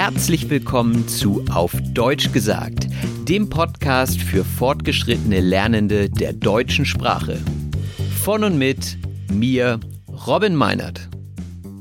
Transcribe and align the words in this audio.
Herzlich 0.00 0.48
willkommen 0.48 1.08
zu 1.08 1.44
Auf 1.50 1.72
Deutsch 1.92 2.30
gesagt, 2.30 2.86
dem 3.28 3.50
Podcast 3.50 4.22
für 4.22 4.44
fortgeschrittene 4.44 5.40
Lernende 5.40 6.08
der 6.08 6.34
deutschen 6.34 6.86
Sprache. 6.86 7.42
Von 8.22 8.44
und 8.44 8.58
mit 8.58 8.96
mir, 9.28 9.80
Robin 10.24 10.54
Meinert. 10.54 11.08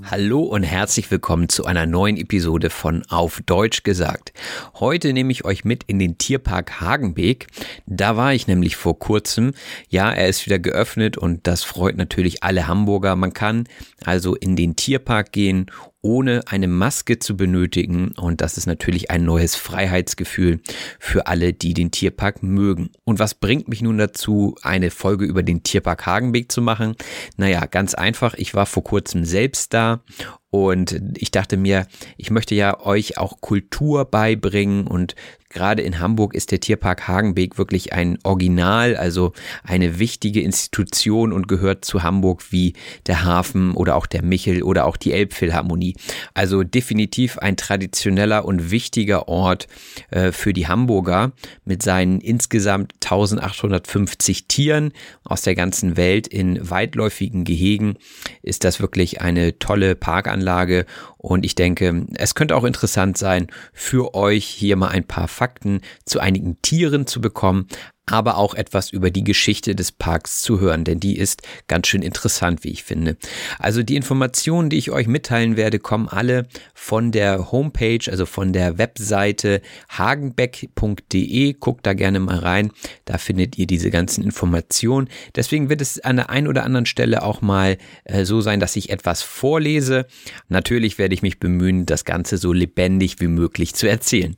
Hallo 0.10 0.42
und 0.42 0.64
herzlich 0.64 1.12
willkommen 1.12 1.50
zu 1.50 1.66
einer 1.66 1.86
neuen 1.86 2.16
Episode 2.18 2.70
von 2.70 3.04
Auf 3.10 3.42
Deutsch 3.46 3.84
gesagt. 3.84 4.32
Heute 4.80 5.12
nehme 5.12 5.34
ich 5.34 5.44
euch 5.44 5.66
mit 5.66 5.84
in 5.84 6.00
den 6.00 6.18
Tierpark 6.18 6.80
Hagenbeek. 6.80 7.48
Da 7.86 8.16
war 8.16 8.34
ich 8.34 8.48
nämlich 8.48 8.78
vor 8.78 8.98
kurzem. 8.98 9.52
Ja, 9.90 10.10
er 10.10 10.30
ist 10.30 10.46
wieder 10.46 10.60
geöffnet 10.60 11.18
und 11.18 11.46
das 11.46 11.64
freut 11.64 11.98
natürlich 11.98 12.42
alle 12.42 12.68
Hamburger. 12.68 13.16
Man 13.18 13.34
kann 13.34 13.66
also 14.06 14.34
in 14.34 14.56
den 14.56 14.78
Tierpark 14.78 15.34
gehen 15.34 15.70
ohne 16.08 16.42
eine 16.48 16.70
Maske 16.70 17.20
zu 17.20 17.36
benötigen. 17.36 18.14
Und 18.14 18.40
das 18.40 18.58
ist 18.58 18.66
natürlich 18.66 19.12
ein 19.12 19.26
neues 19.26 19.56
Freiheitsgefühl 19.56 20.62
für 21.00 21.28
alle, 21.28 21.52
die 21.52 21.74
den 21.74 21.92
Tierpark 21.92 22.42
mögen. 22.42 22.92
Und 23.04 23.20
was 23.20 23.34
bringt 23.34 23.68
mich 23.68 23.82
nun 23.82 23.98
dazu, 23.98 24.56
eine 24.62 24.90
Folge 24.90 25.26
über 25.26 25.44
den 25.44 25.64
Tierpark 25.64 26.06
Hagenbeek 26.06 26.50
zu 26.50 26.62
machen? 26.62 26.96
Naja, 27.36 27.66
ganz 27.66 27.94
einfach. 27.94 28.36
Ich 28.36 28.54
war 28.54 28.66
vor 28.66 28.86
kurzem 28.86 29.26
selbst 29.26 29.74
da 29.74 30.02
und 30.50 31.02
ich 31.18 31.32
dachte 31.32 31.58
mir, 31.58 31.88
ich 32.16 32.32
möchte 32.32 32.56
ja 32.56 32.80
euch 32.80 33.18
auch 33.18 33.42
Kultur 33.42 34.06
beibringen 34.06 34.88
und 34.88 35.14
gerade 35.50 35.82
in 35.82 36.00
Hamburg 36.00 36.36
ist 36.36 36.52
der 36.52 36.60
Tierpark 36.60 37.08
Hagenbeek 37.08 37.58
wirklich 37.58 37.94
ein 37.94 38.20
Original, 38.24 38.96
also 38.96 39.34
eine 39.64 40.00
wichtige 40.00 40.42
Institution 40.42 41.32
und 41.32 41.48
gehört 41.48 41.86
zu 41.86 42.04
Hamburg 42.04 42.52
wie 42.52 42.74
der 43.06 43.24
Hafen 43.24 43.72
oder 43.72 43.96
auch 43.96 44.06
der 44.06 44.24
Michel 44.24 44.62
oder 44.62 44.86
auch 44.86 44.98
die 44.98 45.14
Elbphilharmonie. 45.14 45.96
Also 46.34 46.64
definitiv 46.64 47.38
ein 47.38 47.56
traditioneller 47.56 48.46
und 48.46 48.72
wichtiger 48.72 49.28
Ort 49.28 49.68
äh, 50.12 50.32
für 50.32 50.54
die 50.54 50.68
Hamburger 50.68 51.32
mit 51.66 51.82
seinen 51.82 52.20
insgesamt 52.20 52.94
1850 52.96 54.48
Tieren 54.48 54.92
aus 55.24 55.42
der 55.42 55.56
ganzen 55.56 55.98
Welt 55.98 56.28
in 56.28 56.70
weitläufigen 56.70 57.46
Gehegen 57.46 57.96
ist 58.42 58.64
das 58.64 58.82
wirklich 58.82 59.22
eine 59.22 59.60
tolle 59.60 59.96
Parkanlage 59.96 60.86
und 61.18 61.46
ich 61.46 61.56
denke, 61.56 62.06
es 62.16 62.36
könnte 62.36 62.56
auch 62.56 62.64
interessant 62.64 63.18
sein, 63.18 63.48
für 63.74 64.14
euch 64.14 64.46
hier 64.46 64.76
mal 64.76 64.90
ein 64.90 65.04
paar 65.04 65.28
Fakten 65.38 65.82
zu 66.04 66.20
einigen 66.20 66.62
Tieren 66.62 67.06
zu 67.06 67.22
bekommen, 67.22 67.68
aber 68.08 68.38
auch 68.38 68.56
etwas 68.56 68.90
über 68.92 69.12
die 69.12 69.24
Geschichte 69.24 69.76
des 69.76 69.92
Parks 69.92 70.40
zu 70.40 70.60
hören, 70.60 70.84
denn 70.86 71.00
die 71.00 71.18
ist 71.18 71.44
ganz 71.68 71.88
schön 71.88 72.02
interessant, 72.02 72.64
wie 72.64 72.70
ich 72.70 72.84
finde. 72.84 73.18
Also 73.60 73.84
die 73.84 73.96
Informationen, 73.98 74.70
die 74.70 74.78
ich 74.78 74.92
euch 74.92 75.08
mitteilen 75.08 75.58
werde, 75.58 75.80
kommen 75.80 76.08
alle 76.08 76.48
von 76.74 77.12
der 77.12 77.52
Homepage, 77.52 78.10
also 78.10 78.26
von 78.26 78.54
der 78.54 78.78
Webseite 78.78 79.62
hagenbeck.de. 79.90 81.54
Guckt 81.54 81.86
da 81.86 81.94
gerne 81.94 82.20
mal 82.20 82.40
rein, 82.40 82.72
da 83.06 83.18
findet 83.18 83.58
ihr 83.58 83.68
diese 83.68 83.92
ganzen 83.92 84.24
Informationen. 84.24 85.10
Deswegen 85.36 85.70
wird 85.70 85.82
es 85.82 86.00
an 86.00 86.16
der 86.16 86.30
einen 86.30 86.48
oder 86.48 86.64
anderen 86.64 86.86
Stelle 86.86 87.24
auch 87.24 87.42
mal 87.42 87.78
äh, 88.06 88.24
so 88.24 88.40
sein, 88.40 88.60
dass 88.60 88.76
ich 88.78 88.90
etwas 88.90 89.22
vorlese. 89.22 90.06
Natürlich 90.48 90.98
werde 90.98 91.14
ich 91.14 91.22
mich 91.22 91.40
bemühen, 91.40 91.86
das 91.86 92.06
Ganze 92.06 92.38
so 92.38 92.54
lebendig 92.54 93.20
wie 93.20 93.28
möglich 93.28 93.76
zu 93.76 93.90
erzählen. 93.90 94.38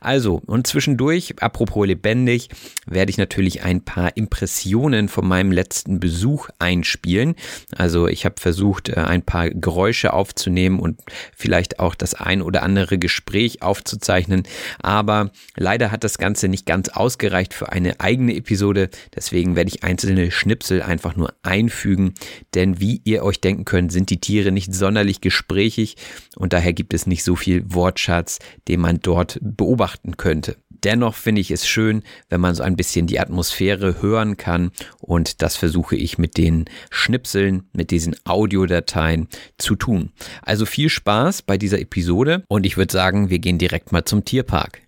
Also, 0.00 0.42
und 0.44 0.66
zwischendurch, 0.66 1.34
apropos 1.40 1.86
lebendig, 1.86 2.50
werde 2.86 3.05
werde 3.06 3.12
ich 3.12 3.18
natürlich 3.18 3.62
ein 3.62 3.82
paar 3.82 4.16
Impressionen 4.16 5.08
von 5.08 5.28
meinem 5.28 5.52
letzten 5.52 6.00
Besuch 6.00 6.48
einspielen. 6.58 7.36
Also 7.70 8.08
ich 8.08 8.24
habe 8.24 8.40
versucht, 8.40 8.88
äh, 8.88 8.94
ein 8.96 9.22
paar 9.22 9.48
Geräusche 9.50 10.12
aufzunehmen 10.12 10.80
und 10.80 10.98
vielleicht 11.36 11.78
auch 11.78 11.94
das 11.94 12.14
ein 12.14 12.42
oder 12.42 12.64
andere 12.64 12.98
Gespräch 12.98 13.62
aufzuzeichnen. 13.62 14.42
Aber 14.80 15.30
leider 15.56 15.92
hat 15.92 16.02
das 16.02 16.18
Ganze 16.18 16.48
nicht 16.48 16.66
ganz 16.66 16.88
ausgereicht 16.88 17.54
für 17.54 17.70
eine 17.70 18.00
eigene 18.00 18.34
Episode. 18.34 18.90
Deswegen 19.14 19.54
werde 19.54 19.68
ich 19.68 19.84
einzelne 19.84 20.32
Schnipsel 20.32 20.82
einfach 20.82 21.14
nur 21.14 21.32
einfügen. 21.44 22.14
Denn 22.56 22.80
wie 22.80 23.02
ihr 23.04 23.22
euch 23.22 23.40
denken 23.40 23.64
könnt, 23.64 23.92
sind 23.92 24.10
die 24.10 24.20
Tiere 24.20 24.50
nicht 24.50 24.74
sonderlich 24.74 25.20
gesprächig 25.20 25.94
und 26.34 26.52
daher 26.52 26.72
gibt 26.72 26.92
es 26.92 27.06
nicht 27.06 27.22
so 27.22 27.36
viel 27.36 27.62
Wortschatz, 27.72 28.40
den 28.66 28.80
man 28.80 28.98
dort 29.00 29.38
beobachten 29.40 30.16
könnte. 30.16 30.56
Dennoch 30.86 31.16
finde 31.16 31.40
ich 31.40 31.50
es 31.50 31.66
schön, 31.66 32.04
wenn 32.28 32.40
man 32.40 32.54
so 32.54 32.62
ein 32.62 32.76
bisschen 32.76 33.08
die 33.08 33.18
Atmosphäre 33.18 34.00
hören 34.00 34.36
kann 34.36 34.70
und 35.00 35.42
das 35.42 35.56
versuche 35.56 35.96
ich 35.96 36.16
mit 36.16 36.38
den 36.38 36.66
Schnipseln, 36.90 37.64
mit 37.72 37.90
diesen 37.90 38.14
Audiodateien 38.24 39.26
zu 39.58 39.74
tun. 39.74 40.12
Also 40.42 40.64
viel 40.64 40.88
Spaß 40.88 41.42
bei 41.42 41.58
dieser 41.58 41.80
Episode 41.80 42.44
und 42.46 42.66
ich 42.66 42.76
würde 42.76 42.92
sagen, 42.92 43.30
wir 43.30 43.40
gehen 43.40 43.58
direkt 43.58 43.90
mal 43.90 44.04
zum 44.04 44.24
Tierpark. 44.24 44.80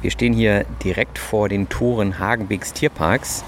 Wir 0.00 0.10
stehen 0.10 0.32
hier 0.32 0.64
direkt 0.82 1.18
vor 1.18 1.50
den 1.50 1.68
Toren 1.68 2.18
Hagenbecks 2.18 2.72
Tierparks 2.72 3.44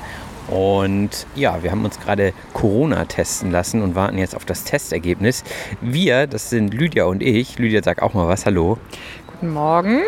und 0.49 1.27
ja, 1.35 1.63
wir 1.63 1.71
haben 1.71 1.87
uns 1.87 1.99
gerade 1.99 2.35
Corona 2.53 3.07
testen 3.07 3.51
lassen 3.53 3.81
und 3.81 3.95
warten 3.95 4.19
jetzt 4.19 4.37
auf 4.37 4.45
das 4.45 4.65
Testergebnis. 4.65 5.45
Wir, 5.81 6.27
das 6.27 6.51
sind 6.51 6.75
Lydia 6.75 7.05
und 7.05 7.23
ich. 7.23 7.59
Lydia, 7.59 7.83
sag 7.83 8.03
auch 8.03 8.13
mal 8.13 8.29
was. 8.29 8.45
Hallo. 8.45 8.77
Guten 9.29 9.55
Morgen. 9.55 10.03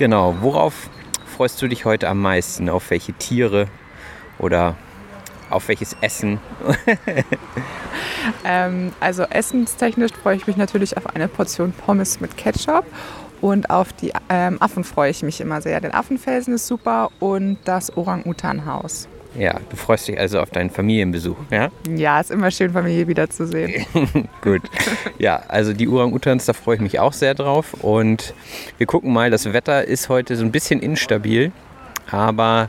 Genau, 0.00 0.34
worauf 0.40 0.88
freust 1.26 1.60
du 1.60 1.68
dich 1.68 1.84
heute 1.84 2.08
am 2.08 2.22
meisten? 2.22 2.70
Auf 2.70 2.88
welche 2.88 3.12
Tiere 3.12 3.66
oder 4.38 4.74
auf 5.50 5.68
welches 5.68 5.94
Essen? 6.00 6.40
ähm, 8.46 8.94
also 8.98 9.24
essenstechnisch 9.24 10.12
freue 10.12 10.36
ich 10.36 10.46
mich 10.46 10.56
natürlich 10.56 10.96
auf 10.96 11.14
eine 11.14 11.28
Portion 11.28 11.72
Pommes 11.72 12.18
mit 12.18 12.38
Ketchup 12.38 12.86
und 13.42 13.68
auf 13.68 13.92
die 13.92 14.14
ähm, 14.30 14.56
Affen 14.62 14.84
freue 14.84 15.10
ich 15.10 15.22
mich 15.22 15.38
immer 15.42 15.60
sehr. 15.60 15.82
Der 15.82 15.94
Affenfelsen 15.94 16.54
ist 16.54 16.66
super 16.66 17.10
und 17.20 17.58
das 17.66 17.94
Orang-Utan-Haus. 17.94 19.06
Ja, 19.38 19.60
du 19.70 19.76
freust 19.76 20.08
dich 20.08 20.18
also 20.18 20.40
auf 20.40 20.50
deinen 20.50 20.70
Familienbesuch, 20.70 21.36
ja? 21.50 21.70
Ja, 21.88 22.20
ist 22.20 22.30
immer 22.30 22.50
schön, 22.50 22.72
Familie 22.72 23.06
wiederzusehen. 23.06 23.86
Gut. 24.42 24.62
Ja, 25.18 25.42
also 25.46 25.72
die 25.72 25.88
Orang-Utans, 25.88 26.46
da 26.46 26.52
freue 26.52 26.76
ich 26.76 26.80
mich 26.80 26.98
auch 26.98 27.12
sehr 27.12 27.34
drauf. 27.34 27.74
Und 27.74 28.34
wir 28.78 28.86
gucken 28.86 29.12
mal, 29.12 29.30
das 29.30 29.52
Wetter 29.52 29.84
ist 29.84 30.08
heute 30.08 30.34
so 30.36 30.44
ein 30.44 30.50
bisschen 30.50 30.80
instabil, 30.80 31.52
aber 32.10 32.68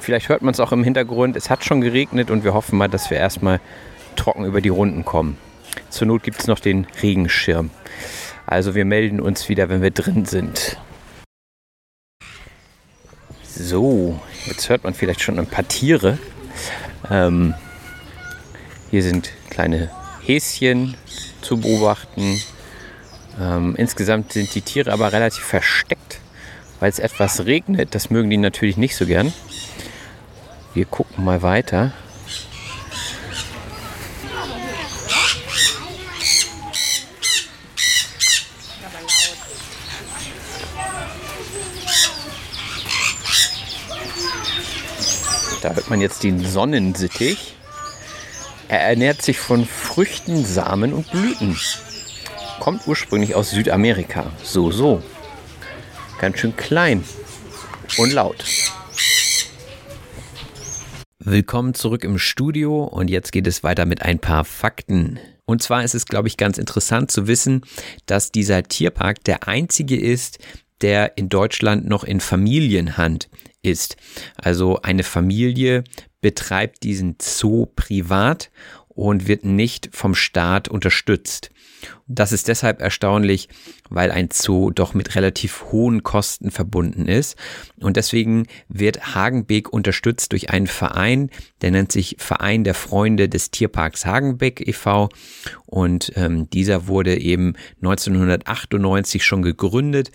vielleicht 0.00 0.28
hört 0.28 0.42
man 0.42 0.52
es 0.52 0.60
auch 0.60 0.72
im 0.72 0.84
Hintergrund. 0.84 1.36
Es 1.36 1.48
hat 1.48 1.64
schon 1.64 1.80
geregnet 1.80 2.30
und 2.30 2.44
wir 2.44 2.52
hoffen 2.52 2.76
mal, 2.76 2.88
dass 2.88 3.10
wir 3.10 3.16
erstmal 3.16 3.60
trocken 4.14 4.44
über 4.44 4.60
die 4.60 4.68
Runden 4.68 5.06
kommen. 5.06 5.38
Zur 5.88 6.06
Not 6.06 6.22
gibt 6.22 6.40
es 6.40 6.46
noch 6.46 6.60
den 6.60 6.86
Regenschirm. 7.02 7.70
Also 8.46 8.74
wir 8.74 8.84
melden 8.84 9.20
uns 9.20 9.48
wieder, 9.48 9.70
wenn 9.70 9.80
wir 9.80 9.90
drin 9.90 10.26
sind. 10.26 10.76
So, 13.54 14.20
jetzt 14.46 14.68
hört 14.68 14.84
man 14.84 14.94
vielleicht 14.94 15.20
schon 15.20 15.38
ein 15.38 15.46
paar 15.46 15.66
Tiere. 15.66 16.18
Ähm, 17.10 17.54
hier 18.90 19.02
sind 19.02 19.30
kleine 19.50 19.90
Häschen 20.24 20.96
zu 21.40 21.58
beobachten. 21.58 22.40
Ähm, 23.40 23.74
insgesamt 23.76 24.32
sind 24.32 24.54
die 24.54 24.62
Tiere 24.62 24.92
aber 24.92 25.12
relativ 25.12 25.44
versteckt, 25.44 26.20
weil 26.80 26.90
es 26.90 26.98
etwas 26.98 27.46
regnet. 27.46 27.94
Das 27.94 28.10
mögen 28.10 28.30
die 28.30 28.36
natürlich 28.36 28.76
nicht 28.76 28.96
so 28.96 29.06
gern. 29.06 29.32
Wir 30.74 30.84
gucken 30.84 31.24
mal 31.24 31.42
weiter. 31.42 31.92
Da 45.62 45.74
hört 45.74 45.88
man 45.90 46.00
jetzt 46.00 46.24
den 46.24 46.44
Sonnensittich. 46.44 47.54
Er 48.66 48.80
ernährt 48.80 49.22
sich 49.22 49.38
von 49.38 49.64
Früchten, 49.64 50.44
Samen 50.44 50.92
und 50.92 51.08
Blüten. 51.12 51.56
Kommt 52.58 52.88
ursprünglich 52.88 53.36
aus 53.36 53.50
Südamerika. 53.50 54.32
So, 54.42 54.72
so. 54.72 55.00
Ganz 56.20 56.40
schön 56.40 56.56
klein 56.56 57.04
und 57.96 58.12
laut. 58.12 58.44
Willkommen 61.20 61.74
zurück 61.74 62.02
im 62.02 62.18
Studio 62.18 62.82
und 62.82 63.08
jetzt 63.08 63.30
geht 63.30 63.46
es 63.46 63.62
weiter 63.62 63.86
mit 63.86 64.02
ein 64.02 64.18
paar 64.18 64.44
Fakten. 64.44 65.20
Und 65.44 65.62
zwar 65.62 65.84
ist 65.84 65.94
es, 65.94 66.06
glaube 66.06 66.26
ich, 66.26 66.36
ganz 66.36 66.58
interessant 66.58 67.12
zu 67.12 67.28
wissen, 67.28 67.62
dass 68.06 68.32
dieser 68.32 68.64
Tierpark 68.64 69.22
der 69.22 69.46
einzige 69.46 69.96
ist, 69.96 70.40
der 70.80 71.16
in 71.16 71.28
Deutschland 71.28 71.86
noch 71.86 72.02
in 72.02 72.18
Familienhand 72.18 73.28
ist. 73.62 73.96
Also 74.36 74.80
eine 74.82 75.02
Familie 75.04 75.84
betreibt 76.20 76.82
diesen 76.82 77.16
Zoo 77.20 77.66
privat 77.66 78.50
und 78.88 79.26
wird 79.26 79.44
nicht 79.44 79.88
vom 79.92 80.14
Staat 80.14 80.68
unterstützt. 80.68 81.50
Das 82.06 82.30
ist 82.30 82.48
deshalb 82.48 82.80
erstaunlich, 82.80 83.48
weil 83.88 84.10
ein 84.10 84.28
Zoo 84.30 84.70
doch 84.70 84.94
mit 84.94 85.16
relativ 85.16 85.64
hohen 85.72 86.02
Kosten 86.02 86.50
verbunden 86.50 87.06
ist. 87.08 87.36
Und 87.80 87.96
deswegen 87.96 88.46
wird 88.68 89.14
Hagenbeek 89.14 89.72
unterstützt 89.72 90.32
durch 90.32 90.50
einen 90.50 90.66
Verein, 90.66 91.30
der 91.62 91.70
nennt 91.70 91.90
sich 91.90 92.16
Verein 92.18 92.64
der 92.64 92.74
Freunde 92.74 93.28
des 93.28 93.50
Tierparks 93.50 94.04
Hagenbeck 94.06 94.60
e.V. 94.66 95.08
Und 95.66 96.12
ähm, 96.16 96.48
dieser 96.50 96.86
wurde 96.86 97.18
eben 97.18 97.54
1998 97.80 99.24
schon 99.24 99.42
gegründet 99.42 100.12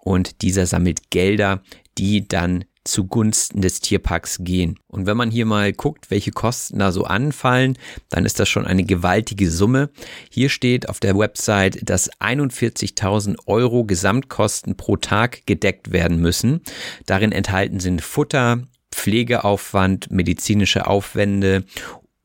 und 0.00 0.42
dieser 0.42 0.66
sammelt 0.66 1.10
Gelder, 1.10 1.62
die 1.98 2.26
dann 2.26 2.64
zugunsten 2.84 3.60
des 3.60 3.80
Tierparks 3.80 4.38
gehen. 4.40 4.78
Und 4.86 5.06
wenn 5.06 5.16
man 5.16 5.30
hier 5.30 5.46
mal 5.46 5.72
guckt, 5.72 6.10
welche 6.10 6.30
Kosten 6.30 6.78
da 6.78 6.92
so 6.92 7.04
anfallen, 7.04 7.78
dann 8.10 8.24
ist 8.24 8.38
das 8.38 8.48
schon 8.48 8.66
eine 8.66 8.84
gewaltige 8.84 9.50
Summe. 9.50 9.90
Hier 10.30 10.48
steht 10.48 10.88
auf 10.88 11.00
der 11.00 11.18
Website, 11.18 11.88
dass 11.88 12.12
41.000 12.20 13.36
Euro 13.46 13.84
Gesamtkosten 13.84 14.76
pro 14.76 14.96
Tag 14.96 15.46
gedeckt 15.46 15.92
werden 15.92 16.18
müssen. 16.18 16.60
Darin 17.06 17.32
enthalten 17.32 17.80
sind 17.80 18.02
Futter, 18.02 18.62
Pflegeaufwand, 18.92 20.10
medizinische 20.10 20.86
Aufwände 20.86 21.64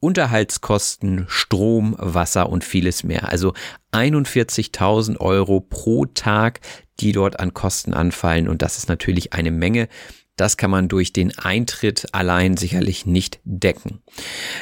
Unterhaltskosten, 0.01 1.25
Strom, 1.27 1.95
Wasser 1.97 2.49
und 2.49 2.63
vieles 2.63 3.03
mehr. 3.03 3.29
Also 3.29 3.53
41.000 3.91 5.17
Euro 5.17 5.59
pro 5.59 6.05
Tag, 6.05 6.61
die 7.01 7.11
dort 7.11 7.39
an 7.39 7.53
Kosten 7.53 7.93
anfallen. 7.93 8.47
Und 8.47 8.61
das 8.61 8.77
ist 8.77 8.87
natürlich 8.87 9.33
eine 9.33 9.51
Menge. 9.51 9.89
Das 10.39 10.55
kann 10.55 10.71
man 10.71 10.87
durch 10.87 11.11
den 11.11 11.37
Eintritt 11.37 12.07
allein 12.13 12.55
sicherlich 12.55 13.05
nicht 13.05 13.39
decken. 13.43 13.99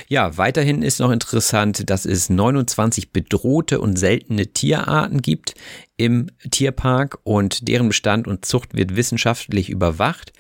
Ja, 0.08 0.36
weiterhin 0.36 0.82
ist 0.82 1.00
noch 1.00 1.12
interessant, 1.12 1.88
dass 1.92 2.06
es 2.06 2.32
29 2.32 3.12
bedrohte 3.12 3.80
und 3.80 3.96
seltene 3.98 4.48
Tierarten 4.48 5.22
gibt 5.22 5.54
im 5.96 6.32
Tierpark 6.50 7.20
und 7.24 7.68
deren 7.68 7.90
Bestand 7.90 8.28
und 8.28 8.44
Zucht 8.44 8.74
wird 8.74 8.96
wissenschaftlich 8.96 9.70
überwacht. 9.70 10.34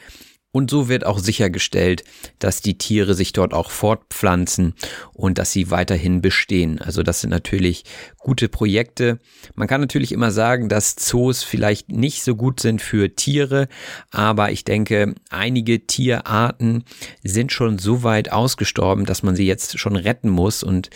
Und 0.53 0.71
so 0.71 0.87
wird 0.87 1.05
auch 1.05 1.19
sichergestellt, 1.19 2.03
dass 2.39 2.61
die 2.61 2.77
Tiere 2.77 3.13
sich 3.13 3.33
dort 3.33 3.53
auch 3.53 3.69
fortpflanzen 3.69 4.73
und 5.13 5.37
dass 5.37 5.51
sie 5.51 5.71
weiterhin 5.71 6.21
bestehen. 6.21 6.81
Also 6.81 7.03
das 7.03 7.21
sind 7.21 7.29
natürlich 7.29 7.83
gute 8.17 8.47
Projekte. 8.47 9.19
Man 9.55 9.67
kann 9.67 9.81
natürlich 9.81 10.11
immer 10.11 10.31
sagen, 10.31 10.69
dass 10.69 10.95
Zoos 10.95 11.43
vielleicht 11.43 11.91
nicht 11.91 12.23
so 12.23 12.35
gut 12.35 12.59
sind 12.61 12.81
für 12.81 13.13
Tiere, 13.13 13.67
aber 14.09 14.51
ich 14.51 14.63
denke, 14.63 15.15
einige 15.29 15.85
Tierarten 15.85 16.85
sind 17.23 17.51
schon 17.51 17.77
so 17.77 18.03
weit 18.03 18.31
ausgestorben, 18.31 19.05
dass 19.05 19.23
man 19.23 19.35
sie 19.35 19.45
jetzt 19.45 19.77
schon 19.77 19.95
retten 19.95 20.29
muss. 20.29 20.63
Und 20.63 20.89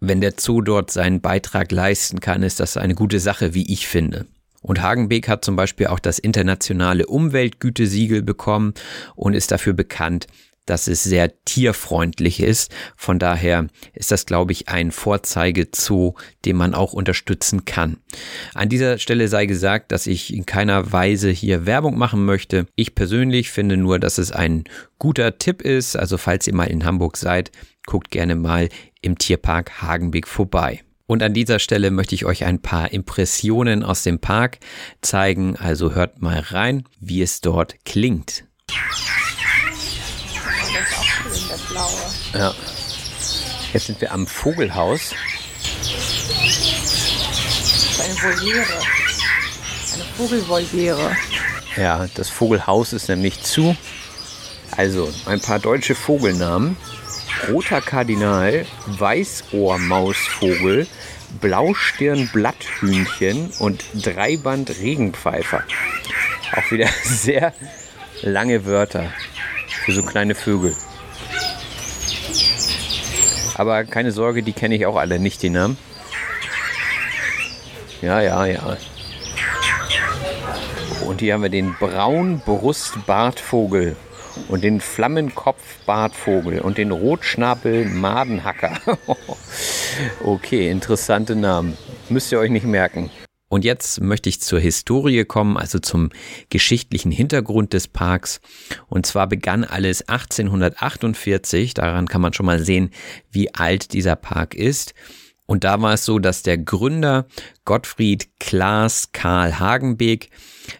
wenn 0.00 0.20
der 0.20 0.34
Zoo 0.38 0.60
dort 0.60 0.90
seinen 0.90 1.22
Beitrag 1.22 1.72
leisten 1.72 2.20
kann, 2.20 2.42
ist 2.42 2.60
das 2.60 2.76
eine 2.76 2.94
gute 2.94 3.20
Sache, 3.20 3.54
wie 3.54 3.72
ich 3.72 3.88
finde. 3.88 4.26
Und 4.68 4.82
Hagenbeek 4.82 5.28
hat 5.28 5.46
zum 5.46 5.56
Beispiel 5.56 5.86
auch 5.86 5.98
das 5.98 6.18
internationale 6.18 7.06
Umweltgütesiegel 7.06 8.22
bekommen 8.22 8.74
und 9.16 9.32
ist 9.32 9.50
dafür 9.50 9.72
bekannt, 9.72 10.26
dass 10.66 10.88
es 10.88 11.02
sehr 11.02 11.32
tierfreundlich 11.46 12.42
ist. 12.42 12.70
Von 12.94 13.18
daher 13.18 13.68
ist 13.94 14.10
das, 14.10 14.26
glaube 14.26 14.52
ich, 14.52 14.68
ein 14.68 14.90
Vorzeigezoo, 14.90 16.16
den 16.44 16.56
man 16.56 16.74
auch 16.74 16.92
unterstützen 16.92 17.64
kann. 17.64 17.96
An 18.52 18.68
dieser 18.68 18.98
Stelle 18.98 19.28
sei 19.28 19.46
gesagt, 19.46 19.90
dass 19.90 20.06
ich 20.06 20.34
in 20.34 20.44
keiner 20.44 20.92
Weise 20.92 21.30
hier 21.30 21.64
Werbung 21.64 21.96
machen 21.96 22.26
möchte. 22.26 22.66
Ich 22.76 22.94
persönlich 22.94 23.50
finde 23.50 23.78
nur, 23.78 23.98
dass 23.98 24.18
es 24.18 24.32
ein 24.32 24.64
guter 24.98 25.38
Tipp 25.38 25.62
ist. 25.62 25.96
Also 25.96 26.18
falls 26.18 26.46
ihr 26.46 26.54
mal 26.54 26.64
in 26.64 26.84
Hamburg 26.84 27.16
seid, 27.16 27.50
guckt 27.86 28.10
gerne 28.10 28.34
mal 28.34 28.68
im 29.00 29.16
Tierpark 29.16 29.80
Hagenbeek 29.80 30.28
vorbei. 30.28 30.82
Und 31.08 31.22
an 31.22 31.32
dieser 31.32 31.58
Stelle 31.58 31.90
möchte 31.90 32.14
ich 32.14 32.26
euch 32.26 32.44
ein 32.44 32.60
paar 32.60 32.92
Impressionen 32.92 33.82
aus 33.82 34.02
dem 34.02 34.18
Park 34.18 34.58
zeigen. 35.00 35.56
Also 35.56 35.94
hört 35.94 36.20
mal 36.20 36.38
rein, 36.38 36.84
wie 37.00 37.22
es 37.22 37.40
dort 37.40 37.82
klingt. 37.86 38.44
Ja. 42.34 42.54
Jetzt 43.72 43.86
sind 43.86 44.02
wir 44.02 44.12
am 44.12 44.26
Vogelhaus. 44.26 45.14
Eine 48.04 48.14
Voliere. 48.14 48.66
Eine 49.94 50.04
Vogelvoliere. 50.14 51.16
Ja, 51.78 52.06
das 52.16 52.28
Vogelhaus 52.28 52.92
ist 52.92 53.08
nämlich 53.08 53.42
zu. 53.42 53.74
Also 54.76 55.10
ein 55.24 55.40
paar 55.40 55.58
deutsche 55.58 55.94
Vogelnamen. 55.94 56.76
Roter 57.46 57.80
Kardinal, 57.80 58.66
Weißohrmausvogel, 58.86 60.88
Blaustirnblatthühnchen 61.40 63.50
und 63.58 63.84
Dreiband 63.94 64.70
Regenpfeifer. 64.80 65.62
Auch 66.56 66.70
wieder 66.70 66.88
sehr 67.02 67.52
lange 68.22 68.64
Wörter 68.66 69.12
für 69.84 69.92
so 69.92 70.02
kleine 70.02 70.34
Vögel. 70.34 70.74
Aber 73.54 73.84
keine 73.84 74.12
Sorge, 74.12 74.42
die 74.42 74.52
kenne 74.52 74.74
ich 74.76 74.84
auch 74.86 74.96
alle 74.96 75.18
nicht, 75.18 75.42
die 75.42 75.50
Namen. 75.50 75.76
Ja, 78.00 78.20
ja, 78.20 78.46
ja. 78.46 78.76
Und 81.06 81.20
hier 81.20 81.34
haben 81.34 81.42
wir 81.42 81.50
den 81.50 81.74
Braunbrustbartvogel 81.74 83.96
und 84.48 84.64
den 84.64 84.80
Flammenkopfbartvogel 84.80 86.60
und 86.60 86.78
den 86.78 86.90
Rotschnabel-Madenhacker. 86.90 88.78
okay, 90.24 90.70
interessante 90.70 91.36
Namen. 91.36 91.76
Müsst 92.08 92.32
ihr 92.32 92.38
euch 92.38 92.50
nicht 92.50 92.66
merken. 92.66 93.10
Und 93.48 93.64
jetzt 93.64 94.00
möchte 94.02 94.28
ich 94.28 94.42
zur 94.42 94.60
Historie 94.60 95.24
kommen, 95.24 95.56
also 95.56 95.78
zum 95.78 96.10
geschichtlichen 96.50 97.10
Hintergrund 97.10 97.72
des 97.72 97.88
Parks. 97.88 98.40
Und 98.88 99.06
zwar 99.06 99.26
begann 99.26 99.64
alles 99.64 100.06
1848. 100.06 101.72
Daran 101.74 102.08
kann 102.08 102.20
man 102.20 102.34
schon 102.34 102.46
mal 102.46 102.62
sehen, 102.62 102.90
wie 103.30 103.54
alt 103.54 103.94
dieser 103.94 104.16
Park 104.16 104.54
ist. 104.54 104.92
Und 105.48 105.64
da 105.64 105.80
war 105.80 105.94
es 105.94 106.04
so, 106.04 106.18
dass 106.18 106.42
der 106.42 106.58
Gründer 106.58 107.26
Gottfried 107.64 108.28
Klaas 108.38 109.12
Karl 109.12 109.58
Hagenbeek 109.58 110.28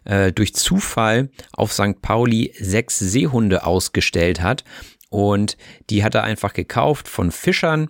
äh, 0.04 0.30
durch 0.30 0.54
Zufall 0.54 1.30
auf 1.52 1.72
St. 1.72 2.02
Pauli 2.02 2.52
sechs 2.60 2.98
Seehunde 2.98 3.64
ausgestellt 3.64 4.42
hat 4.42 4.64
und 5.08 5.56
die 5.88 6.04
hat 6.04 6.14
er 6.14 6.25
einfach 6.25 6.52
gekauft 6.52 7.08
von 7.08 7.30
Fischern 7.32 7.88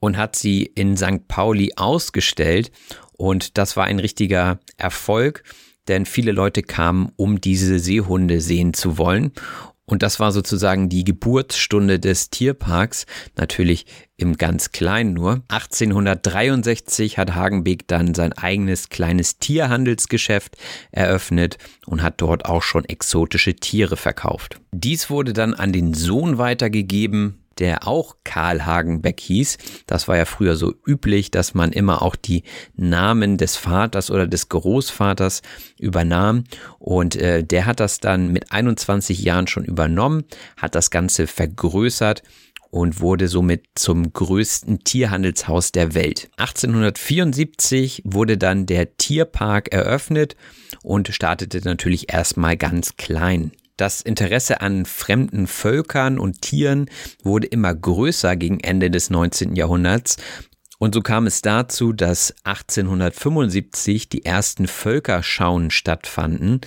und 0.00 0.16
hat 0.16 0.36
sie 0.36 0.62
in 0.62 0.96
St. 0.96 1.28
Pauli 1.28 1.74
ausgestellt 1.76 2.72
und 3.12 3.58
das 3.58 3.76
war 3.76 3.84
ein 3.84 3.98
richtiger 3.98 4.58
Erfolg, 4.78 5.44
denn 5.86 6.06
viele 6.06 6.32
Leute 6.32 6.62
kamen, 6.62 7.12
um 7.16 7.42
diese 7.42 7.78
Seehunde 7.78 8.40
sehen 8.40 8.72
zu 8.72 8.96
wollen 8.96 9.32
und 9.86 10.02
das 10.02 10.18
war 10.18 10.32
sozusagen 10.32 10.88
die 10.88 11.04
Geburtsstunde 11.04 12.00
des 12.00 12.30
Tierparks, 12.30 13.06
natürlich 13.36 13.86
im 14.16 14.36
ganz 14.36 14.72
Kleinen 14.72 15.14
nur. 15.14 15.42
1863 15.48 17.18
hat 17.18 17.34
Hagenbeek 17.34 17.86
dann 17.86 18.14
sein 18.14 18.32
eigenes 18.32 18.88
kleines 18.88 19.38
Tierhandelsgeschäft 19.38 20.56
eröffnet 20.90 21.58
und 21.86 22.02
hat 22.02 22.20
dort 22.20 22.46
auch 22.46 22.62
schon 22.62 22.84
exotische 22.84 23.54
Tiere 23.54 23.96
verkauft. 23.96 24.60
Dies 24.72 25.08
wurde 25.08 25.32
dann 25.32 25.54
an 25.54 25.72
den 25.72 25.94
Sohn 25.94 26.38
weitergegeben, 26.38 27.45
der 27.58 27.86
auch 27.86 28.16
Karl 28.24 28.66
Hagenbeck 28.66 29.20
hieß. 29.20 29.58
Das 29.86 30.08
war 30.08 30.16
ja 30.16 30.24
früher 30.24 30.56
so 30.56 30.74
üblich, 30.86 31.30
dass 31.30 31.54
man 31.54 31.72
immer 31.72 32.02
auch 32.02 32.16
die 32.16 32.42
Namen 32.74 33.38
des 33.38 33.56
Vaters 33.56 34.10
oder 34.10 34.26
des 34.26 34.48
Großvaters 34.48 35.42
übernahm. 35.78 36.44
Und 36.78 37.16
äh, 37.16 37.42
der 37.44 37.66
hat 37.66 37.80
das 37.80 38.00
dann 38.00 38.32
mit 38.32 38.52
21 38.52 39.20
Jahren 39.20 39.46
schon 39.46 39.64
übernommen, 39.64 40.24
hat 40.56 40.74
das 40.74 40.90
Ganze 40.90 41.26
vergrößert 41.26 42.22
und 42.70 43.00
wurde 43.00 43.28
somit 43.28 43.64
zum 43.74 44.12
größten 44.12 44.84
Tierhandelshaus 44.84 45.72
der 45.72 45.94
Welt. 45.94 46.28
1874 46.36 48.02
wurde 48.04 48.36
dann 48.36 48.66
der 48.66 48.96
Tierpark 48.96 49.72
eröffnet 49.72 50.36
und 50.82 51.08
startete 51.08 51.60
natürlich 51.64 52.12
erstmal 52.12 52.56
ganz 52.56 52.96
klein. 52.96 53.52
Das 53.76 54.00
Interesse 54.00 54.60
an 54.60 54.86
fremden 54.86 55.46
Völkern 55.46 56.18
und 56.18 56.40
Tieren 56.40 56.88
wurde 57.22 57.46
immer 57.46 57.74
größer 57.74 58.36
gegen 58.36 58.60
Ende 58.60 58.90
des 58.90 59.10
19. 59.10 59.54
Jahrhunderts 59.54 60.16
und 60.78 60.94
so 60.94 61.00
kam 61.00 61.26
es 61.26 61.40
dazu, 61.40 61.92
dass 61.92 62.34
1875 62.44 64.08
die 64.08 64.24
ersten 64.24 64.66
Völkerschauen 64.66 65.70
stattfanden. 65.70 66.60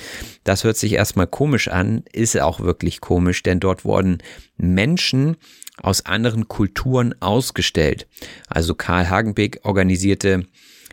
Das 0.44 0.64
hört 0.64 0.78
sich 0.78 0.94
erstmal 0.94 1.28
komisch 1.28 1.68
an, 1.68 2.04
ist 2.12 2.40
auch 2.40 2.60
wirklich 2.60 3.02
komisch, 3.02 3.44
denn 3.44 3.60
dort 3.60 3.86
wurden 3.86 4.20
Menschen 4.58 5.38
aus 5.82 6.06
anderen 6.06 6.48
Kulturen 6.48 7.14
ausgestellt. 7.22 8.08
Also 8.48 8.74
Karl 8.74 9.10
Hagenbeck 9.10 9.60
organisierte 9.64 10.46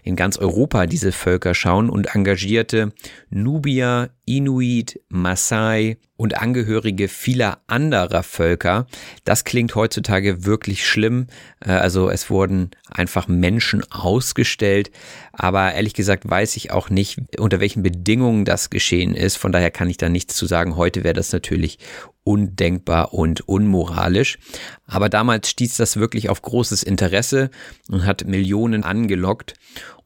in 0.03 0.15
ganz 0.15 0.37
Europa 0.37 0.87
diese 0.87 1.11
Völkerschau 1.11 1.79
und 1.79 2.15
engagierte 2.15 2.93
Nubier, 3.31 4.11
Inuit, 4.27 5.01
Maasai 5.09 5.99
und 6.17 6.39
Angehörige 6.39 7.07
vieler 7.07 7.61
anderer 7.69 8.25
Völker. 8.25 8.87
Das 9.25 9.45
klingt 9.45 9.75
heutzutage 9.77 10.45
wirklich 10.45 10.85
schlimm. 10.87 11.29
Äh, 11.65 11.71
also 11.71 12.11
es 12.11 12.29
wurden 12.29 12.73
einfach 12.91 13.29
Menschen 13.29 13.85
ausgestellt. 13.93 14.91
Aber 15.33 15.73
ehrlich 15.75 15.95
gesagt 15.95 16.29
weiß 16.29 16.57
ich 16.57 16.73
auch 16.73 16.91
nicht, 16.91 17.21
unter 17.39 17.61
welchen 17.61 17.85
Bedingungen 17.85 18.45
das 18.45 18.71
geschehen 18.71 19.15
ist. 19.15 19.37
Von 19.37 19.53
daher 19.53 19.71
kann 19.71 19.89
ich 19.89 19.97
da 19.97 20.09
nichts 20.09 20.35
zu 20.35 20.47
sagen. 20.47 20.77
Heute 20.77 21.05
wäre 21.05 21.15
das 21.15 21.33
natürlich 21.33 21.79
undenkbar 22.25 23.15
und 23.15 23.49
unmoralisch. 23.49 24.39
Aber 24.87 25.09
damals 25.09 25.49
stieß 25.49 25.77
das 25.77 25.97
wirklich 25.97 26.29
auf 26.29 26.43
großes 26.43 26.83
Interesse 26.83 27.51
und 27.89 28.05
hat 28.05 28.27
Millionen 28.27 28.83
angelockt 28.83 29.55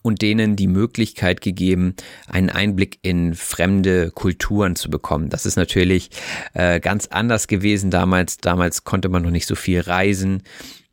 und 0.02 0.22
denen 0.22 0.56
die 0.56 0.66
Möglichkeit 0.66 1.40
gegeben, 1.40 1.94
einen 2.26 2.50
Einblick 2.50 2.98
in 3.02 3.34
fremde 3.34 4.10
Kulturen 4.10 4.76
zu 4.76 4.90
bekommen. 4.90 5.28
Das 5.28 5.46
ist 5.46 5.56
natürlich 5.56 6.10
äh, 6.54 6.80
ganz 6.80 7.06
anders 7.06 7.48
gewesen 7.48 7.90
damals. 7.90 8.38
Damals 8.38 8.84
konnte 8.84 9.08
man 9.08 9.22
noch 9.22 9.30
nicht 9.30 9.46
so 9.46 9.54
viel 9.54 9.80
reisen. 9.80 10.42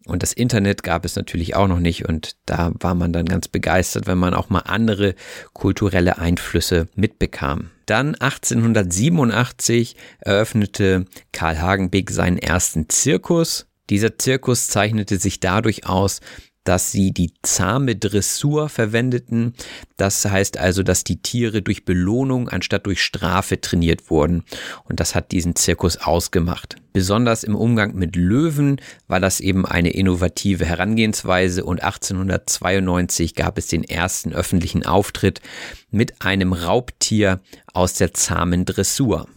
Und 0.08 0.24
das 0.24 0.32
Internet 0.32 0.84
gab 0.84 1.04
es 1.04 1.18
natürlich 1.18 1.56
auch 1.56 1.68
noch 1.68 1.80
nicht 1.80 2.08
und 2.08 2.38
da 2.46 2.72
war 2.80 2.96
man 2.96 3.12
dann 3.12 3.26
ganz 3.26 3.50
begeistert, 3.50 4.08
wenn 4.08 4.18
man 4.18 4.34
auch 4.34 4.50
mal 4.50 4.62
andere 4.62 5.16
kulturelle 5.52 6.18
Einflüsse 6.18 6.88
mitbekam. 6.96 7.72
Dann 7.88 8.16
1887 8.16 9.98
eröffnete 10.20 11.06
Karl 11.34 11.60
Hagenbeck 11.60 12.10
seinen 12.10 12.38
ersten 12.38 12.88
Zirkus. 12.88 13.68
Dieser 13.90 14.18
Zirkus 14.18 14.68
zeichnete 14.68 15.18
sich 15.18 15.42
dadurch 15.42 15.86
aus, 15.86 16.22
dass 16.68 16.92
sie 16.92 17.12
die 17.12 17.32
zahme 17.44 17.96
Dressur 17.96 18.68
verwendeten. 18.68 19.54
Das 19.96 20.26
heißt 20.26 20.58
also, 20.58 20.84
dass 20.84 21.06
die 21.06 21.22
Tiere 21.22 21.62
durch 21.62 21.86
Belohnung 21.86 22.50
anstatt 22.50 22.86
durch 22.86 23.02
Strafe 23.02 23.62
trainiert 23.62 24.10
wurden. 24.10 24.44
Und 24.84 25.00
das 25.00 25.16
hat 25.16 25.32
diesen 25.32 25.56
Zirkus 25.56 25.98
ausgemacht. 25.98 26.76
Besonders 26.92 27.44
im 27.44 27.56
Umgang 27.56 27.96
mit 27.96 28.16
Löwen 28.16 28.82
war 29.08 29.20
das 29.20 29.40
eben 29.40 29.66
eine 29.66 29.92
innovative 29.92 30.66
Herangehensweise 30.66 31.64
und 31.64 31.82
1892 31.82 33.36
gab 33.36 33.58
es 33.58 33.68
den 33.68 33.84
ersten 33.84 34.34
öffentlichen 34.34 34.86
Auftritt 34.86 35.42
mit 35.90 36.22
einem 36.22 36.52
Raubtier 36.52 37.40
aus 37.72 37.94
der 37.94 38.14
zahmen 38.14 38.66
Dressur. 38.66 39.28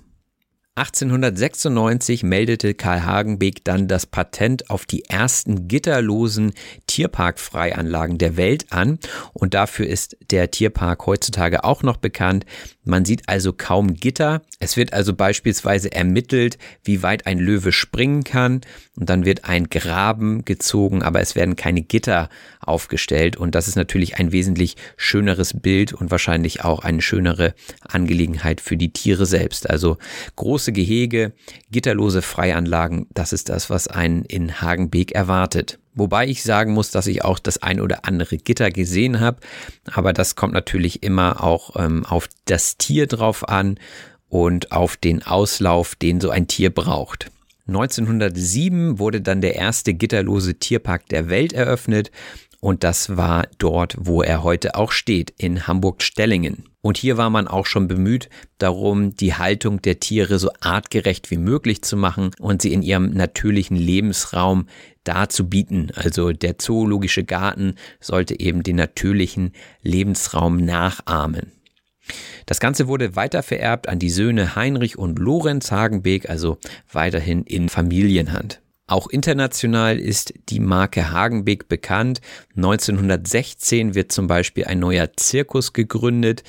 1896 0.81 2.23
meldete 2.23 2.73
Karl 2.73 3.05
Hagenbeek 3.05 3.63
dann 3.65 3.87
das 3.87 4.07
Patent 4.07 4.71
auf 4.71 4.87
die 4.87 5.05
ersten 5.05 5.69
gitterlosen 5.69 6.55
Tierparkfreianlagen 6.87 8.17
der 8.17 8.39
Welt 8.39 8.65
an 8.71 8.99
und 9.35 9.53
dafür 9.53 9.87
ist 9.87 10.17
der 10.31 10.51
Tierpark 10.51 11.05
heutzutage 11.05 11.65
auch 11.65 11.83
noch 11.83 11.99
bekannt. 11.99 12.47
Man 12.83 13.05
sieht 13.05 13.29
also 13.29 13.53
kaum 13.53 13.93
Gitter. 13.93 14.41
Es 14.59 14.79
wird 14.79 14.95
also 14.95 15.13
beispielsweise 15.13 15.93
ermittelt, 15.93 16.57
wie 16.83 17.03
weit 17.03 17.27
ein 17.27 17.39
Löwe 17.39 17.73
springen 17.73 18.25
kann 18.25 18.63
und 18.97 19.11
dann 19.11 19.27
wird 19.27 19.45
ein 19.45 19.69
Graben 19.69 20.47
gezogen, 20.47 21.03
aber 21.03 21.21
es 21.21 21.35
werden 21.35 21.57
keine 21.57 21.83
Gitter 21.83 22.31
aufgestellt 22.71 23.37
und 23.37 23.55
das 23.55 23.69
ist 23.69 23.77
natürlich 23.77 24.17
ein 24.17 24.33
wesentlich 24.33 24.77
schöneres 24.97 25.61
Bild 25.61 25.93
und 25.93 26.11
wahrscheinlich 26.11 26.65
auch 26.65 26.81
eine 26.85 27.03
schönere 27.03 27.55
Angelegenheit 27.83 28.61
für 28.61 28.77
die 28.77 28.93
Tiere 28.93 29.27
selbst. 29.27 29.69
Also 29.69 29.99
große 30.37 30.73
Gehege, 30.73 31.33
gitterlose 31.71 32.23
Freianlagen, 32.23 33.07
das 33.13 33.33
ist 33.33 33.49
das, 33.49 33.69
was 33.69 33.89
einen 33.89 34.25
in 34.25 34.63
Hagenbeek 34.63 35.13
erwartet. 35.13 35.79
Wobei 35.95 36.29
ich 36.29 36.45
sagen 36.45 36.73
muss, 36.73 36.93
dass 36.93 37.09
ich 37.09 37.25
auch 37.25 37.41
das 37.41 37.63
ein 37.63 37.81
oder 37.81 38.05
andere 38.05 38.39
Gitter 38.39 38.71
gesehen 38.71 39.21
habe, 39.21 39.41
aber 39.93 40.13
das 40.13 40.37
kommt 40.37 40.55
natürlich 40.55 41.03
immer 41.03 41.43
auch 41.43 41.75
ähm, 41.77 42.07
auf 42.07 42.29
das 42.45 42.77
Tier 42.79 43.09
drauf 43.09 43.49
an 43.49 43.79
und 44.29 44.71
auf 44.71 44.97
den 44.97 45.25
Auslauf, 45.25 45.97
den 45.97 46.21
so 46.21 46.31
ein 46.31 46.47
Tier 46.47 46.71
braucht. 46.71 47.31
1907 47.71 48.99
wurde 48.99 49.21
dann 49.21 49.41
der 49.41 49.57
erste 49.57 49.95
gitterlose 49.95 50.55
Tierpark 50.55 51.09
der 51.09 51.29
Welt 51.29 51.53
eröffnet 51.53 52.11
und 52.61 52.85
das 52.85 53.17
war 53.17 53.47
dort, 53.57 53.97
wo 53.99 54.23
er 54.23 54.43
heute 54.43 54.75
auch 54.75 54.93
steht, 54.93 55.33
in 55.39 55.67
Hamburg-Stellingen. 55.67 56.65
Und 56.83 56.99
hier 56.99 57.17
war 57.17 57.31
man 57.31 57.49
auch 57.49 57.67
schon 57.67 57.89
bemüht 57.89 58.29
darum, 58.59 59.17
die 59.17 59.35
Haltung 59.35 59.83
der 59.83 60.01
Tiere 60.01 60.39
so 60.39 60.51
artgerecht 60.61 61.31
wie 61.31 61.39
möglich 61.39 61.83
zu 61.83 61.97
machen 61.97 62.31
und 62.39 62.63
sie 62.63 62.73
in 62.73 62.83
ihrem 62.83 63.11
natürlichen 63.13 63.77
Lebensraum 63.77 64.67
darzubieten. 65.05 65.91
Also 65.95 66.33
der 66.33 66.59
zoologische 66.59 67.25
Garten 67.25 67.77
sollte 67.99 68.39
eben 68.39 68.63
den 68.63 68.77
natürlichen 68.77 69.53
Lebensraum 69.83 70.59
nachahmen. 70.59 71.53
Das 72.47 72.61
Ganze 72.61 72.89
wurde 72.89 73.17
weiter 73.17 73.43
vererbt 73.43 73.89
an 73.89 73.99
die 73.99 74.11
Söhne 74.11 74.55
Heinrich 74.57 74.99
und 74.99 75.19
Lorenz 75.19 75.71
Hagenbeek, 75.71 76.29
also 76.29 76.59
weiterhin 76.93 77.45
in 77.45 77.69
Familienhand. 77.69 78.61
Auch 78.91 79.09
international 79.09 80.01
ist 80.01 80.35
die 80.49 80.59
Marke 80.59 81.13
Hagenbeek 81.13 81.69
bekannt. 81.69 82.21
1916 82.57 83.95
wird 83.95 84.11
zum 84.11 84.27
Beispiel 84.27 84.65
ein 84.65 84.81
neuer 84.81 85.13
Zirkus 85.17 85.73
gegründet, 85.73 86.43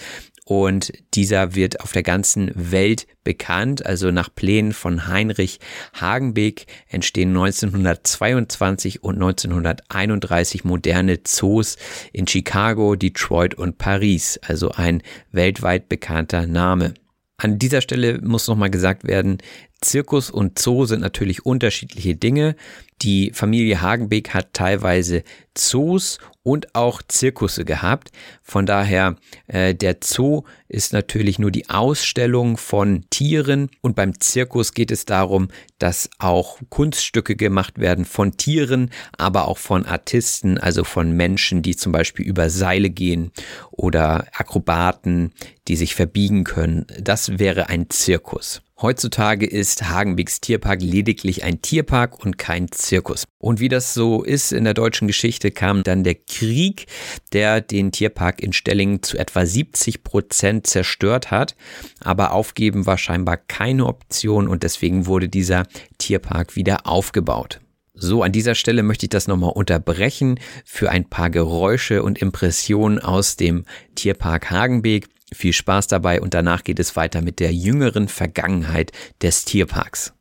und 0.43 0.91
dieser 1.13 1.55
wird 1.55 1.79
auf 1.79 1.93
der 1.93 2.03
ganzen 2.03 2.51
Welt 2.55 3.07
bekannt. 3.23 3.85
Also 3.85 4.11
nach 4.11 4.33
Plänen 4.33 4.73
von 4.73 5.07
Heinrich 5.07 5.59
Hagenbeck 5.93 6.65
entstehen 6.89 7.29
1922 7.29 9.01
und 9.01 9.15
1931 9.15 10.65
moderne 10.65 11.23
Zoos 11.23 11.77
in 12.11 12.27
Chicago, 12.27 12.95
Detroit 12.95 13.53
und 13.53 13.77
Paris. 13.77 14.39
Also 14.43 14.71
ein 14.71 15.03
weltweit 15.31 15.87
bekannter 15.87 16.47
Name. 16.47 16.95
An 17.37 17.57
dieser 17.57 17.81
Stelle 17.81 18.19
muss 18.21 18.47
nochmal 18.47 18.69
gesagt 18.69 19.07
werden, 19.07 19.37
Zirkus 19.81 20.29
und 20.29 20.59
Zoo 20.59 20.85
sind 20.85 21.01
natürlich 21.01 21.45
unterschiedliche 21.45 22.15
Dinge. 22.15 22.55
Die 23.01 23.31
Familie 23.33 23.81
Hagenbeck 23.81 24.29
hat 24.29 24.53
teilweise 24.53 25.23
Zoos 25.55 26.19
und 26.43 26.75
auch 26.75 27.01
Zirkusse 27.07 27.65
gehabt. 27.65 28.11
Von 28.43 28.67
daher, 28.67 29.15
äh, 29.47 29.73
der 29.73 29.97
Zoo 30.03 30.43
ist 30.67 30.93
natürlich 30.93 31.39
nur 31.39 31.49
die 31.49 31.69
Ausstellung 31.69 32.57
von 32.57 33.05
Tieren 33.09 33.71
und 33.81 33.95
beim 33.95 34.19
Zirkus 34.19 34.73
geht 34.75 34.91
es 34.91 35.05
darum, 35.05 35.47
dass 35.79 36.11
auch 36.19 36.59
Kunststücke 36.69 37.35
gemacht 37.35 37.79
werden 37.79 38.05
von 38.05 38.37
Tieren, 38.37 38.91
aber 39.17 39.47
auch 39.47 39.57
von 39.57 39.85
Artisten, 39.87 40.59
also 40.59 40.83
von 40.83 41.11
Menschen, 41.11 41.63
die 41.63 41.75
zum 41.75 41.91
Beispiel 41.91 42.25
über 42.25 42.51
Seile 42.51 42.91
gehen 42.91 43.31
oder 43.71 44.27
Akrobaten, 44.33 45.33
die 45.67 45.75
sich 45.75 45.95
verbiegen 45.95 46.43
können. 46.43 46.85
Das 46.99 47.39
wäre 47.39 47.69
ein 47.69 47.89
Zirkus. 47.89 48.61
Heutzutage 48.81 49.45
ist 49.45 49.89
Hagenbecks 49.89 50.41
Tierpark 50.41 50.81
lediglich 50.81 51.43
ein 51.43 51.61
Tierpark 51.61 52.17
und 52.25 52.39
kein 52.39 52.71
Zirkus. 52.71 53.25
Und 53.37 53.59
wie 53.59 53.69
das 53.69 53.93
so 53.93 54.23
ist 54.23 54.51
in 54.51 54.63
der 54.63 54.73
deutschen 54.73 55.07
Geschichte, 55.07 55.51
kam 55.51 55.83
dann 55.83 56.03
der 56.03 56.15
Krieg, 56.15 56.87
der 57.31 57.61
den 57.61 57.91
Tierpark 57.91 58.41
in 58.41 58.53
Stellingen 58.53 59.03
zu 59.03 59.19
etwa 59.19 59.45
70 59.45 60.03
Prozent 60.03 60.65
zerstört 60.65 61.29
hat. 61.29 61.55
Aber 61.99 62.31
aufgeben 62.31 62.87
war 62.87 62.97
scheinbar 62.97 63.37
keine 63.37 63.85
Option 63.85 64.47
und 64.47 64.63
deswegen 64.63 65.05
wurde 65.05 65.29
dieser 65.29 65.67
Tierpark 65.99 66.55
wieder 66.55 66.87
aufgebaut. 66.87 67.59
So, 67.93 68.23
an 68.23 68.31
dieser 68.31 68.55
Stelle 68.55 68.81
möchte 68.81 69.05
ich 69.05 69.11
das 69.11 69.27
nochmal 69.27 69.51
unterbrechen 69.51 70.39
für 70.65 70.89
ein 70.89 71.07
paar 71.07 71.29
Geräusche 71.29 72.01
und 72.01 72.19
Impressionen 72.19 72.97
aus 72.97 73.35
dem 73.35 73.65
Tierpark 73.93 74.49
Hagenbeek. 74.49 75.07
Viel 75.33 75.53
Spaß 75.53 75.87
dabei 75.87 76.19
und 76.19 76.33
danach 76.33 76.63
geht 76.63 76.79
es 76.79 76.95
weiter 76.97 77.21
mit 77.21 77.39
der 77.39 77.53
jüngeren 77.53 78.09
Vergangenheit 78.09 78.91
des 79.21 79.45
Tierparks. 79.45 80.13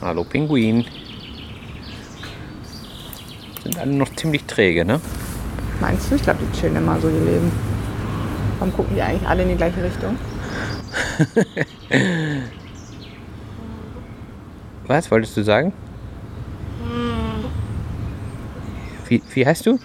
Hallo 0.00 0.24
Pinguin. 0.24 0.84
Sind 3.64 3.78
alle 3.78 3.92
noch 3.92 4.14
ziemlich 4.14 4.44
träge, 4.44 4.84
ne? 4.84 5.00
Meinst 5.80 6.10
du? 6.10 6.14
Ich 6.14 6.22
glaube, 6.22 6.38
die 6.40 6.58
chillen 6.58 6.76
immer 6.76 7.00
so 7.00 7.08
ihr 7.08 7.20
Leben. 7.20 7.50
Warum 8.58 8.72
gucken 8.74 8.94
die 8.94 9.02
eigentlich 9.02 9.28
alle 9.28 9.42
in 9.42 9.48
die 9.50 9.56
gleiche 9.56 9.82
Richtung? 9.82 10.16
Was 14.86 15.10
wolltest 15.10 15.36
du 15.36 15.42
sagen? 15.42 15.72
Wie, 19.08 19.20
wie 19.34 19.44
heißt 19.44 19.66
du? 19.66 19.78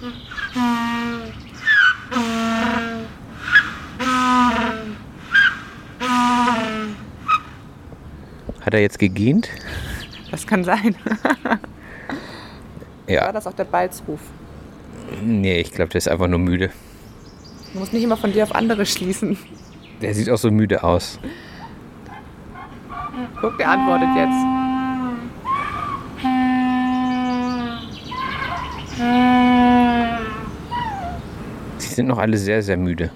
Hat 8.65 8.73
er 8.73 8.81
jetzt 8.81 8.97
gegähnt? 8.99 9.49
Das 10.31 10.45
kann 10.45 10.63
sein. 10.63 10.95
Ja. 13.07 13.25
War 13.25 13.33
das 13.33 13.45
auch 13.45 13.53
der 13.53 13.65
Balzruf? 13.65 14.19
Nee, 15.23 15.59
ich 15.59 15.71
glaube, 15.71 15.89
der 15.91 15.99
ist 15.99 16.07
einfach 16.07 16.27
nur 16.27 16.39
müde. 16.39 16.71
Du 17.71 17.77
musst 17.77 17.93
nicht 17.93 18.01
immer 18.01 18.17
von 18.17 18.33
dir 18.33 18.41
auf 18.41 18.55
andere 18.55 18.83
schließen. 18.83 19.37
Der 20.01 20.15
sieht 20.15 20.27
auch 20.31 20.39
so 20.39 20.49
müde 20.49 20.83
aus. 20.83 21.19
Guck, 23.39 23.59
der 23.59 23.69
antwortet 23.69 24.09
jetzt. 24.15 24.41
Sie 31.77 31.93
sind 31.93 32.07
noch 32.07 32.17
alle 32.17 32.37
sehr, 32.37 32.63
sehr 32.63 32.77
müde. 32.77 33.11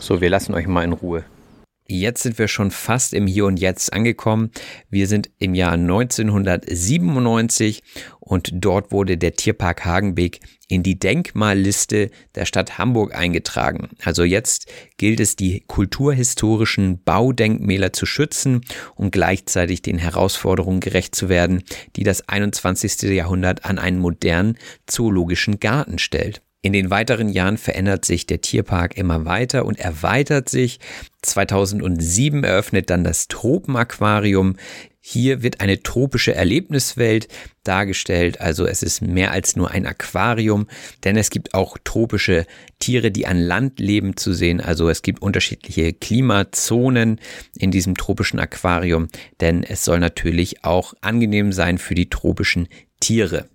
So, 0.00 0.20
wir 0.20 0.30
lassen 0.30 0.54
euch 0.54 0.66
mal 0.66 0.84
in 0.84 0.92
Ruhe. 0.92 1.24
Jetzt 1.90 2.22
sind 2.22 2.38
wir 2.38 2.48
schon 2.48 2.70
fast 2.70 3.14
im 3.14 3.26
Hier 3.26 3.46
und 3.46 3.58
Jetzt 3.58 3.94
angekommen. 3.94 4.50
Wir 4.90 5.06
sind 5.06 5.30
im 5.38 5.54
Jahr 5.54 5.72
1997 5.72 7.82
und 8.20 8.50
dort 8.52 8.92
wurde 8.92 9.16
der 9.16 9.36
Tierpark 9.36 9.86
Hagenbeek 9.86 10.40
in 10.68 10.82
die 10.82 10.98
Denkmalliste 10.98 12.10
der 12.34 12.44
Stadt 12.44 12.76
Hamburg 12.76 13.14
eingetragen. 13.14 13.88
Also 14.04 14.22
jetzt 14.22 14.70
gilt 14.98 15.18
es, 15.18 15.34
die 15.34 15.64
kulturhistorischen 15.66 17.02
Baudenkmäler 17.02 17.94
zu 17.94 18.04
schützen 18.04 18.60
und 18.94 19.10
gleichzeitig 19.10 19.80
den 19.80 19.96
Herausforderungen 19.96 20.80
gerecht 20.80 21.14
zu 21.14 21.30
werden, 21.30 21.62
die 21.96 22.04
das 22.04 22.28
21. 22.28 23.04
Jahrhundert 23.04 23.64
an 23.64 23.78
einen 23.78 23.98
modernen 23.98 24.58
zoologischen 24.86 25.58
Garten 25.58 25.98
stellt. 25.98 26.42
In 26.60 26.72
den 26.72 26.90
weiteren 26.90 27.28
Jahren 27.28 27.56
verändert 27.56 28.04
sich 28.04 28.26
der 28.26 28.40
Tierpark 28.40 28.96
immer 28.96 29.24
weiter 29.24 29.64
und 29.64 29.78
erweitert 29.78 30.48
sich. 30.48 30.80
2007 31.22 32.42
eröffnet 32.42 32.90
dann 32.90 33.04
das 33.04 33.28
Tropenaquarium. 33.28 34.56
Hier 35.00 35.42
wird 35.42 35.60
eine 35.60 35.82
tropische 35.82 36.34
Erlebniswelt 36.34 37.28
dargestellt, 37.62 38.40
also 38.40 38.66
es 38.66 38.82
ist 38.82 39.00
mehr 39.00 39.30
als 39.30 39.54
nur 39.54 39.70
ein 39.70 39.86
Aquarium, 39.86 40.66
denn 41.04 41.16
es 41.16 41.30
gibt 41.30 41.54
auch 41.54 41.78
tropische 41.82 42.44
Tiere, 42.78 43.10
die 43.10 43.26
an 43.26 43.38
Land 43.38 43.78
leben 43.78 44.16
zu 44.16 44.34
sehen, 44.34 44.60
also 44.60 44.90
es 44.90 45.02
gibt 45.02 45.22
unterschiedliche 45.22 45.92
Klimazonen 45.92 47.20
in 47.56 47.70
diesem 47.70 47.94
tropischen 47.94 48.40
Aquarium, 48.40 49.08
denn 49.40 49.62
es 49.62 49.84
soll 49.84 50.00
natürlich 50.00 50.64
auch 50.64 50.92
angenehm 51.00 51.52
sein 51.52 51.78
für 51.78 51.94
die 51.94 52.10
tropischen 52.10 52.68
Tiere. 53.00 53.48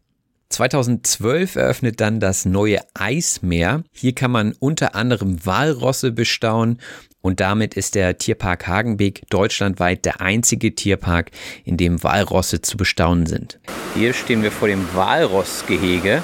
2012 0.53 1.55
eröffnet 1.55 1.99
dann 1.99 2.19
das 2.19 2.45
neue 2.45 2.79
Eismeer. 2.93 3.83
Hier 3.91 4.13
kann 4.13 4.29
man 4.29 4.53
unter 4.59 4.93
anderem 4.93 5.43
Walrosse 5.45 6.11
bestaunen 6.11 6.79
und 7.21 7.39
damit 7.39 7.73
ist 7.73 7.95
der 7.95 8.19
Tierpark 8.19 8.67
Hagenbeek 8.67 9.23
deutschlandweit 9.29 10.05
der 10.05 10.21
einzige 10.21 10.75
Tierpark, 10.75 11.31
in 11.65 11.77
dem 11.77 12.03
Walrosse 12.03 12.61
zu 12.61 12.77
bestaunen 12.77 13.25
sind. 13.25 13.59
Hier 13.95 14.13
stehen 14.13 14.43
wir 14.43 14.51
vor 14.51 14.67
dem 14.67 14.87
Walrossgehege 14.93 16.21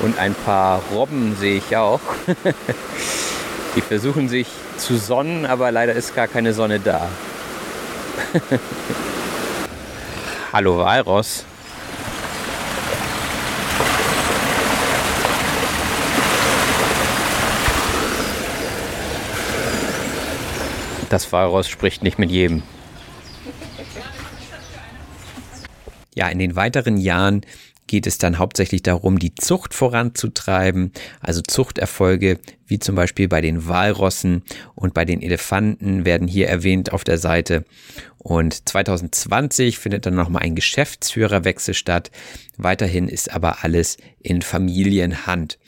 und 0.00 0.18
ein 0.18 0.34
paar 0.34 0.82
Robben 0.92 1.36
sehe 1.36 1.58
ich 1.58 1.76
auch. 1.76 2.00
Die 3.76 3.80
versuchen 3.80 4.28
sich 4.28 4.48
zu 4.78 4.96
sonnen, 4.96 5.46
aber 5.46 5.70
leider 5.70 5.92
ist 5.92 6.16
gar 6.16 6.26
keine 6.26 6.54
Sonne 6.54 6.80
da. 6.80 7.08
Hallo 10.52 10.78
Walross. 10.78 11.44
Das 21.14 21.30
Walross 21.30 21.68
spricht 21.68 22.02
nicht 22.02 22.18
mit 22.18 22.32
jedem. 22.32 22.64
Ja, 26.12 26.26
in 26.28 26.40
den 26.40 26.56
weiteren 26.56 26.96
Jahren 26.96 27.42
geht 27.86 28.08
es 28.08 28.18
dann 28.18 28.38
hauptsächlich 28.38 28.82
darum, 28.82 29.20
die 29.20 29.36
Zucht 29.36 29.74
voranzutreiben, 29.74 30.90
also 31.20 31.40
Zuchterfolge, 31.40 32.40
wie 32.66 32.80
zum 32.80 32.96
Beispiel 32.96 33.28
bei 33.28 33.40
den 33.40 33.68
Walrossen 33.68 34.42
und 34.74 34.92
bei 34.92 35.04
den 35.04 35.22
Elefanten 35.22 36.04
werden 36.04 36.26
hier 36.26 36.48
erwähnt 36.48 36.92
auf 36.92 37.04
der 37.04 37.18
Seite. 37.18 37.64
Und 38.18 38.68
2020 38.68 39.78
findet 39.78 40.06
dann 40.06 40.16
nochmal 40.16 40.42
ein 40.42 40.56
Geschäftsführerwechsel 40.56 41.74
statt. 41.74 42.10
Weiterhin 42.56 43.06
ist 43.06 43.32
aber 43.32 43.62
alles 43.62 43.98
in 44.18 44.42
Familienhand. 44.42 45.60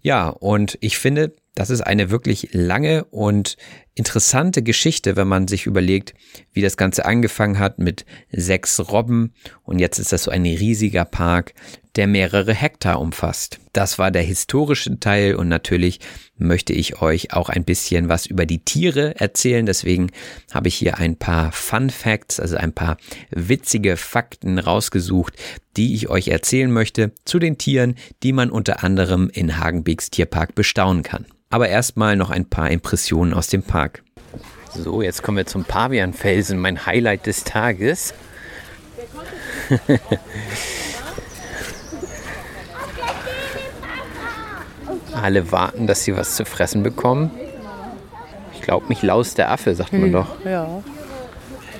Ja, 0.00 0.28
und 0.28 0.78
ich 0.80 0.96
finde, 0.96 1.34
das 1.54 1.70
ist 1.70 1.82
eine 1.82 2.10
wirklich 2.10 2.48
lange 2.52 3.04
und 3.04 3.56
interessante 3.94 4.62
Geschichte, 4.62 5.16
wenn 5.16 5.28
man 5.28 5.48
sich 5.48 5.66
überlegt, 5.66 6.14
wie 6.52 6.62
das 6.62 6.78
Ganze 6.78 7.04
angefangen 7.04 7.58
hat 7.58 7.78
mit 7.78 8.06
sechs 8.30 8.80
Robben. 8.90 9.34
Und 9.62 9.78
jetzt 9.78 9.98
ist 9.98 10.12
das 10.12 10.24
so 10.24 10.30
ein 10.30 10.42
riesiger 10.44 11.04
Park, 11.04 11.52
der 11.96 12.06
mehrere 12.06 12.54
Hektar 12.54 13.00
umfasst. 13.00 13.58
Das 13.72 13.98
war 13.98 14.10
der 14.10 14.22
historische 14.22 14.98
Teil 14.98 15.34
und 15.34 15.48
natürlich 15.48 16.00
möchte 16.36 16.72
ich 16.72 17.02
euch 17.02 17.32
auch 17.32 17.48
ein 17.48 17.64
bisschen 17.64 18.08
was 18.08 18.26
über 18.26 18.46
die 18.46 18.60
Tiere 18.60 19.18
erzählen. 19.20 19.66
Deswegen 19.66 20.10
habe 20.52 20.68
ich 20.68 20.74
hier 20.74 20.98
ein 20.98 21.16
paar 21.16 21.52
Fun 21.52 21.90
Facts, 21.90 22.40
also 22.40 22.56
ein 22.56 22.72
paar 22.72 22.96
witzige 23.30 23.96
Fakten 23.96 24.58
rausgesucht, 24.58 25.34
die 25.76 25.94
ich 25.94 26.08
euch 26.08 26.28
erzählen 26.28 26.70
möchte 26.70 27.12
zu 27.24 27.38
den 27.38 27.58
Tieren, 27.58 27.96
die 28.22 28.32
man 28.32 28.50
unter 28.50 28.82
anderem 28.82 29.30
in 29.32 29.58
Hagenbecks 29.58 30.10
Tierpark 30.10 30.54
bestaunen 30.54 31.02
kann. 31.02 31.26
Aber 31.50 31.68
erstmal 31.68 32.16
noch 32.16 32.30
ein 32.30 32.48
paar 32.48 32.70
Impressionen 32.70 33.34
aus 33.34 33.48
dem 33.48 33.62
Park. 33.62 34.02
So, 34.74 35.02
jetzt 35.02 35.22
kommen 35.22 35.36
wir 35.36 35.46
zum 35.46 35.64
Pavianfelsen, 35.64 36.58
mein 36.58 36.86
Highlight 36.86 37.26
des 37.26 37.44
Tages. 37.44 38.14
Alle 45.14 45.52
warten, 45.52 45.86
dass 45.86 46.04
sie 46.04 46.16
was 46.16 46.36
zu 46.36 46.44
fressen 46.44 46.82
bekommen. 46.82 47.30
Ich 48.54 48.62
glaube, 48.62 48.86
mich 48.88 49.02
laust 49.02 49.38
der 49.38 49.50
Affe, 49.50 49.74
sagt 49.74 49.92
man 49.92 50.12
doch. 50.12 50.44
Ja. 50.44 50.82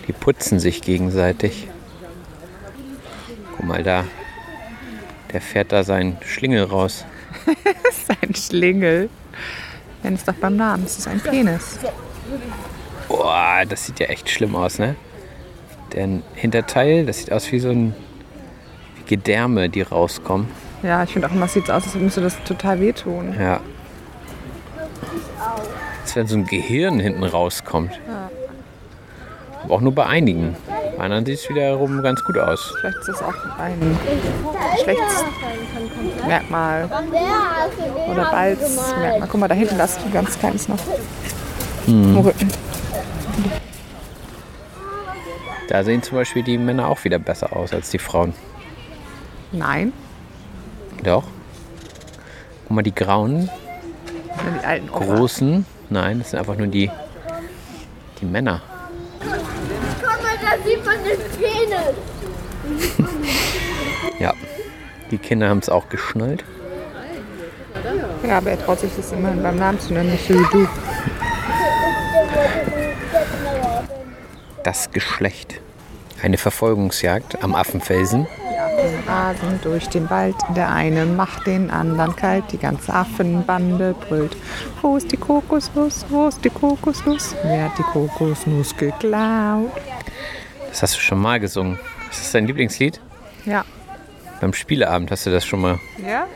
Die 0.06 0.12
putzen 0.12 0.58
sich 0.58 0.82
gegenseitig. 0.82 1.68
Guck 3.56 3.66
mal 3.66 3.82
da. 3.82 4.04
Der 5.32 5.40
fährt 5.40 5.72
da 5.72 5.84
seinen 5.84 6.18
Schlingel 6.22 6.64
raus. 6.64 7.04
Das 7.84 7.98
ist 7.98 8.10
ein 8.22 8.34
Schlingel. 8.34 9.08
Nenn 10.02 10.14
es 10.14 10.24
doch 10.24 10.34
beim 10.34 10.56
Namen. 10.56 10.84
Es 10.84 10.98
ist 10.98 11.08
ein 11.08 11.20
Penis. 11.20 11.78
Boah, 13.08 13.62
das 13.68 13.86
sieht 13.86 14.00
ja 14.00 14.06
echt 14.06 14.28
schlimm 14.28 14.56
aus, 14.56 14.78
ne? 14.78 14.96
deren 15.92 16.22
Hinterteil, 16.34 17.06
das 17.06 17.18
sieht 17.18 17.32
aus 17.32 17.50
wie 17.52 17.58
so 17.58 17.70
ein 17.70 17.94
wie 18.96 19.04
Gedärme, 19.04 19.68
die 19.68 19.82
rauskommen. 19.82 20.48
Ja, 20.82 21.02
ich 21.04 21.12
finde 21.12 21.28
auch 21.28 21.32
immer, 21.32 21.46
es 21.46 21.52
sieht 21.52 21.70
aus, 21.70 21.84
als 21.84 21.94
müsste 21.94 22.20
das 22.20 22.42
total 22.44 22.80
wehtun. 22.80 23.34
Ja. 23.38 23.60
Als 26.00 26.16
wenn 26.16 26.26
so 26.26 26.36
ein 26.36 26.46
Gehirn 26.46 26.98
hinten 26.98 27.22
rauskommt. 27.22 27.92
Aber 29.62 29.74
auch 29.74 29.80
nur 29.80 29.94
bei 29.94 30.06
einigen. 30.06 30.56
Bei 30.96 31.04
anderen 31.04 31.24
sieht 31.24 31.38
es 31.38 31.48
wiederum 31.48 32.02
ganz 32.02 32.22
gut 32.24 32.36
aus. 32.36 32.74
Vielleicht 32.80 32.98
ist 32.98 33.08
das 33.08 33.22
auch 33.22 33.34
ein 33.58 33.98
schlechtes 34.82 35.24
Merkmal. 36.26 36.90
Oder 38.10 38.30
Balzmerkmal. 38.30 39.28
Guck 39.28 39.40
mal, 39.40 39.48
da 39.48 39.54
hinten, 39.54 39.78
das 39.78 39.96
ist 39.96 40.04
ein 40.04 40.12
ganz 40.12 40.38
kleines 40.38 40.68
noch. 40.68 40.78
Im 41.86 42.18
Rücken. 42.18 42.48
Da 45.68 45.84
sehen 45.84 46.02
zum 46.02 46.18
Beispiel 46.18 46.42
die 46.42 46.58
Männer 46.58 46.88
auch 46.88 47.02
wieder 47.04 47.18
besser 47.18 47.56
aus 47.56 47.72
als 47.72 47.90
die 47.90 47.98
Frauen. 47.98 48.34
Nein, 49.52 49.92
Doch. 51.02 51.24
Guck 52.64 52.70
mal, 52.70 52.82
die 52.82 52.94
grauen, 52.94 53.50
die 54.60 54.64
alten 54.64 54.90
Opa. 54.90 55.04
großen. 55.04 55.66
Nein, 55.90 56.20
das 56.20 56.30
sind 56.30 56.38
einfach 56.38 56.56
nur 56.56 56.68
die, 56.68 56.90
die 58.20 58.24
Männer. 58.24 58.62
Guck 59.20 60.22
mal, 60.22 60.36
da 60.40 60.56
sieht 60.64 60.84
man 60.84 60.96
den 61.04 61.18
Penis. 61.38 61.96
Ja. 64.18 64.34
Die 65.10 65.18
Kinder 65.18 65.48
haben 65.48 65.58
es 65.58 65.68
auch 65.68 65.88
geschnallt. 65.90 66.44
Ja, 68.26 68.38
aber 68.38 68.50
er 68.50 68.64
traut 68.64 68.80
sich 68.80 68.92
das 68.96 69.12
immerhin 69.12 69.42
beim 69.42 69.56
Namen 69.56 69.78
zu 69.80 69.92
nennen, 69.92 70.12
nicht 70.12 70.26
so 70.26 70.34
wie 70.34 70.46
du. 70.52 70.68
Das 74.64 74.90
Geschlecht. 74.92 75.60
Eine 76.22 76.38
Verfolgungsjagd 76.38 77.42
am 77.42 77.54
Affenfelsen. 77.54 78.26
Rasen 79.06 79.60
durch 79.62 79.88
den 79.88 80.08
Wald, 80.10 80.36
der 80.56 80.70
eine 80.70 81.06
macht 81.06 81.46
den 81.46 81.70
anderen 81.70 82.16
kalt, 82.16 82.44
die 82.52 82.58
ganze 82.58 82.92
Affenbande 82.92 83.94
brüllt. 84.08 84.36
Wo 84.80 84.96
ist 84.96 85.12
die 85.12 85.16
Kokosnuss, 85.16 86.06
wo 86.08 86.28
ist 86.28 86.44
die 86.44 86.50
Kokosnuss? 86.50 87.34
Wer 87.42 87.64
hat 87.64 87.78
die 87.78 87.82
Kokosnuss 87.82 88.76
geklaut? 88.76 89.72
Das 90.68 90.82
hast 90.82 90.96
du 90.96 91.00
schon 91.00 91.20
mal 91.20 91.38
gesungen. 91.38 91.78
Ist 92.10 92.20
das 92.20 92.32
dein 92.32 92.46
Lieblingslied? 92.46 93.00
Ja. 93.44 93.64
Beim 94.40 94.54
Spieleabend 94.54 95.10
hast 95.10 95.26
du 95.26 95.30
das 95.30 95.44
schon 95.44 95.60
mal. 95.60 95.78
Ja? 96.04 96.26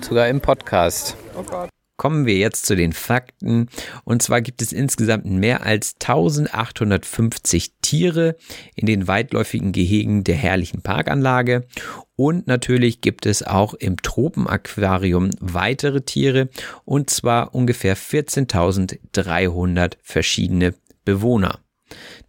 Sogar 0.00 0.28
im 0.28 0.40
Podcast. 0.40 1.16
Oh 1.36 1.42
Gott. 1.42 1.68
Kommen 2.00 2.24
wir 2.24 2.38
jetzt 2.38 2.64
zu 2.64 2.76
den 2.76 2.94
Fakten. 2.94 3.68
Und 4.04 4.22
zwar 4.22 4.40
gibt 4.40 4.62
es 4.62 4.72
insgesamt 4.72 5.26
mehr 5.26 5.66
als 5.66 5.96
1850 6.00 7.74
Tiere 7.82 8.36
in 8.74 8.86
den 8.86 9.06
weitläufigen 9.06 9.72
Gehegen 9.72 10.24
der 10.24 10.36
herrlichen 10.36 10.80
Parkanlage. 10.80 11.66
Und 12.16 12.46
natürlich 12.46 13.02
gibt 13.02 13.26
es 13.26 13.42
auch 13.42 13.74
im 13.74 14.00
Tropenaquarium 14.00 15.28
weitere 15.40 16.00
Tiere. 16.00 16.48
Und 16.86 17.10
zwar 17.10 17.54
ungefähr 17.54 17.98
14.300 17.98 19.98
verschiedene 20.00 20.72
Bewohner. 21.04 21.60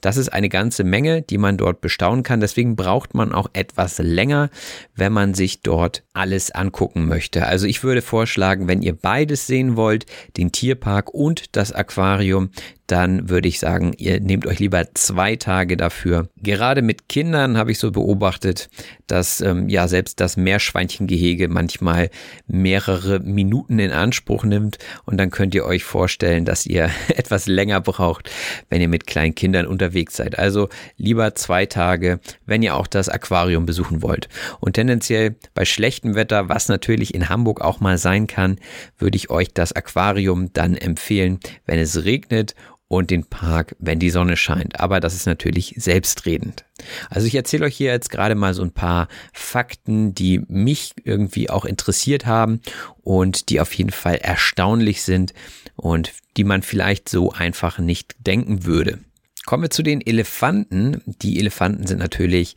Das 0.01 0.17
ist 0.17 0.29
eine 0.29 0.49
ganze 0.49 0.83
Menge, 0.83 1.21
die 1.21 1.37
man 1.37 1.57
dort 1.57 1.81
bestaunen 1.81 2.23
kann. 2.23 2.39
Deswegen 2.39 2.75
braucht 2.75 3.13
man 3.13 3.31
auch 3.31 3.49
etwas 3.53 3.99
länger, 3.99 4.49
wenn 4.95 5.13
man 5.13 5.33
sich 5.33 5.61
dort 5.61 6.03
alles 6.13 6.51
angucken 6.51 7.07
möchte. 7.07 7.45
Also 7.45 7.67
ich 7.67 7.83
würde 7.83 8.01
vorschlagen, 8.01 8.67
wenn 8.67 8.81
ihr 8.81 8.93
beides 8.93 9.47
sehen 9.47 9.75
wollt, 9.75 10.05
den 10.37 10.51
Tierpark 10.51 11.13
und 11.13 11.55
das 11.55 11.71
Aquarium, 11.71 12.49
dann 12.91 13.29
würde 13.29 13.47
ich 13.47 13.59
sagen, 13.59 13.93
ihr 13.97 14.19
nehmt 14.19 14.45
euch 14.45 14.59
lieber 14.59 14.93
zwei 14.93 15.37
Tage 15.37 15.77
dafür. 15.77 16.27
Gerade 16.35 16.81
mit 16.81 17.07
Kindern 17.07 17.57
habe 17.57 17.71
ich 17.71 17.79
so 17.79 17.89
beobachtet, 17.91 18.69
dass 19.07 19.39
ähm, 19.39 19.69
ja 19.69 19.87
selbst 19.87 20.19
das 20.19 20.35
Meerschweinchengehege 20.35 21.47
manchmal 21.47 22.09
mehrere 22.47 23.19
Minuten 23.21 23.79
in 23.79 23.91
Anspruch 23.91 24.43
nimmt 24.43 24.77
und 25.05 25.17
dann 25.17 25.31
könnt 25.31 25.55
ihr 25.55 25.65
euch 25.65 25.85
vorstellen, 25.85 26.43
dass 26.43 26.65
ihr 26.65 26.89
etwas 27.07 27.47
länger 27.47 27.79
braucht, 27.79 28.29
wenn 28.69 28.81
ihr 28.81 28.89
mit 28.89 29.07
kleinen 29.07 29.35
Kindern 29.35 29.67
unterwegs 29.67 30.17
seid. 30.17 30.37
Also 30.37 30.67
lieber 30.97 31.33
zwei 31.35 31.65
Tage, 31.65 32.19
wenn 32.45 32.61
ihr 32.61 32.75
auch 32.75 32.87
das 32.87 33.07
Aquarium 33.07 33.65
besuchen 33.65 34.01
wollt. 34.01 34.27
Und 34.59 34.73
tendenziell 34.73 35.35
bei 35.53 35.63
schlechtem 35.63 36.15
Wetter, 36.15 36.49
was 36.49 36.67
natürlich 36.67 37.13
in 37.13 37.29
Hamburg 37.29 37.61
auch 37.61 37.79
mal 37.79 37.97
sein 37.97 38.27
kann, 38.27 38.57
würde 38.97 39.15
ich 39.15 39.29
euch 39.29 39.53
das 39.53 39.71
Aquarium 39.71 40.51
dann 40.51 40.75
empfehlen, 40.75 41.39
wenn 41.65 41.79
es 41.79 42.03
regnet 42.03 42.53
und 42.91 43.09
den 43.09 43.23
Park, 43.23 43.77
wenn 43.79 43.99
die 43.99 44.09
Sonne 44.09 44.35
scheint. 44.35 44.81
Aber 44.81 44.99
das 44.99 45.13
ist 45.13 45.25
natürlich 45.25 45.75
selbstredend. 45.77 46.65
Also 47.09 47.25
ich 47.25 47.35
erzähle 47.35 47.63
euch 47.63 47.77
hier 47.77 47.91
jetzt 47.91 48.09
gerade 48.09 48.35
mal 48.35 48.53
so 48.53 48.63
ein 48.63 48.73
paar 48.73 49.07
Fakten, 49.31 50.13
die 50.13 50.41
mich 50.49 50.91
irgendwie 51.05 51.49
auch 51.49 51.63
interessiert 51.63 52.25
haben 52.25 52.59
und 53.01 53.47
die 53.47 53.61
auf 53.61 53.73
jeden 53.75 53.91
Fall 53.91 54.15
erstaunlich 54.15 55.03
sind 55.03 55.33
und 55.77 56.11
die 56.35 56.43
man 56.43 56.63
vielleicht 56.63 57.07
so 57.07 57.31
einfach 57.31 57.79
nicht 57.79 58.15
denken 58.27 58.65
würde. 58.65 58.99
Kommen 59.45 59.63
wir 59.63 59.69
zu 59.69 59.83
den 59.83 60.05
Elefanten. 60.05 61.01
Die 61.05 61.39
Elefanten 61.39 61.87
sind 61.87 61.99
natürlich 61.99 62.55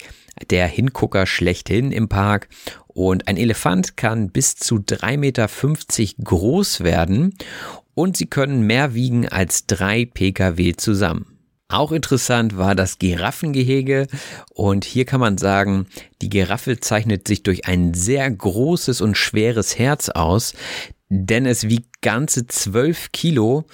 der 0.50 0.66
Hingucker 0.66 1.26
schlechthin 1.26 1.92
im 1.92 2.08
Park. 2.08 2.48
Und 2.88 3.28
ein 3.28 3.36
Elefant 3.36 3.96
kann 3.96 4.30
bis 4.30 4.56
zu 4.56 4.76
3,50 4.78 5.16
Meter 5.16 5.48
groß 6.24 6.80
werden 6.80 7.36
und 7.94 8.16
sie 8.16 8.26
können 8.26 8.62
mehr 8.62 8.94
wiegen 8.94 9.28
als 9.28 9.66
drei 9.66 10.04
Pkw 10.04 10.74
zusammen. 10.76 11.34
Auch 11.68 11.92
interessant 11.92 12.58
war 12.58 12.74
das 12.74 12.98
Giraffengehege 12.98 14.06
und 14.50 14.84
hier 14.84 15.06
kann 15.06 15.20
man 15.20 15.38
sagen, 15.38 15.86
die 16.20 16.28
Giraffe 16.28 16.78
zeichnet 16.78 17.26
sich 17.26 17.42
durch 17.42 17.66
ein 17.66 17.94
sehr 17.94 18.30
großes 18.30 19.00
und 19.00 19.16
schweres 19.16 19.78
Herz 19.78 20.10
aus, 20.10 20.52
denn 21.08 21.46
es 21.46 21.68
wiegt 21.68 22.02
ganze 22.02 22.46
12 22.46 23.12
Kilo 23.12 23.64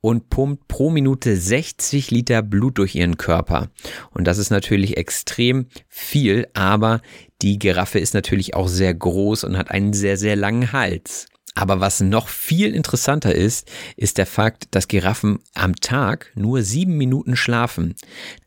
und 0.00 0.30
pumpt 0.30 0.68
pro 0.68 0.90
Minute 0.90 1.36
60 1.36 2.10
Liter 2.10 2.42
Blut 2.42 2.78
durch 2.78 2.94
ihren 2.94 3.16
Körper. 3.16 3.70
Und 4.10 4.26
das 4.26 4.38
ist 4.38 4.50
natürlich 4.50 4.96
extrem 4.96 5.66
viel, 5.88 6.48
aber 6.54 7.02
die 7.42 7.58
Giraffe 7.58 7.98
ist 7.98 8.14
natürlich 8.14 8.54
auch 8.54 8.68
sehr 8.68 8.94
groß 8.94 9.44
und 9.44 9.56
hat 9.56 9.70
einen 9.70 9.92
sehr, 9.92 10.16
sehr 10.16 10.36
langen 10.36 10.72
Hals. 10.72 11.26
Aber 11.58 11.80
was 11.80 11.98
noch 11.98 12.28
viel 12.28 12.72
interessanter 12.72 13.34
ist, 13.34 13.68
ist 13.96 14.16
der 14.16 14.26
Fakt, 14.26 14.68
dass 14.76 14.86
Giraffen 14.86 15.40
am 15.54 15.74
Tag 15.74 16.30
nur 16.36 16.62
sieben 16.62 16.96
Minuten 16.96 17.34
schlafen. 17.34 17.96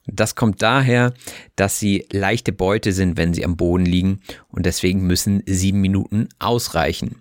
Das 0.08 0.36
kommt 0.36 0.62
daher, 0.62 1.14
dass 1.58 1.78
sie 1.78 2.08
leichte 2.14 2.54
Beute 2.54 2.94
sind, 2.94 3.18
wenn 3.18 3.34
sie 3.34 3.44
am 3.44 3.58
Boden 3.58 3.86
liegen 3.86 4.22
und 4.48 4.66
deswegen 4.66 5.02
müssen 5.02 5.44
sieben 5.46 5.82
Minuten 5.82 6.30
ausreichen. 6.40 7.18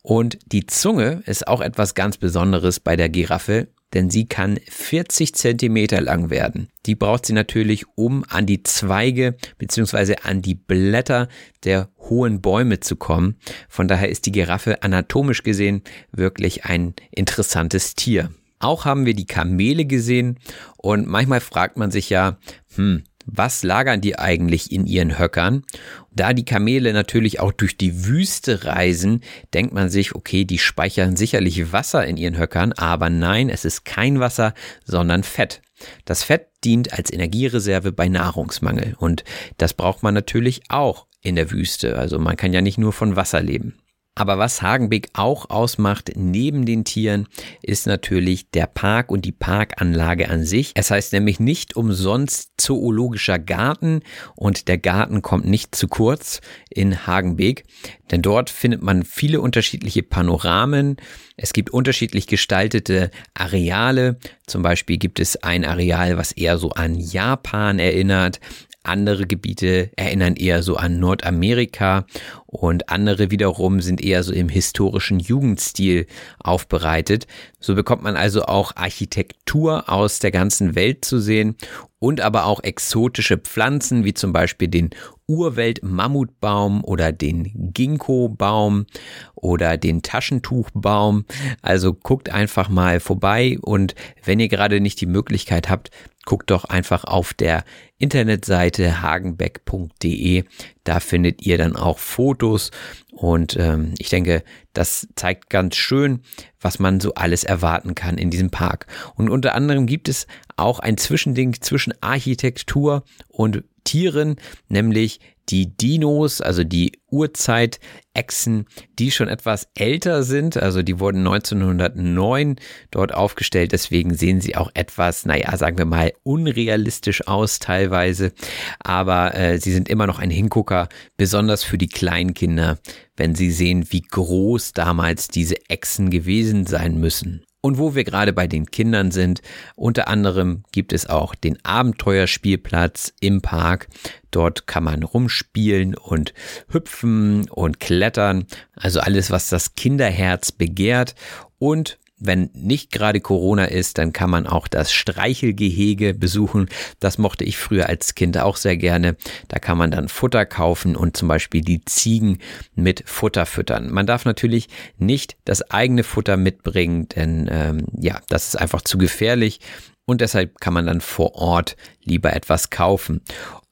Und 0.00 0.38
die 0.46 0.64
Zunge 0.64 1.22
ist 1.26 1.46
auch 1.46 1.60
etwas 1.60 1.94
ganz 1.94 2.16
Besonderes 2.16 2.80
bei 2.80 2.96
der 2.96 3.10
Giraffe, 3.10 3.68
denn 3.94 4.10
sie 4.10 4.26
kann 4.26 4.58
40 4.68 5.34
Zentimeter 5.34 6.00
lang 6.00 6.30
werden. 6.30 6.68
Die 6.86 6.94
braucht 6.94 7.26
sie 7.26 7.32
natürlich, 7.32 7.84
um 7.94 8.24
an 8.28 8.46
die 8.46 8.62
Zweige 8.62 9.36
beziehungsweise 9.56 10.24
an 10.24 10.42
die 10.42 10.54
Blätter 10.54 11.28
der 11.64 11.88
hohen 11.98 12.40
Bäume 12.40 12.80
zu 12.80 12.96
kommen. 12.96 13.36
Von 13.68 13.88
daher 13.88 14.08
ist 14.08 14.26
die 14.26 14.32
Giraffe 14.32 14.82
anatomisch 14.82 15.42
gesehen 15.42 15.82
wirklich 16.12 16.64
ein 16.64 16.94
interessantes 17.10 17.94
Tier. 17.94 18.30
Auch 18.60 18.84
haben 18.84 19.06
wir 19.06 19.14
die 19.14 19.26
Kamele 19.26 19.84
gesehen 19.84 20.38
und 20.76 21.06
manchmal 21.06 21.40
fragt 21.40 21.76
man 21.76 21.90
sich 21.90 22.10
ja, 22.10 22.38
hm, 22.74 23.04
was 23.30 23.62
lagern 23.62 24.00
die 24.00 24.18
eigentlich 24.18 24.72
in 24.72 24.86
ihren 24.86 25.18
Höckern? 25.18 25.62
Da 26.10 26.32
die 26.32 26.44
Kamele 26.44 26.92
natürlich 26.92 27.40
auch 27.40 27.52
durch 27.52 27.76
die 27.76 28.06
Wüste 28.06 28.64
reisen, 28.64 29.22
denkt 29.52 29.74
man 29.74 29.90
sich, 29.90 30.14
okay, 30.14 30.44
die 30.44 30.58
speichern 30.58 31.14
sicherlich 31.16 31.72
Wasser 31.72 32.06
in 32.06 32.16
ihren 32.16 32.38
Höckern, 32.38 32.72
aber 32.72 33.10
nein, 33.10 33.50
es 33.50 33.64
ist 33.64 33.84
kein 33.84 34.18
Wasser, 34.18 34.54
sondern 34.84 35.22
Fett. 35.22 35.60
Das 36.04 36.22
Fett 36.22 36.48
dient 36.64 36.92
als 36.92 37.12
Energiereserve 37.12 37.92
bei 37.92 38.08
Nahrungsmangel 38.08 38.96
und 38.98 39.24
das 39.58 39.74
braucht 39.74 40.02
man 40.02 40.14
natürlich 40.14 40.62
auch 40.70 41.06
in 41.20 41.36
der 41.36 41.50
Wüste. 41.50 41.98
Also 41.98 42.18
man 42.18 42.36
kann 42.36 42.52
ja 42.52 42.62
nicht 42.62 42.78
nur 42.78 42.92
von 42.92 43.14
Wasser 43.14 43.42
leben. 43.42 43.78
Aber 44.18 44.36
was 44.36 44.62
Hagenbeck 44.62 45.10
auch 45.12 45.48
ausmacht, 45.48 46.10
neben 46.16 46.66
den 46.66 46.82
Tieren, 46.82 47.28
ist 47.62 47.86
natürlich 47.86 48.50
der 48.50 48.66
Park 48.66 49.12
und 49.12 49.24
die 49.24 49.30
Parkanlage 49.30 50.28
an 50.28 50.44
sich. 50.44 50.72
Es 50.74 50.90
heißt 50.90 51.12
nämlich 51.12 51.38
nicht 51.38 51.76
umsonst 51.76 52.50
zoologischer 52.56 53.38
Garten 53.38 54.00
und 54.34 54.66
der 54.66 54.78
Garten 54.78 55.22
kommt 55.22 55.46
nicht 55.46 55.76
zu 55.76 55.86
kurz 55.86 56.40
in 56.68 57.06
Hagenbeck, 57.06 57.62
denn 58.10 58.20
dort 58.20 58.50
findet 58.50 58.82
man 58.82 59.04
viele 59.04 59.40
unterschiedliche 59.40 60.02
Panoramen. 60.02 60.96
Es 61.36 61.52
gibt 61.52 61.70
unterschiedlich 61.70 62.26
gestaltete 62.26 63.12
Areale. 63.34 64.18
Zum 64.48 64.62
Beispiel 64.62 64.96
gibt 64.96 65.20
es 65.20 65.36
ein 65.44 65.64
Areal, 65.64 66.16
was 66.16 66.32
eher 66.32 66.58
so 66.58 66.70
an 66.70 66.98
Japan 66.98 67.78
erinnert. 67.78 68.40
Andere 68.82 69.26
Gebiete 69.26 69.90
erinnern 69.96 70.36
eher 70.36 70.62
so 70.62 70.76
an 70.76 70.98
Nordamerika 70.98 72.06
und 72.46 72.88
andere 72.88 73.30
wiederum 73.30 73.80
sind 73.80 74.00
eher 74.00 74.22
so 74.22 74.32
im 74.32 74.48
historischen 74.48 75.20
Jugendstil 75.20 76.06
aufbereitet. 76.38 77.26
So 77.60 77.74
bekommt 77.74 78.02
man 78.02 78.16
also 78.16 78.44
auch 78.44 78.76
Architektur 78.76 79.90
aus 79.90 80.20
der 80.20 80.30
ganzen 80.30 80.74
Welt 80.74 81.04
zu 81.04 81.18
sehen 81.18 81.56
und 81.98 82.20
aber 82.20 82.46
auch 82.46 82.62
exotische 82.62 83.36
Pflanzen 83.36 84.04
wie 84.04 84.14
zum 84.14 84.32
Beispiel 84.32 84.68
den 84.68 84.90
Urwelt-Mammutbaum 85.26 86.82
oder 86.84 87.12
den 87.12 87.72
Ginkgo-Baum 87.74 88.86
oder 89.34 89.76
den 89.76 90.02
Taschentuchbaum. 90.02 91.26
Also 91.60 91.92
guckt 91.92 92.30
einfach 92.30 92.68
mal 92.68 93.00
vorbei 93.00 93.58
und 93.60 93.94
wenn 94.24 94.40
ihr 94.40 94.48
gerade 94.48 94.80
nicht 94.80 95.00
die 95.00 95.06
Möglichkeit 95.06 95.68
habt, 95.68 95.90
guckt 96.28 96.50
doch 96.50 96.66
einfach 96.66 97.04
auf 97.04 97.32
der 97.32 97.64
Internetseite 97.96 99.00
hagenbeck.de. 99.00 100.44
Da 100.84 101.00
findet 101.00 101.40
ihr 101.40 101.56
dann 101.56 101.74
auch 101.74 101.98
Fotos 101.98 102.70
und 103.12 103.56
ähm, 103.56 103.94
ich 103.96 104.10
denke, 104.10 104.44
das 104.74 105.08
zeigt 105.16 105.48
ganz 105.48 105.76
schön, 105.76 106.20
was 106.60 106.78
man 106.78 107.00
so 107.00 107.14
alles 107.14 107.44
erwarten 107.44 107.94
kann 107.94 108.18
in 108.18 108.28
diesem 108.28 108.50
Park. 108.50 108.88
Und 109.14 109.30
unter 109.30 109.54
anderem 109.54 109.86
gibt 109.86 110.06
es 110.06 110.26
auch 110.58 110.80
ein 110.80 110.98
Zwischending 110.98 111.62
zwischen 111.62 111.94
Architektur 112.02 113.04
und 113.28 113.64
Tieren, 113.84 114.36
nämlich 114.68 115.20
die 115.48 115.76
Dinos, 115.76 116.40
also 116.40 116.64
die 116.64 116.92
Urzeit-Echsen, 117.10 118.66
die 118.98 119.10
schon 119.10 119.28
etwas 119.28 119.68
älter 119.74 120.22
sind. 120.22 120.56
Also 120.56 120.82
die 120.82 121.00
wurden 121.00 121.26
1909 121.26 122.56
dort 122.90 123.14
aufgestellt. 123.14 123.72
Deswegen 123.72 124.14
sehen 124.14 124.40
sie 124.40 124.56
auch 124.56 124.70
etwas, 124.74 125.24
naja, 125.24 125.56
sagen 125.56 125.78
wir 125.78 125.86
mal, 125.86 126.12
unrealistisch 126.22 127.26
aus 127.26 127.58
teilweise. 127.58 128.32
Aber 128.80 129.34
äh, 129.34 129.58
sie 129.58 129.72
sind 129.72 129.88
immer 129.88 130.06
noch 130.06 130.18
ein 130.18 130.30
Hingucker, 130.30 130.88
besonders 131.16 131.64
für 131.64 131.78
die 131.78 131.88
Kleinkinder, 131.88 132.78
wenn 133.16 133.34
sie 133.34 133.50
sehen, 133.50 133.86
wie 133.90 134.02
groß 134.02 134.72
damals 134.72 135.28
diese 135.28 135.56
Echsen 135.68 136.10
gewesen 136.10 136.66
sein 136.66 136.98
müssen. 136.98 137.44
Und 137.60 137.76
wo 137.76 137.96
wir 137.96 138.04
gerade 138.04 138.32
bei 138.32 138.46
den 138.46 138.66
Kindern 138.66 139.10
sind, 139.10 139.42
unter 139.74 140.06
anderem 140.06 140.62
gibt 140.70 140.92
es 140.92 141.08
auch 141.08 141.34
den 141.34 141.58
Abenteuerspielplatz 141.64 143.12
im 143.20 143.42
Park. 143.42 143.88
Dort 144.30 144.68
kann 144.68 144.84
man 144.84 145.02
rumspielen 145.02 145.96
und 145.96 146.34
hüpfen 146.68 147.50
und 147.50 147.80
klettern. 147.80 148.46
Also 148.76 149.00
alles, 149.00 149.32
was 149.32 149.48
das 149.48 149.74
Kinderherz 149.74 150.52
begehrt. 150.52 151.16
Und 151.58 151.98
wenn 152.20 152.50
nicht 152.52 152.92
gerade 152.92 153.20
Corona 153.20 153.66
ist, 153.66 153.98
dann 153.98 154.12
kann 154.12 154.30
man 154.30 154.46
auch 154.46 154.68
das 154.68 154.92
Streichelgehege 154.92 156.14
besuchen. 156.14 156.68
Das 157.00 157.18
mochte 157.18 157.44
ich 157.44 157.58
früher 157.58 157.88
als 157.88 158.14
Kind 158.14 158.38
auch 158.38 158.56
sehr 158.56 158.76
gerne. 158.76 159.16
Da 159.48 159.58
kann 159.58 159.78
man 159.78 159.90
dann 159.90 160.08
Futter 160.08 160.46
kaufen 160.46 160.96
und 160.96 161.16
zum 161.16 161.28
Beispiel 161.28 161.62
die 161.62 161.84
Ziegen 161.84 162.38
mit 162.74 163.04
Futter 163.06 163.46
füttern. 163.46 163.90
Man 163.92 164.06
darf 164.06 164.24
natürlich 164.24 164.68
nicht 164.98 165.36
das 165.44 165.70
eigene 165.70 166.02
Futter 166.02 166.36
mitbringen, 166.36 167.08
denn 167.08 167.48
ähm, 167.50 167.86
ja, 167.98 168.20
das 168.28 168.48
ist 168.48 168.56
einfach 168.56 168.82
zu 168.82 168.98
gefährlich 168.98 169.60
und 170.08 170.22
deshalb 170.22 170.58
kann 170.60 170.72
man 170.72 170.86
dann 170.86 171.02
vor 171.02 171.34
Ort 171.34 171.76
lieber 172.02 172.32
etwas 172.32 172.70
kaufen. 172.70 173.20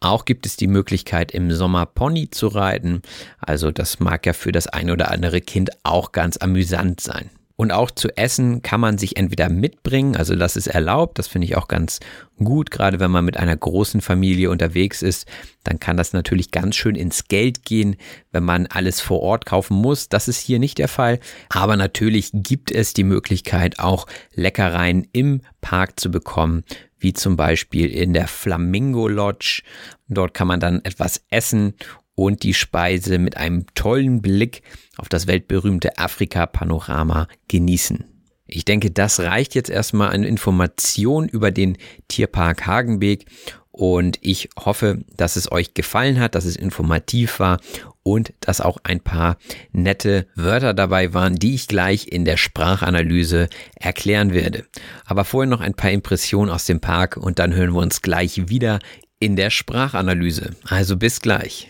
Auch 0.00 0.26
gibt 0.26 0.44
es 0.44 0.56
die 0.56 0.66
Möglichkeit, 0.66 1.32
im 1.32 1.50
Sommer 1.50 1.86
Pony 1.86 2.28
zu 2.28 2.48
reiten. 2.48 3.00
Also 3.38 3.70
das 3.70 4.00
mag 4.00 4.26
ja 4.26 4.34
für 4.34 4.52
das 4.52 4.66
ein 4.66 4.90
oder 4.90 5.10
andere 5.10 5.40
Kind 5.40 5.70
auch 5.82 6.12
ganz 6.12 6.36
amüsant 6.36 7.00
sein. 7.00 7.30
Und 7.56 7.72
auch 7.72 7.90
zu 7.90 8.14
essen 8.18 8.60
kann 8.60 8.80
man 8.80 8.98
sich 8.98 9.16
entweder 9.16 9.48
mitbringen, 9.48 10.14
also 10.14 10.36
das 10.36 10.56
ist 10.56 10.66
erlaubt, 10.66 11.18
das 11.18 11.26
finde 11.26 11.46
ich 11.46 11.56
auch 11.56 11.68
ganz 11.68 12.00
gut, 12.36 12.70
gerade 12.70 13.00
wenn 13.00 13.10
man 13.10 13.24
mit 13.24 13.38
einer 13.38 13.56
großen 13.56 14.02
Familie 14.02 14.50
unterwegs 14.50 15.00
ist, 15.00 15.26
dann 15.64 15.80
kann 15.80 15.96
das 15.96 16.12
natürlich 16.12 16.50
ganz 16.50 16.76
schön 16.76 16.96
ins 16.96 17.28
Geld 17.28 17.64
gehen, 17.64 17.96
wenn 18.30 18.44
man 18.44 18.66
alles 18.66 19.00
vor 19.00 19.20
Ort 19.20 19.46
kaufen 19.46 19.74
muss. 19.74 20.10
Das 20.10 20.28
ist 20.28 20.38
hier 20.38 20.58
nicht 20.58 20.76
der 20.76 20.88
Fall, 20.88 21.18
aber 21.48 21.78
natürlich 21.78 22.30
gibt 22.34 22.70
es 22.70 22.92
die 22.92 23.04
Möglichkeit, 23.04 23.78
auch 23.78 24.06
Leckereien 24.34 25.08
im 25.12 25.40
Park 25.62 25.98
zu 25.98 26.10
bekommen, 26.10 26.62
wie 26.98 27.14
zum 27.14 27.36
Beispiel 27.36 27.90
in 27.90 28.12
der 28.12 28.28
Flamingo 28.28 29.08
Lodge. 29.08 29.62
Dort 30.08 30.34
kann 30.34 30.46
man 30.46 30.60
dann 30.60 30.84
etwas 30.84 31.22
essen 31.30 31.74
und 32.16 32.42
die 32.42 32.54
Speise 32.54 33.18
mit 33.18 33.36
einem 33.36 33.66
tollen 33.76 34.20
Blick 34.20 34.62
auf 34.96 35.08
das 35.08 35.28
weltberühmte 35.28 35.98
Afrika-Panorama 35.98 37.28
genießen. 37.46 38.04
Ich 38.48 38.64
denke, 38.64 38.90
das 38.90 39.20
reicht 39.20 39.54
jetzt 39.54 39.70
erstmal 39.70 40.10
an 40.10 40.24
Information 40.24 41.28
über 41.28 41.50
den 41.50 41.78
Tierpark 42.08 42.66
Hagenbeek 42.66 43.26
und 43.70 44.18
ich 44.22 44.48
hoffe, 44.58 45.04
dass 45.16 45.36
es 45.36 45.52
euch 45.52 45.74
gefallen 45.74 46.18
hat, 46.18 46.34
dass 46.34 46.46
es 46.46 46.56
informativ 46.56 47.40
war 47.40 47.60
und 48.02 48.32
dass 48.40 48.62
auch 48.62 48.78
ein 48.84 49.00
paar 49.00 49.36
nette 49.72 50.26
Wörter 50.34 50.72
dabei 50.72 51.12
waren, 51.12 51.34
die 51.34 51.54
ich 51.54 51.68
gleich 51.68 52.08
in 52.08 52.24
der 52.24 52.38
Sprachanalyse 52.38 53.48
erklären 53.74 54.32
werde. 54.32 54.64
Aber 55.04 55.24
vorher 55.24 55.50
noch 55.50 55.60
ein 55.60 55.74
paar 55.74 55.90
Impressionen 55.90 56.50
aus 56.50 56.64
dem 56.64 56.80
Park 56.80 57.18
und 57.18 57.38
dann 57.38 57.52
hören 57.52 57.74
wir 57.74 57.82
uns 57.82 58.00
gleich 58.00 58.48
wieder 58.48 58.78
in 59.18 59.36
der 59.36 59.50
Sprachanalyse. 59.50 60.56
Also 60.64 60.96
bis 60.96 61.20
gleich. 61.20 61.68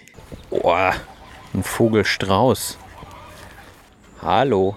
Boah, 0.50 0.94
ein 1.54 1.62
Vogelstrauß. 1.62 2.78
Hallo. 4.22 4.76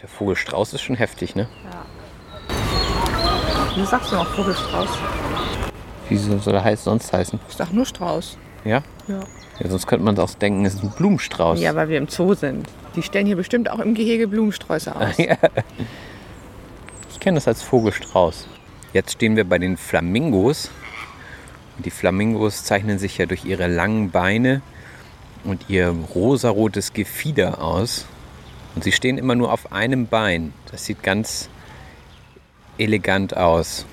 Der 0.00 0.08
Vogelstrauß 0.08 0.74
ist 0.74 0.82
schon 0.82 0.96
heftig, 0.96 1.34
ne? 1.34 1.48
Ja. 1.64 1.84
Wie 3.76 3.84
sagst 3.84 4.12
du 4.12 4.16
noch 4.16 4.26
Vogelstrauß? 4.34 4.88
Wie 6.08 6.16
soll 6.16 6.54
er 6.54 6.64
heißt 6.64 6.84
sonst 6.84 7.12
heißen? 7.12 7.38
Ich 7.48 7.56
sag 7.56 7.72
nur 7.72 7.86
Strauß. 7.86 8.36
Ja? 8.64 8.82
Ja. 9.06 9.20
Ja, 9.58 9.68
sonst 9.68 9.86
könnte 9.86 10.04
man 10.04 10.18
auch 10.18 10.30
denken, 10.34 10.64
es 10.64 10.74
ist 10.74 10.82
ein 10.82 10.90
Blumenstrauß. 10.90 11.60
Ja, 11.60 11.74
weil 11.74 11.88
wir 11.88 11.98
im 11.98 12.08
Zoo 12.08 12.34
sind. 12.34 12.68
Die 12.96 13.02
stellen 13.02 13.26
hier 13.26 13.36
bestimmt 13.36 13.70
auch 13.70 13.78
im 13.78 13.94
Gehege 13.94 14.26
Blumensträuße 14.26 14.94
aus. 14.94 15.16
ja. 15.18 15.36
Ich 17.10 17.20
kenne 17.20 17.36
das 17.36 17.46
als 17.46 17.62
Vogelstrauß. 17.62 18.48
Jetzt 18.92 19.12
stehen 19.12 19.36
wir 19.36 19.48
bei 19.48 19.58
den 19.58 19.76
Flamingos. 19.76 20.70
Die 21.84 21.90
Flamingos 21.90 22.64
zeichnen 22.64 22.98
sich 22.98 23.18
ja 23.18 23.26
durch 23.26 23.44
ihre 23.44 23.66
langen 23.66 24.10
Beine 24.10 24.62
und 25.44 25.68
ihr 25.68 25.88
rosarotes 25.88 26.92
Gefieder 26.92 27.62
aus. 27.62 28.06
Und 28.74 28.84
sie 28.84 28.92
stehen 28.92 29.18
immer 29.18 29.34
nur 29.34 29.52
auf 29.52 29.72
einem 29.72 30.06
Bein. 30.06 30.52
Das 30.70 30.84
sieht 30.84 31.02
ganz 31.02 31.48
elegant 32.78 33.36
aus. 33.36 33.86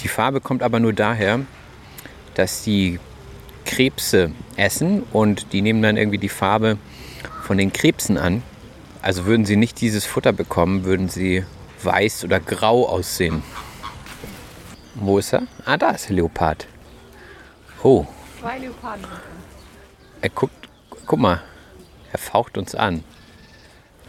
Die 0.00 0.08
Farbe 0.08 0.40
kommt 0.40 0.62
aber 0.62 0.80
nur 0.80 0.92
daher, 0.92 1.40
dass 2.34 2.62
die 2.62 3.00
Krebse 3.64 4.30
essen 4.56 5.02
und 5.12 5.52
die 5.52 5.62
nehmen 5.62 5.82
dann 5.82 5.96
irgendwie 5.96 6.18
die 6.18 6.28
Farbe 6.28 6.78
von 7.42 7.58
den 7.58 7.72
Krebsen 7.72 8.18
an. 8.18 8.42
Also 9.02 9.26
würden 9.26 9.44
sie 9.44 9.56
nicht 9.56 9.80
dieses 9.80 10.04
Futter 10.04 10.32
bekommen, 10.32 10.84
würden 10.84 11.08
sie 11.08 11.44
weiß 11.82 12.24
oder 12.24 12.40
grau 12.40 12.88
aussehen. 12.88 13.42
Wo 14.94 15.18
ist 15.18 15.32
er? 15.34 15.42
Ah, 15.64 15.76
da 15.76 15.90
ist 15.90 16.08
der 16.08 16.16
Leopard. 16.16 16.66
Oh. 17.88 18.04
Zwei 18.40 18.58
Leoparden. 18.58 19.06
Er 20.20 20.30
guckt, 20.30 20.68
guck 21.06 21.20
mal, 21.20 21.40
er 22.10 22.18
faucht 22.18 22.58
uns 22.58 22.74
an. 22.74 23.04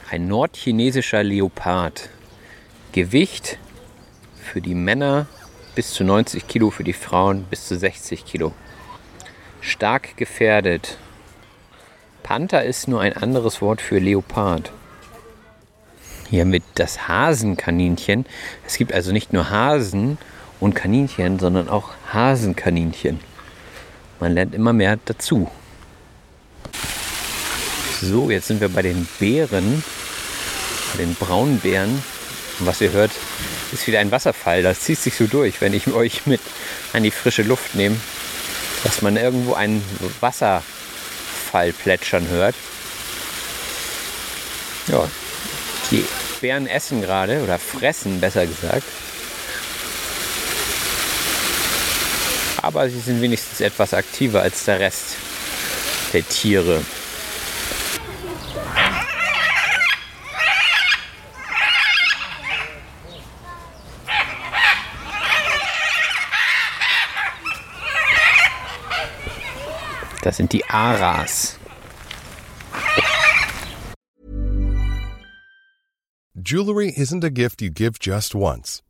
Ein 0.10 0.28
nordchinesischer 0.28 1.22
Leopard. 1.22 2.10
Gewicht 2.92 3.60
für 4.42 4.62
die 4.62 4.74
Männer 4.74 5.28
bis 5.76 5.94
zu 5.94 6.04
90 6.04 6.48
Kilo, 6.48 6.72
für 6.72 6.84
die 6.84 6.94
Frauen 6.94 7.44
bis 7.44 7.68
zu 7.68 7.78
60 7.78 8.26
Kilo. 8.26 8.52
Stark 9.62 10.18
gefährdet. 10.18 10.98
Panther 12.24 12.63
ist 12.63 12.88
nur 12.88 13.02
ein 13.02 13.13
anderes 13.13 13.62
Wort 13.62 13.80
für 13.80 14.00
Leopard. 14.00 14.72
Hier 16.32 16.46
mit 16.46 16.63
das 16.74 17.08
Hasenkaninchen. 17.08 18.26
Es 18.66 18.76
gibt 18.78 18.92
also 18.92 19.12
nicht 19.12 19.34
nur 19.34 19.52
Hasen 19.52 20.18
und 20.60 20.74
Kaninchen, 20.74 21.38
sondern 21.38 21.70
auch 21.70 21.92
Hasenkaninchen. 22.12 23.20
Man 24.19 24.34
lernt 24.34 24.56
immer 24.56 24.73
mehr 24.73 24.97
dazu. 25.06 25.49
So, 28.01 28.30
jetzt 28.30 28.47
sind 28.47 28.62
wir 28.62 28.69
bei 28.69 28.82
den 28.82 29.08
Bären, 29.19 29.84
bei 30.93 31.03
den 31.03 31.15
braunen 31.15 31.60
Bären. 31.60 32.03
Und 32.60 32.65
was 32.65 32.82
ihr 32.82 32.91
hört, 32.91 33.12
ist 33.71 33.86
wieder 33.88 33.99
ein 33.99 34.12
Wasserfall. 34.12 34.63
Das 34.63 34.82
zieht 34.82 34.99
sich 34.99 35.15
so 35.15 35.25
durch, 35.25 35.62
wenn 35.62 35.73
ich 35.73 35.88
euch 35.88 36.25
mit 36.25 36.41
an 36.93 37.03
die 37.03 37.12
frische 37.12 37.43
Luft 37.43 37.75
nehme, 37.75 37.97
dass 38.84 39.01
man 39.01 39.17
irgendwo 39.17 39.53
einen 39.53 39.84
Wasserfall 40.19 41.73
plätschern 41.73 42.27
hört. 42.30 42.56
Ja, 44.88 45.08
die 45.91 46.06
Bären 46.41 46.67
essen 46.67 47.01
gerade 47.01 47.43
oder 47.43 47.60
fressen, 47.60 48.19
besser 48.21 48.45
gesagt. 48.45 48.86
Aber 52.62 52.89
sie 52.89 53.00
sind 53.00 53.22
wenigstens 53.22 53.62
etwas 53.62 53.93
aktiver 53.93 54.41
als 54.41 54.65
der 54.65 54.80
Rest 54.80 55.15
der 56.13 56.28
Tiere. 56.28 56.82
Das 70.24 70.36
sind 70.36 70.52
die 70.52 70.65
Aras. 70.65 71.58
Jewelry 76.36 76.93
isn't 76.96 77.24
a 77.24 77.30
gift 77.30 77.62
you 77.62 77.70
give 77.70 77.98
just 78.00 78.36
once. 78.36 78.84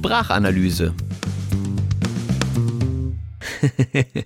Sprachanalyse. 0.00 0.94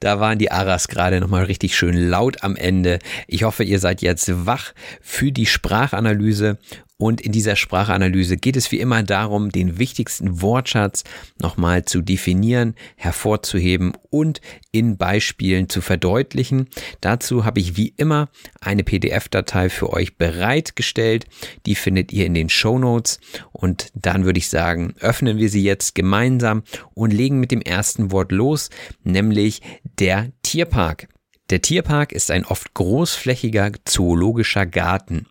Da 0.00 0.20
waren 0.20 0.38
die 0.38 0.50
Aras 0.50 0.88
gerade 0.88 1.20
nochmal 1.20 1.44
richtig 1.44 1.76
schön 1.76 1.94
laut 1.94 2.42
am 2.42 2.56
Ende. 2.56 2.98
Ich 3.26 3.42
hoffe, 3.42 3.62
ihr 3.62 3.78
seid 3.78 4.00
jetzt 4.00 4.46
wach 4.46 4.72
für 5.02 5.32
die 5.32 5.44
Sprachanalyse 5.44 6.56
und 7.00 7.20
in 7.20 7.30
dieser 7.30 7.54
Sprachanalyse 7.54 8.36
geht 8.36 8.56
es 8.56 8.72
wie 8.72 8.80
immer 8.80 9.04
darum, 9.04 9.50
den 9.50 9.78
wichtigsten 9.78 10.42
Wortschatz 10.42 11.04
nochmal 11.40 11.84
zu 11.84 12.02
definieren, 12.02 12.74
hervorzuheben 12.96 13.92
und 14.10 14.40
in 14.72 14.96
Beispielen 14.96 15.68
zu 15.68 15.80
verdeutlichen. 15.80 16.68
Dazu 17.00 17.44
habe 17.44 17.60
ich 17.60 17.76
wie 17.76 17.94
immer 17.96 18.30
eine 18.60 18.82
PDF-Datei 18.82 19.70
für 19.70 19.92
euch 19.92 20.16
bereitgestellt. 20.16 21.26
Die 21.66 21.76
findet 21.76 22.12
ihr 22.12 22.26
in 22.26 22.34
den 22.34 22.48
Show 22.48 22.80
Notes. 22.80 23.20
Und 23.52 23.92
dann 23.94 24.24
würde 24.24 24.38
ich 24.38 24.48
sagen, 24.48 24.94
öffnen 24.98 25.38
wir 25.38 25.50
sie 25.50 25.62
jetzt 25.62 25.94
gemeinsam 25.94 26.64
und 26.94 27.12
legen 27.12 27.38
mit 27.38 27.52
dem 27.52 27.62
ersten 27.62 28.10
Wort 28.10 28.32
los, 28.32 28.70
nämlich 29.04 29.62
der 30.00 30.32
Tierpark. 30.42 31.06
Der 31.50 31.62
Tierpark 31.62 32.12
ist 32.12 32.30
ein 32.30 32.44
oft 32.44 32.74
großflächiger 32.74 33.72
zoologischer 33.86 34.66
Garten. 34.66 35.26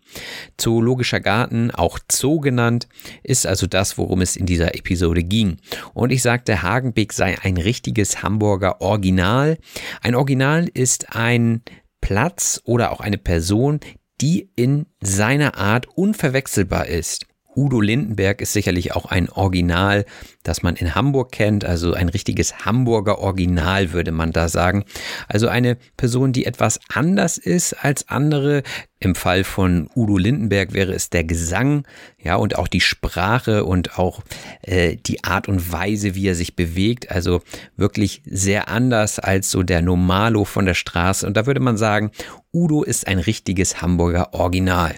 Zoologischer 0.56 1.20
Garten, 1.20 1.70
auch 1.70 2.00
Zoo 2.10 2.40
genannt, 2.40 2.88
ist 3.22 3.46
also 3.46 3.68
das, 3.68 3.98
worum 3.98 4.20
es 4.20 4.34
in 4.34 4.44
dieser 4.44 4.74
Episode 4.74 5.22
ging. 5.22 5.58
Und 5.94 6.10
ich 6.10 6.22
sagte, 6.22 6.62
Hagenbeck 6.62 7.12
sei 7.12 7.38
ein 7.40 7.56
richtiges 7.56 8.20
Hamburger 8.20 8.80
Original. 8.80 9.58
Ein 10.00 10.16
Original 10.16 10.68
ist 10.74 11.14
ein 11.14 11.62
Platz 12.00 12.60
oder 12.64 12.90
auch 12.90 13.00
eine 13.00 13.18
Person, 13.18 13.78
die 14.20 14.50
in 14.56 14.86
seiner 15.00 15.56
Art 15.56 15.86
unverwechselbar 15.86 16.86
ist. 16.86 17.27
Udo 17.58 17.80
Lindenberg 17.80 18.40
ist 18.40 18.52
sicherlich 18.52 18.94
auch 18.94 19.06
ein 19.06 19.28
Original, 19.28 20.04
das 20.44 20.62
man 20.62 20.76
in 20.76 20.94
Hamburg 20.94 21.32
kennt, 21.32 21.64
also 21.64 21.92
ein 21.92 22.08
richtiges 22.08 22.64
Hamburger 22.64 23.18
Original 23.18 23.92
würde 23.92 24.12
man 24.12 24.30
da 24.30 24.48
sagen. 24.48 24.84
Also 25.26 25.48
eine 25.48 25.76
Person, 25.96 26.32
die 26.32 26.46
etwas 26.46 26.78
anders 26.88 27.36
ist 27.36 27.72
als 27.72 28.08
andere. 28.08 28.62
Im 29.00 29.16
Fall 29.16 29.42
von 29.42 29.90
Udo 29.96 30.18
Lindenberg 30.18 30.72
wäre 30.72 30.92
es 30.92 31.10
der 31.10 31.24
Gesang, 31.24 31.84
ja, 32.22 32.36
und 32.36 32.56
auch 32.56 32.68
die 32.68 32.80
Sprache 32.80 33.64
und 33.64 33.98
auch 33.98 34.22
äh, 34.62 34.94
die 34.94 35.24
Art 35.24 35.48
und 35.48 35.72
Weise, 35.72 36.14
wie 36.14 36.28
er 36.28 36.36
sich 36.36 36.54
bewegt. 36.54 37.10
Also 37.10 37.42
wirklich 37.76 38.22
sehr 38.24 38.68
anders 38.68 39.18
als 39.18 39.50
so 39.50 39.64
der 39.64 39.82
Normalo 39.82 40.44
von 40.44 40.64
der 40.64 40.74
Straße. 40.74 41.26
Und 41.26 41.36
da 41.36 41.46
würde 41.46 41.60
man 41.60 41.76
sagen, 41.76 42.12
Udo 42.52 42.84
ist 42.84 43.08
ein 43.08 43.18
richtiges 43.18 43.82
Hamburger 43.82 44.32
Original. 44.32 44.94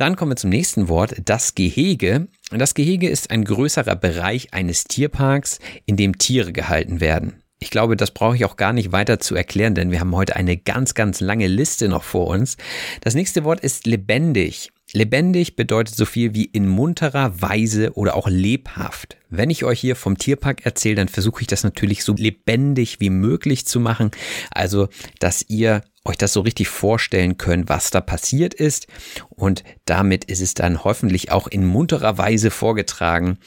Dann 0.00 0.16
kommen 0.16 0.32
wir 0.32 0.36
zum 0.36 0.48
nächsten 0.48 0.88
Wort, 0.88 1.14
das 1.26 1.54
Gehege. 1.54 2.28
Das 2.50 2.72
Gehege 2.72 3.10
ist 3.10 3.30
ein 3.30 3.44
größerer 3.44 3.96
Bereich 3.96 4.54
eines 4.54 4.84
Tierparks, 4.84 5.58
in 5.84 5.98
dem 5.98 6.16
Tiere 6.16 6.54
gehalten 6.54 7.02
werden. 7.02 7.42
Ich 7.58 7.68
glaube, 7.68 7.98
das 7.98 8.10
brauche 8.10 8.34
ich 8.34 8.46
auch 8.46 8.56
gar 8.56 8.72
nicht 8.72 8.92
weiter 8.92 9.20
zu 9.20 9.34
erklären, 9.34 9.74
denn 9.74 9.90
wir 9.90 10.00
haben 10.00 10.16
heute 10.16 10.36
eine 10.36 10.56
ganz, 10.56 10.94
ganz 10.94 11.20
lange 11.20 11.48
Liste 11.48 11.90
noch 11.90 12.02
vor 12.02 12.28
uns. 12.28 12.56
Das 13.02 13.14
nächste 13.14 13.44
Wort 13.44 13.60
ist 13.60 13.84
lebendig. 13.86 14.70
Lebendig 14.92 15.54
bedeutet 15.54 15.94
so 15.94 16.04
viel 16.04 16.34
wie 16.34 16.46
in 16.46 16.66
munterer 16.66 17.40
Weise 17.40 17.92
oder 17.94 18.16
auch 18.16 18.28
lebhaft. 18.28 19.18
Wenn 19.28 19.48
ich 19.50 19.64
euch 19.64 19.80
hier 19.80 19.94
vom 19.94 20.18
Tierpark 20.18 20.66
erzähle, 20.66 20.96
dann 20.96 21.08
versuche 21.08 21.42
ich 21.42 21.46
das 21.46 21.62
natürlich 21.62 22.02
so 22.02 22.14
lebendig 22.14 22.98
wie 22.98 23.10
möglich 23.10 23.66
zu 23.66 23.78
machen. 23.78 24.10
Also, 24.50 24.88
dass 25.20 25.44
ihr 25.48 25.82
euch 26.04 26.16
das 26.16 26.32
so 26.32 26.40
richtig 26.40 26.68
vorstellen 26.68 27.38
könnt, 27.38 27.68
was 27.68 27.90
da 27.90 28.00
passiert 28.00 28.52
ist. 28.52 28.88
Und 29.28 29.62
damit 29.84 30.24
ist 30.24 30.40
es 30.40 30.54
dann 30.54 30.82
hoffentlich 30.82 31.30
auch 31.30 31.46
in 31.46 31.64
munterer 31.64 32.18
Weise 32.18 32.50
vorgetragen. 32.50 33.38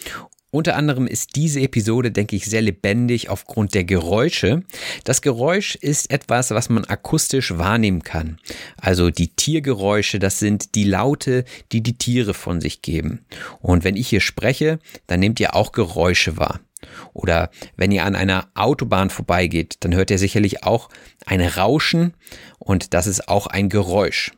Unter 0.53 0.75
anderem 0.75 1.07
ist 1.07 1.35
diese 1.35 1.61
Episode, 1.61 2.11
denke 2.11 2.35
ich, 2.35 2.45
sehr 2.45 2.61
lebendig 2.61 3.27
aufgrund 3.27 3.73
der 3.73 3.85
Geräusche. 3.85 4.61
Das 5.03 5.23
Geräusch 5.23 5.73
ist 5.73 6.11
etwas, 6.11 6.51
was 6.51 6.69
man 6.69 6.85
akustisch 6.85 7.57
wahrnehmen 7.57 8.03
kann. 8.03 8.37
Also 8.77 9.09
die 9.09 9.29
Tiergeräusche, 9.29 10.19
das 10.19 10.37
sind 10.37 10.75
die 10.75 10.83
Laute, 10.83 11.45
die 11.71 11.81
die 11.81 11.97
Tiere 11.97 12.35
von 12.35 12.61
sich 12.61 12.83
geben. 12.83 13.25
Und 13.61 13.83
wenn 13.83 13.95
ich 13.95 14.09
hier 14.09 14.21
spreche, 14.21 14.77
dann 15.07 15.21
nehmt 15.21 15.39
ihr 15.39 15.55
auch 15.55 15.71
Geräusche 15.71 16.37
wahr. 16.37 16.59
Oder 17.13 17.49
wenn 17.75 17.91
ihr 17.91 18.05
an 18.05 18.15
einer 18.15 18.47
Autobahn 18.53 19.09
vorbeigeht, 19.09 19.77
dann 19.79 19.95
hört 19.95 20.11
ihr 20.11 20.19
sicherlich 20.19 20.63
auch 20.63 20.89
ein 21.25 21.41
Rauschen 21.41 22.13
und 22.59 22.93
das 22.93 23.07
ist 23.07 23.27
auch 23.27 23.47
ein 23.47 23.69
Geräusch. 23.69 24.33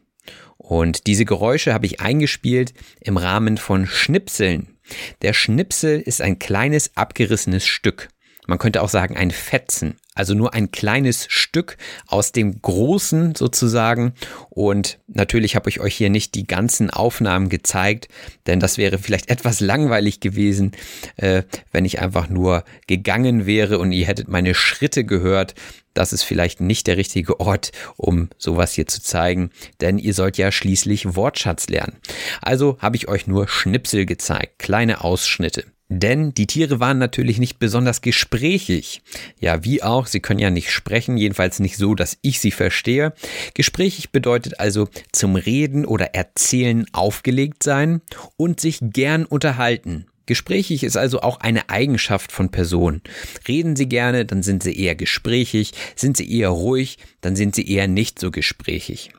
Und 0.55 1.07
diese 1.07 1.25
Geräusche 1.25 1.73
habe 1.73 1.87
ich 1.87 1.99
eingespielt 1.99 2.73
im 3.01 3.17
Rahmen 3.17 3.57
von 3.57 3.85
Schnipseln. 3.85 4.74
Der 5.21 5.33
Schnipsel 5.33 5.99
ist 5.99 6.21
ein 6.21 6.39
kleines 6.39 6.95
abgerissenes 6.95 7.65
Stück. 7.65 8.09
Man 8.47 8.57
könnte 8.57 8.81
auch 8.81 8.89
sagen 8.89 9.17
ein 9.17 9.31
Fetzen. 9.31 9.95
Also 10.17 10.33
nur 10.33 10.53
ein 10.53 10.71
kleines 10.71 11.25
Stück 11.29 11.75
aus 12.07 12.31
dem 12.31 12.61
Großen 12.61 13.35
sozusagen. 13.35 14.13
Und 14.49 14.97
natürlich 15.07 15.57
habe 15.57 15.69
ich 15.69 15.81
euch 15.81 15.93
hier 15.93 16.09
nicht 16.09 16.35
die 16.35 16.47
ganzen 16.47 16.89
Aufnahmen 16.89 17.49
gezeigt, 17.49 18.07
denn 18.47 18.61
das 18.61 18.77
wäre 18.77 18.97
vielleicht 18.97 19.29
etwas 19.29 19.59
langweilig 19.59 20.21
gewesen, 20.21 20.71
äh, 21.17 21.43
wenn 21.71 21.83
ich 21.83 21.99
einfach 21.99 22.29
nur 22.29 22.63
gegangen 22.87 23.45
wäre 23.45 23.77
und 23.77 23.91
ihr 23.91 24.07
hättet 24.07 24.29
meine 24.29 24.55
Schritte 24.55 25.03
gehört. 25.03 25.53
Das 25.93 26.13
ist 26.13 26.23
vielleicht 26.23 26.59
nicht 26.61 26.87
der 26.87 26.97
richtige 26.97 27.39
Ort, 27.39 27.71
um 27.97 28.29
sowas 28.37 28.73
hier 28.73 28.87
zu 28.87 29.01
zeigen, 29.01 29.49
denn 29.81 29.97
ihr 29.97 30.13
sollt 30.13 30.37
ja 30.37 30.51
schließlich 30.51 31.15
Wortschatz 31.15 31.67
lernen. 31.67 31.97
Also 32.41 32.77
habe 32.79 32.95
ich 32.95 33.07
euch 33.07 33.27
nur 33.27 33.47
Schnipsel 33.47 34.05
gezeigt, 34.05 34.59
kleine 34.59 35.03
Ausschnitte. 35.03 35.65
Denn 35.87 36.33
die 36.33 36.47
Tiere 36.47 36.79
waren 36.79 36.97
natürlich 36.97 37.37
nicht 37.37 37.59
besonders 37.59 38.01
gesprächig. 38.01 39.01
Ja, 39.39 39.63
wie 39.63 39.83
auch, 39.83 40.07
sie 40.07 40.19
können 40.19 40.39
ja 40.39 40.49
nicht 40.49 40.71
sprechen, 40.71 41.15
jedenfalls 41.15 41.59
nicht 41.59 41.77
so, 41.77 41.93
dass 41.93 42.17
ich 42.21 42.39
sie 42.39 42.51
verstehe. 42.51 43.13
Gesprächig 43.53 44.11
bedeutet 44.11 44.59
also 44.59 44.87
zum 45.11 45.35
Reden 45.35 45.85
oder 45.85 46.15
Erzählen 46.15 46.85
aufgelegt 46.91 47.61
sein 47.61 48.01
und 48.35 48.59
sich 48.59 48.79
gern 48.81 49.25
unterhalten. 49.25 50.07
Gesprächig 50.25 50.83
ist 50.83 50.97
also 50.97 51.21
auch 51.21 51.39
eine 51.41 51.69
Eigenschaft 51.69 52.31
von 52.31 52.49
Personen. 52.49 53.01
Reden 53.47 53.75
sie 53.75 53.87
gerne, 53.87 54.25
dann 54.25 54.41
sind 54.41 54.63
sie 54.63 54.75
eher 54.75 54.95
gesprächig, 54.95 55.73
sind 55.95 56.17
sie 56.17 56.31
eher 56.31 56.49
ruhig, 56.49 56.97
dann 57.21 57.35
sind 57.35 57.53
sie 57.53 57.69
eher 57.69 57.87
nicht 57.87 58.17
so 58.17 58.31
gesprächig. 58.31 59.11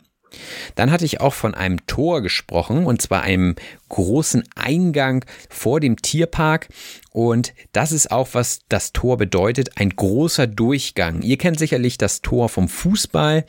Dann 0.75 0.91
hatte 0.91 1.05
ich 1.05 1.21
auch 1.21 1.35
von 1.35 1.55
einem 1.55 1.87
Tor 1.87 2.23
gesprochen, 2.23 2.87
und 2.87 3.01
zwar 3.01 3.23
einem 3.23 3.55
großen 3.89 4.45
Eingang 4.55 5.25
vor 5.49 5.81
dem 5.81 5.97
Tierpark. 5.97 6.69
Und 7.13 7.55
das 7.73 7.93
ist 7.93 8.11
auch, 8.11 8.29
was 8.33 8.61
das 8.69 8.93
Tor 8.93 9.17
bedeutet, 9.17 9.79
ein 9.79 9.91
großer 9.91 10.47
Durchgang. 10.47 11.23
Ihr 11.23 11.39
kennt 11.39 11.59
sicherlich 11.59 11.99
das 11.99 12.21
Tor 12.21 12.49
vom 12.49 12.69
Fußball. 12.69 13.45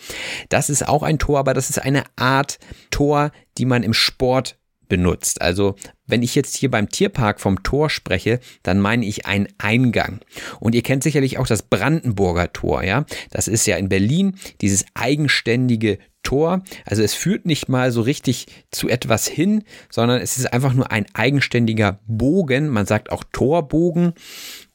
Das 0.49 0.69
ist 0.69 0.87
auch 0.87 1.03
ein 1.03 1.19
Tor, 1.19 1.39
aber 1.39 1.53
das 1.53 1.69
ist 1.69 1.79
eine 1.79 2.03
Art 2.15 2.59
Tor, 2.91 3.31
die 3.57 3.65
man 3.65 3.83
im 3.83 3.93
Sport 3.93 4.57
benutzt. 4.87 5.41
Also 5.41 5.75
wenn 6.05 6.23
ich 6.23 6.35
jetzt 6.35 6.55
hier 6.55 6.71
beim 6.71 6.89
Tierpark 6.89 7.39
vom 7.39 7.63
Tor 7.63 7.89
spreche, 7.89 8.39
dann 8.63 8.79
meine 8.79 9.05
ich 9.05 9.25
einen 9.25 9.47
Eingang. 9.57 10.19
Und 10.59 10.75
ihr 10.75 10.83
kennt 10.83 11.03
sicherlich 11.03 11.37
auch 11.37 11.47
das 11.47 11.63
Brandenburger 11.63 12.53
Tor, 12.53 12.83
ja? 12.83 13.05
Das 13.31 13.47
ist 13.47 13.65
ja 13.67 13.77
in 13.77 13.89
Berlin 13.89 14.37
dieses 14.61 14.85
eigenständige 14.93 15.99
Tor. 16.23 16.63
Also 16.85 17.03
es 17.03 17.13
führt 17.13 17.45
nicht 17.45 17.69
mal 17.69 17.91
so 17.91 18.01
richtig 18.01 18.47
zu 18.71 18.89
etwas 18.89 19.27
hin, 19.27 19.63
sondern 19.89 20.21
es 20.21 20.37
ist 20.37 20.51
einfach 20.51 20.73
nur 20.73 20.91
ein 20.91 21.05
eigenständiger 21.13 21.99
Bogen. 22.05 22.69
Man 22.69 22.85
sagt 22.85 23.11
auch 23.11 23.23
Torbogen. 23.31 24.13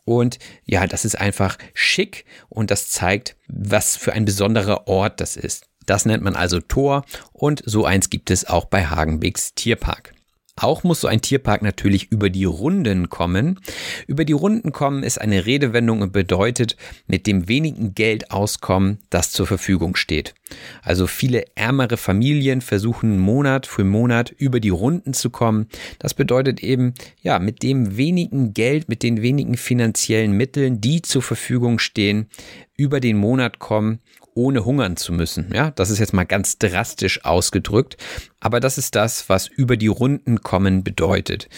Und 0.05 0.39
ja, 0.64 0.86
das 0.86 1.05
ist 1.05 1.18
einfach 1.18 1.59
schick 1.74 2.24
und 2.49 2.70
das 2.70 2.89
zeigt, 2.89 3.36
was 3.49 3.97
für 3.97 4.12
ein 4.12 4.24
besonderer 4.24 4.89
Ort 4.89 5.20
das 5.20 5.36
ist. 5.36 5.68
Das 5.87 6.07
nennt 6.07 6.22
man 6.22 6.37
also 6.37 6.61
Tor 6.61 7.05
und 7.33 7.62
so 7.64 7.85
eins 7.85 8.11
gibt 8.11 8.30
es 8.30 8.47
auch 8.47 8.66
bei 8.66 8.87
Hagenbecks 8.87 9.55
Tierpark. 9.55 10.14
Auch 10.55 10.85
muss 10.85 11.01
so 11.01 11.09
ein 11.09 11.22
Tierpark 11.22 11.62
natürlich 11.62 12.12
über 12.12 12.28
die 12.28 12.45
Runden 12.45 13.09
kommen. 13.09 13.59
Über 14.07 14.26
die 14.26 14.35
Runden 14.35 14.70
kommen 14.70 15.03
ist 15.03 15.18
eine 15.18 15.47
Redewendung 15.47 16.03
und 16.03 16.12
bedeutet 16.12 16.76
mit 17.07 17.26
dem 17.26 17.49
wenigen 17.49 17.95
Geld 17.95 18.30
auskommen, 18.30 18.99
das 19.09 19.33
zur 19.33 19.47
Verfügung 19.47 19.97
steht. 19.97 20.35
Also 20.83 21.07
viele 21.07 21.47
ärmere 21.55 21.97
Familien 21.97 22.61
versuchen 22.61 23.18
Monat 23.18 23.66
für 23.66 23.85
Monat 23.85 24.30
über 24.30 24.61
die 24.61 24.68
Runden 24.68 25.14
zu 25.14 25.30
kommen. 25.30 25.68
Das 25.99 26.12
bedeutet 26.12 26.62
eben, 26.62 26.93
ja, 27.22 27.39
mit 27.39 27.62
dem 27.62 27.97
wenigen 27.97 28.53
Geld, 28.53 28.91
mit 28.91 29.03
den 29.03 29.22
wenigen 29.22 29.57
finanziellen 29.57 30.33
Mitteln, 30.33 30.83
die 30.83 31.01
zur 31.01 31.22
Verfügung 31.22 31.78
stehen, 31.78 32.28
über 32.76 33.01
den 33.01 33.16
Monat 33.16 33.59
kommen 33.59 34.01
ohne 34.35 34.64
hungern 34.64 34.97
zu 34.97 35.12
müssen. 35.12 35.51
Ja, 35.55 35.70
das 35.70 35.91
ist 35.91 35.99
jetzt 35.99 36.12
mal 36.12 36.24
ganz 36.24 36.59
drastisch 36.59 37.24
ausgedrückt, 37.24 37.97
aber 38.41 38.61
das 38.61 38.78
ist 38.78 38.95
das, 38.95 39.28
was 39.28 39.47
über 39.47 39.76
die 39.76 39.89
Runden 39.89 40.41
kommen 40.43 40.85
bedeutet. 40.85 41.49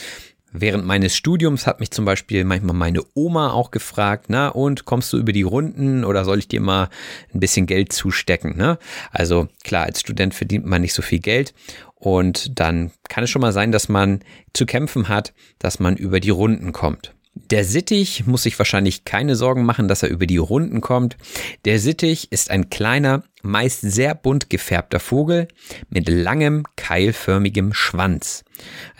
Während 0.56 0.86
meines 0.86 1.16
Studiums 1.16 1.66
hat 1.66 1.80
mich 1.80 1.90
zum 1.90 2.04
Beispiel 2.04 2.44
manchmal 2.44 2.76
meine 2.76 3.02
Oma 3.14 3.50
auch 3.50 3.72
gefragt, 3.72 4.26
na 4.28 4.48
und 4.48 4.84
kommst 4.84 5.12
du 5.12 5.18
über 5.18 5.32
die 5.32 5.42
Runden 5.42 6.04
oder 6.04 6.24
soll 6.24 6.38
ich 6.38 6.46
dir 6.46 6.60
mal 6.60 6.90
ein 7.34 7.40
bisschen 7.40 7.66
Geld 7.66 7.92
zustecken? 7.92 8.56
Ne? 8.56 8.78
Also 9.10 9.48
klar, 9.64 9.86
als 9.86 9.98
Student 9.98 10.32
verdient 10.32 10.64
man 10.64 10.82
nicht 10.82 10.94
so 10.94 11.02
viel 11.02 11.18
Geld 11.18 11.54
und 11.96 12.60
dann 12.60 12.92
kann 13.08 13.24
es 13.24 13.30
schon 13.30 13.42
mal 13.42 13.52
sein, 13.52 13.72
dass 13.72 13.88
man 13.88 14.20
zu 14.52 14.64
kämpfen 14.64 15.08
hat, 15.08 15.34
dass 15.58 15.80
man 15.80 15.96
über 15.96 16.20
die 16.20 16.30
Runden 16.30 16.70
kommt. 16.72 17.13
Der 17.36 17.64
Sittich 17.64 18.26
muss 18.26 18.44
sich 18.44 18.58
wahrscheinlich 18.58 19.04
keine 19.04 19.34
Sorgen 19.34 19.64
machen, 19.64 19.88
dass 19.88 20.04
er 20.04 20.08
über 20.08 20.26
die 20.26 20.36
Runden 20.36 20.80
kommt. 20.80 21.16
Der 21.64 21.80
Sittich 21.80 22.30
ist 22.30 22.50
ein 22.50 22.70
kleiner, 22.70 23.24
meist 23.42 23.80
sehr 23.80 24.14
bunt 24.14 24.50
gefärbter 24.50 25.00
Vogel 25.00 25.48
mit 25.88 26.08
langem, 26.08 26.64
keilförmigem 26.76 27.74
Schwanz. 27.74 28.44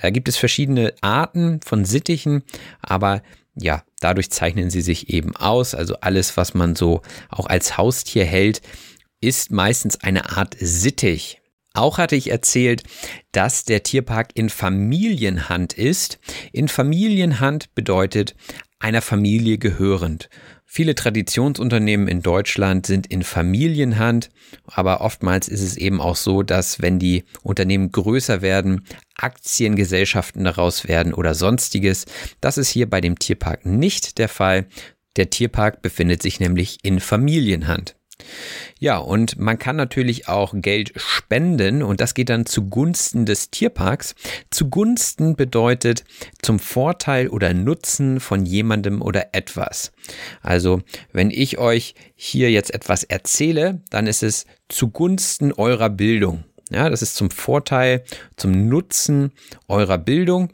Da 0.03 0.11
gibt 0.11 0.28
es 0.28 0.37
verschiedene 0.37 0.93
Arten 1.01 1.61
von 1.64 1.85
Sittichen, 1.85 2.43
aber 2.82 3.22
ja, 3.55 3.85
dadurch 4.01 4.30
zeichnen 4.30 4.68
sie 4.68 4.82
sich 4.82 5.11
eben 5.11 5.37
aus. 5.37 5.76
Also 5.76 5.97
alles, 6.01 6.37
was 6.37 6.55
man 6.55 6.74
so 6.74 7.03
auch 7.28 7.47
als 7.47 7.78
Haustier 7.78 8.24
hält, 8.24 8.62
ist 9.20 9.53
meistens 9.53 10.01
eine 10.03 10.37
Art 10.37 10.57
Sittich. 10.59 11.41
Auch 11.75 11.99
hatte 11.99 12.14
ich 12.14 12.31
erzählt, 12.31 12.85
dass 13.33 13.64
der 13.64 13.83
Tierpark 13.83 14.31
in 14.35 14.49
Familienhand 14.49 15.72
ist. 15.72 16.20
In 16.53 16.68
Familienhand 16.68 17.75
bedeutet 17.75 18.37
einer 18.79 19.03
Familie 19.03 19.59
gehörend. 19.59 20.29
Viele 20.64 20.95
Traditionsunternehmen 20.95 22.07
in 22.07 22.22
Deutschland 22.22 22.87
sind 22.87 23.09
in 23.09 23.22
Familienhand, 23.22 24.31
aber 24.66 25.01
oftmals 25.01 25.49
ist 25.49 25.62
es 25.62 25.77
eben 25.77 26.01
auch 26.01 26.16
so, 26.16 26.43
dass 26.43 26.81
wenn 26.81 27.01
die 27.01 27.25
Unternehmen 27.43 27.91
größer 27.91 28.41
werden, 28.41 28.85
Aktiengesellschaften 29.16 30.45
daraus 30.45 30.87
werden 30.87 31.12
oder 31.12 31.35
sonstiges. 31.35 32.07
Das 32.41 32.57
ist 32.57 32.68
hier 32.68 32.89
bei 32.89 33.01
dem 33.01 33.18
Tierpark 33.18 33.66
nicht 33.66 34.18
der 34.18 34.29
Fall. 34.29 34.66
Der 35.16 35.31
Tierpark 35.31 35.83
befindet 35.83 36.22
sich 36.22 36.39
nämlich 36.39 36.79
in 36.83 37.01
Familienhand. 37.01 37.97
Ja, 38.79 38.99
und 38.99 39.39
man 39.39 39.59
kann 39.59 39.77
natürlich 39.77 40.29
auch 40.29 40.53
Geld 40.55 40.93
spenden 40.97 41.83
und 41.83 42.01
das 42.01 42.15
geht 42.15 42.29
dann 42.29 42.47
zugunsten 42.47 43.27
des 43.27 43.51
Tierparks. 43.51 44.15
Zugunsten 44.51 45.37
bedeutet 45.37 46.05
zum 46.43 46.59
Vorteil 46.59 47.29
oder 47.29 47.55
Nutzen 47.55 48.21
von 48.21 48.47
jemandem 48.47 49.03
oder 49.03 49.35
etwas. 49.35 49.93
Also, 50.43 50.83
wenn 51.12 51.31
ich 51.31 51.59
euch 51.59 51.95
hier 52.15 52.51
jetzt 52.51 52.73
etwas 52.75 53.05
erzähle, 53.05 53.83
dann 53.91 54.07
ist 54.07 54.23
es 54.23 54.47
zugunsten 54.69 55.53
eurer 55.53 55.91
Bildung. 55.91 56.45
Ja, 56.71 56.89
das 56.89 57.03
ist 57.03 57.17
zum 57.17 57.31
Vorteil, 57.31 58.05
zum 58.37 58.69
Nutzen 58.69 59.33
eurer 59.69 59.99
Bildung. 59.99 60.51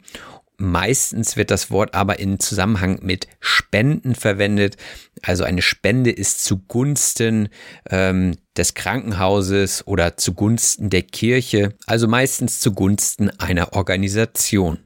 Meistens 0.61 1.37
wird 1.37 1.49
das 1.49 1.71
Wort 1.71 1.95
aber 1.95 2.19
in 2.19 2.39
Zusammenhang 2.39 2.99
mit 3.01 3.27
Spenden 3.39 4.13
verwendet. 4.13 4.77
Also 5.23 5.43
eine 5.43 5.63
Spende 5.63 6.11
ist 6.11 6.43
zugunsten 6.43 7.49
ähm, 7.89 8.37
des 8.55 8.75
Krankenhauses 8.75 9.87
oder 9.87 10.17
zugunsten 10.17 10.91
der 10.91 11.01
Kirche, 11.01 11.73
also 11.87 12.07
meistens 12.07 12.59
zugunsten 12.59 13.31
einer 13.39 13.73
Organisation. 13.73 14.77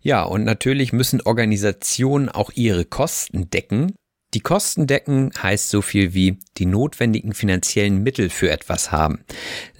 Ja, 0.00 0.22
und 0.22 0.44
natürlich 0.44 0.92
müssen 0.92 1.20
Organisationen 1.22 2.28
auch 2.28 2.52
ihre 2.54 2.84
Kosten 2.84 3.50
decken. 3.50 3.96
Die 4.34 4.40
Kosten 4.40 4.88
decken 4.88 5.30
heißt 5.40 5.68
so 5.68 5.80
viel 5.80 6.12
wie 6.12 6.40
die 6.58 6.66
notwendigen 6.66 7.34
finanziellen 7.34 8.02
Mittel 8.02 8.30
für 8.30 8.50
etwas 8.50 8.90
haben. 8.90 9.20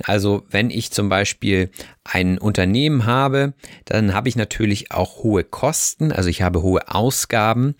Also 0.04 0.46
wenn 0.48 0.70
ich 0.70 0.92
zum 0.92 1.08
Beispiel 1.08 1.70
ein 2.04 2.38
Unternehmen 2.38 3.04
habe, 3.04 3.54
dann 3.84 4.14
habe 4.14 4.28
ich 4.28 4.36
natürlich 4.36 4.92
auch 4.92 5.24
hohe 5.24 5.42
Kosten, 5.42 6.12
also 6.12 6.28
ich 6.28 6.42
habe 6.42 6.62
hohe 6.62 6.88
Ausgaben. 6.88 7.74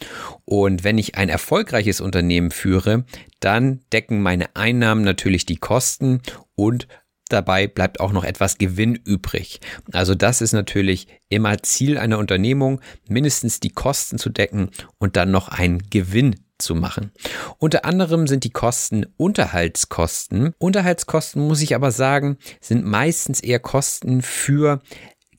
Und 0.44 0.82
wenn 0.82 0.98
ich 0.98 1.14
ein 1.14 1.28
erfolgreiches 1.28 2.00
Unternehmen 2.00 2.50
führe, 2.50 3.04
dann 3.38 3.80
decken 3.92 4.20
meine 4.20 4.56
Einnahmen 4.56 5.04
natürlich 5.04 5.46
die 5.46 5.56
Kosten 5.56 6.22
und 6.56 6.88
dabei 7.28 7.66
bleibt 7.68 8.00
auch 8.00 8.12
noch 8.12 8.24
etwas 8.24 8.58
Gewinn 8.58 8.96
übrig. 8.96 9.60
Also 9.92 10.14
das 10.14 10.40
ist 10.40 10.52
natürlich 10.52 11.06
immer 11.28 11.62
Ziel 11.62 11.98
einer 11.98 12.18
Unternehmung, 12.18 12.80
mindestens 13.08 13.60
die 13.60 13.70
Kosten 13.70 14.18
zu 14.18 14.28
decken 14.28 14.70
und 14.98 15.16
dann 15.16 15.30
noch 15.30 15.48
einen 15.48 15.78
Gewinn 15.90 16.43
zu 16.64 16.74
machen. 16.74 17.12
Unter 17.58 17.84
anderem 17.84 18.26
sind 18.26 18.42
die 18.42 18.50
Kosten 18.50 19.06
Unterhaltskosten. 19.16 20.54
Unterhaltskosten, 20.58 21.46
muss 21.46 21.62
ich 21.62 21.74
aber 21.76 21.92
sagen, 21.92 22.38
sind 22.60 22.84
meistens 22.84 23.40
eher 23.40 23.60
Kosten 23.60 24.22
für 24.22 24.82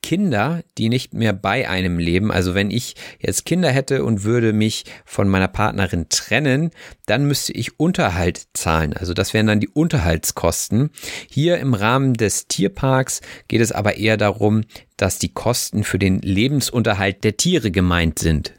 Kinder, 0.06 0.62
die 0.78 0.90
nicht 0.90 1.16
mehr 1.16 1.34
bei 1.34 1.68
einem 1.68 1.98
leben. 1.98 2.32
Also 2.32 2.54
wenn 2.54 2.70
ich 2.70 2.94
jetzt 3.20 3.44
Kinder 3.44 3.72
hätte 3.72 4.06
und 4.06 4.24
würde 4.24 4.54
mich 4.54 4.86
von 5.04 5.28
meiner 5.28 5.48
Partnerin 5.48 6.10
trennen, 6.10 6.70
dann 7.08 7.26
müsste 7.26 7.54
ich 7.54 7.80
Unterhalt 7.80 8.50
zahlen. 8.54 8.94
Also 8.94 9.16
das 9.16 9.34
wären 9.34 9.48
dann 9.48 9.60
die 9.60 9.68
Unterhaltskosten. 9.68 10.92
Hier 11.28 11.58
im 11.58 11.74
Rahmen 11.74 12.14
des 12.14 12.48
Tierparks 12.48 13.22
geht 13.48 13.62
es 13.62 13.72
aber 13.72 13.98
eher 13.98 14.18
darum, 14.18 14.62
dass 14.96 15.18
die 15.18 15.34
Kosten 15.34 15.84
für 15.84 15.98
den 15.98 16.20
Lebensunterhalt 16.20 17.24
der 17.24 17.38
Tiere 17.38 17.72
gemeint 17.72 18.20
sind. 18.20 18.54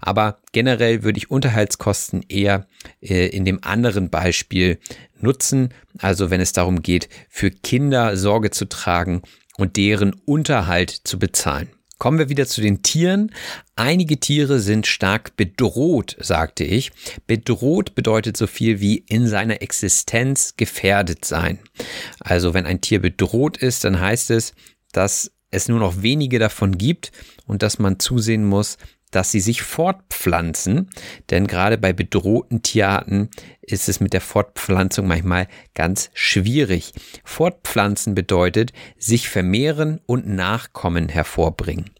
Aber 0.00 0.38
generell 0.52 1.02
würde 1.02 1.18
ich 1.18 1.30
Unterhaltskosten 1.30 2.24
eher 2.28 2.66
äh, 3.00 3.28
in 3.28 3.44
dem 3.44 3.62
anderen 3.62 4.10
Beispiel 4.10 4.78
nutzen. 5.20 5.74
Also 5.98 6.30
wenn 6.30 6.40
es 6.40 6.52
darum 6.52 6.82
geht, 6.82 7.08
für 7.28 7.50
Kinder 7.50 8.16
Sorge 8.16 8.50
zu 8.50 8.66
tragen 8.66 9.22
und 9.56 9.76
deren 9.76 10.14
Unterhalt 10.24 10.90
zu 10.90 11.18
bezahlen. 11.18 11.68
Kommen 11.98 12.18
wir 12.18 12.28
wieder 12.28 12.46
zu 12.46 12.60
den 12.60 12.82
Tieren. 12.82 13.32
Einige 13.74 14.20
Tiere 14.20 14.60
sind 14.60 14.86
stark 14.86 15.36
bedroht, 15.36 16.16
sagte 16.20 16.62
ich. 16.62 16.92
Bedroht 17.26 17.96
bedeutet 17.96 18.36
so 18.36 18.46
viel 18.46 18.80
wie 18.80 18.98
in 19.08 19.26
seiner 19.26 19.62
Existenz 19.62 20.54
gefährdet 20.56 21.24
sein. 21.24 21.58
Also 22.20 22.54
wenn 22.54 22.66
ein 22.66 22.80
Tier 22.80 23.00
bedroht 23.00 23.56
ist, 23.56 23.82
dann 23.82 23.98
heißt 23.98 24.30
es, 24.30 24.54
dass 24.92 25.32
es 25.50 25.68
nur 25.68 25.80
noch 25.80 26.02
wenige 26.02 26.38
davon 26.38 26.78
gibt 26.78 27.10
und 27.46 27.62
dass 27.64 27.80
man 27.80 27.98
zusehen 27.98 28.44
muss, 28.44 28.78
dass 29.10 29.30
sie 29.30 29.40
sich 29.40 29.62
fortpflanzen, 29.62 30.90
denn 31.30 31.46
gerade 31.46 31.78
bei 31.78 31.92
bedrohten 31.92 32.62
Tierarten 32.62 33.30
ist 33.62 33.88
es 33.88 34.00
mit 34.00 34.12
der 34.12 34.20
Fortpflanzung 34.20 35.06
manchmal 35.06 35.48
ganz 35.74 36.10
schwierig. 36.14 36.92
Fortpflanzen 37.24 38.14
bedeutet 38.14 38.72
sich 38.98 39.28
vermehren 39.28 40.00
und 40.06 40.26
Nachkommen 40.26 41.08
hervorbringen. 41.08 41.90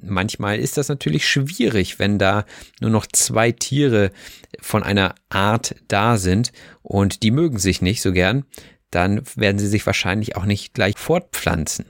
Manchmal 0.00 0.58
ist 0.58 0.76
das 0.76 0.88
natürlich 0.88 1.28
schwierig, 1.28 1.98
wenn 1.98 2.18
da 2.18 2.44
nur 2.80 2.90
noch 2.90 3.06
zwei 3.06 3.52
Tiere 3.52 4.12
von 4.60 4.82
einer 4.82 5.14
Art 5.28 5.74
da 5.88 6.16
sind 6.16 6.52
und 6.82 7.22
die 7.22 7.30
mögen 7.30 7.58
sich 7.58 7.82
nicht 7.82 8.00
so 8.00 8.12
gern, 8.12 8.44
dann 8.90 9.22
werden 9.36 9.58
sie 9.58 9.68
sich 9.68 9.86
wahrscheinlich 9.86 10.36
auch 10.36 10.44
nicht 10.44 10.74
gleich 10.74 10.98
fortpflanzen. 10.98 11.86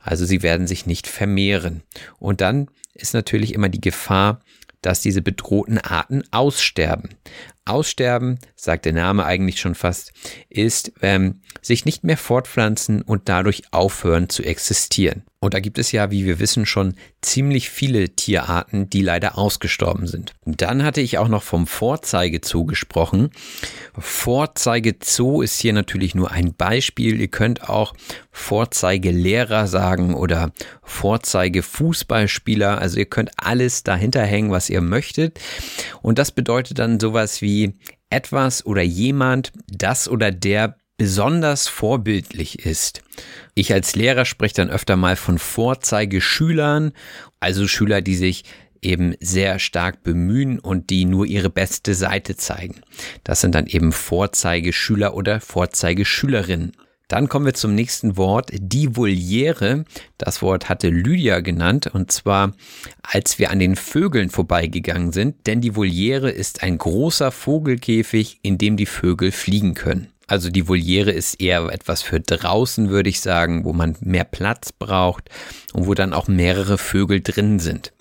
Also 0.00 0.24
sie 0.24 0.42
werden 0.42 0.66
sich 0.66 0.86
nicht 0.86 1.06
vermehren. 1.06 1.82
Und 2.18 2.40
dann 2.40 2.68
ist 2.94 3.14
natürlich 3.14 3.54
immer 3.54 3.68
die 3.68 3.80
Gefahr, 3.80 4.40
dass 4.82 5.00
diese 5.00 5.22
bedrohten 5.22 5.78
Arten 5.78 6.24
aussterben. 6.32 7.10
Aussterben, 7.64 8.38
sagt 8.56 8.86
der 8.86 8.92
Name 8.92 9.24
eigentlich 9.24 9.60
schon 9.60 9.74
fast, 9.74 10.12
ist 10.48 10.92
ähm, 11.00 11.40
sich 11.60 11.84
nicht 11.84 12.02
mehr 12.02 12.16
fortpflanzen 12.16 13.02
und 13.02 13.28
dadurch 13.28 13.62
aufhören 13.70 14.28
zu 14.28 14.42
existieren. 14.42 15.22
Und 15.42 15.54
da 15.54 15.60
gibt 15.60 15.78
es 15.78 15.90
ja, 15.90 16.12
wie 16.12 16.24
wir 16.24 16.38
wissen, 16.38 16.66
schon 16.66 16.94
ziemlich 17.20 17.68
viele 17.68 18.10
Tierarten, 18.10 18.88
die 18.88 19.02
leider 19.02 19.36
ausgestorben 19.36 20.06
sind. 20.06 20.34
Dann 20.44 20.84
hatte 20.84 21.00
ich 21.00 21.18
auch 21.18 21.26
noch 21.26 21.42
vom 21.42 21.66
Vorzeigezoo 21.66 22.64
gesprochen. 22.64 23.30
Vorzeigezoo 23.98 25.42
ist 25.42 25.60
hier 25.60 25.72
natürlich 25.72 26.14
nur 26.14 26.30
ein 26.30 26.54
Beispiel. 26.54 27.20
Ihr 27.20 27.26
könnt 27.26 27.68
auch 27.68 27.94
Vorzeigelehrer 28.30 29.66
sagen 29.66 30.14
oder 30.14 30.52
Vorzeigefußballspieler. 30.84 32.78
Also 32.78 32.98
ihr 32.98 33.06
könnt 33.06 33.32
alles 33.36 33.82
dahinter 33.82 34.22
hängen, 34.22 34.52
was 34.52 34.70
ihr 34.70 34.80
möchtet. 34.80 35.40
Und 36.02 36.20
das 36.20 36.30
bedeutet 36.30 36.78
dann 36.78 37.00
sowas 37.00 37.42
wie 37.42 37.51
etwas 38.10 38.64
oder 38.66 38.82
jemand, 38.82 39.52
das 39.68 40.08
oder 40.08 40.30
der 40.30 40.76
besonders 40.96 41.68
vorbildlich 41.68 42.64
ist. 42.64 43.02
Ich 43.54 43.72
als 43.72 43.96
Lehrer 43.96 44.24
spreche 44.24 44.54
dann 44.54 44.70
öfter 44.70 44.96
mal 44.96 45.16
von 45.16 45.38
Vorzeigeschülern, 45.38 46.92
also 47.40 47.66
Schüler, 47.66 48.02
die 48.02 48.14
sich 48.14 48.44
eben 48.82 49.14
sehr 49.20 49.58
stark 49.58 50.02
bemühen 50.02 50.58
und 50.58 50.90
die 50.90 51.04
nur 51.04 51.26
ihre 51.26 51.50
beste 51.50 51.94
Seite 51.94 52.36
zeigen. 52.36 52.82
Das 53.24 53.40
sind 53.40 53.54
dann 53.54 53.66
eben 53.66 53.92
Vorzeigeschüler 53.92 55.14
oder 55.14 55.40
Vorzeigeschülerinnen. 55.40 56.72
Dann 57.12 57.28
kommen 57.28 57.44
wir 57.44 57.52
zum 57.52 57.74
nächsten 57.74 58.16
Wort, 58.16 58.48
die 58.54 58.96
Voliere. 58.96 59.84
Das 60.16 60.40
Wort 60.40 60.70
hatte 60.70 60.88
Lydia 60.88 61.40
genannt 61.40 61.90
und 61.92 62.10
zwar 62.10 62.54
als 63.02 63.38
wir 63.38 63.50
an 63.50 63.58
den 63.58 63.76
Vögeln 63.76 64.30
vorbeigegangen 64.30 65.12
sind, 65.12 65.46
denn 65.46 65.60
die 65.60 65.76
Voliere 65.76 66.30
ist 66.30 66.62
ein 66.62 66.78
großer 66.78 67.30
Vogelkäfig, 67.30 68.38
in 68.40 68.56
dem 68.56 68.78
die 68.78 68.86
Vögel 68.86 69.30
fliegen 69.30 69.74
können. 69.74 70.08
Also 70.26 70.48
die 70.48 70.66
Voliere 70.66 71.10
ist 71.10 71.38
eher 71.38 71.66
etwas 71.70 72.00
für 72.00 72.18
draußen, 72.18 72.88
würde 72.88 73.10
ich 73.10 73.20
sagen, 73.20 73.66
wo 73.66 73.74
man 73.74 73.94
mehr 74.00 74.24
Platz 74.24 74.72
braucht 74.72 75.28
und 75.74 75.86
wo 75.86 75.92
dann 75.92 76.14
auch 76.14 76.28
mehrere 76.28 76.78
Vögel 76.78 77.20
drin 77.20 77.58
sind. 77.58 77.92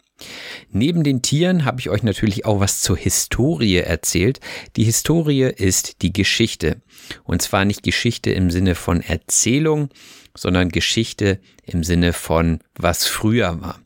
Neben 0.72 1.04
den 1.04 1.22
Tieren 1.22 1.66
habe 1.66 1.80
ich 1.80 1.90
euch 1.90 2.04
natürlich 2.04 2.46
auch 2.46 2.60
was 2.60 2.82
zur 2.82 2.98
Historie 2.98 3.78
erzählt. 3.78 4.40
Die 4.76 4.84
Historie 4.84 5.44
ist 5.44 6.02
die 6.02 6.14
Geschichte. 6.14 6.82
Und 7.24 7.42
zwar 7.42 7.66
nicht 7.66 7.84
Geschichte 7.84 8.32
im 8.32 8.50
Sinne 8.50 8.76
von 8.76 9.02
Erzählung, 9.02 9.90
sondern 10.36 10.70
Geschichte 10.70 11.40
im 11.66 11.84
Sinne 11.84 12.14
von 12.14 12.60
was 12.76 13.06
früher 13.06 13.62
war. 13.62 13.80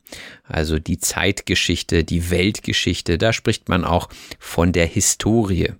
Also 0.44 0.78
die 0.78 0.98
Zeitgeschichte, 0.98 2.04
die 2.04 2.30
Weltgeschichte, 2.30 3.18
da 3.18 3.32
spricht 3.32 3.68
man 3.68 3.84
auch 3.84 4.08
von 4.38 4.72
der 4.72 4.86
Historie. 4.86 5.72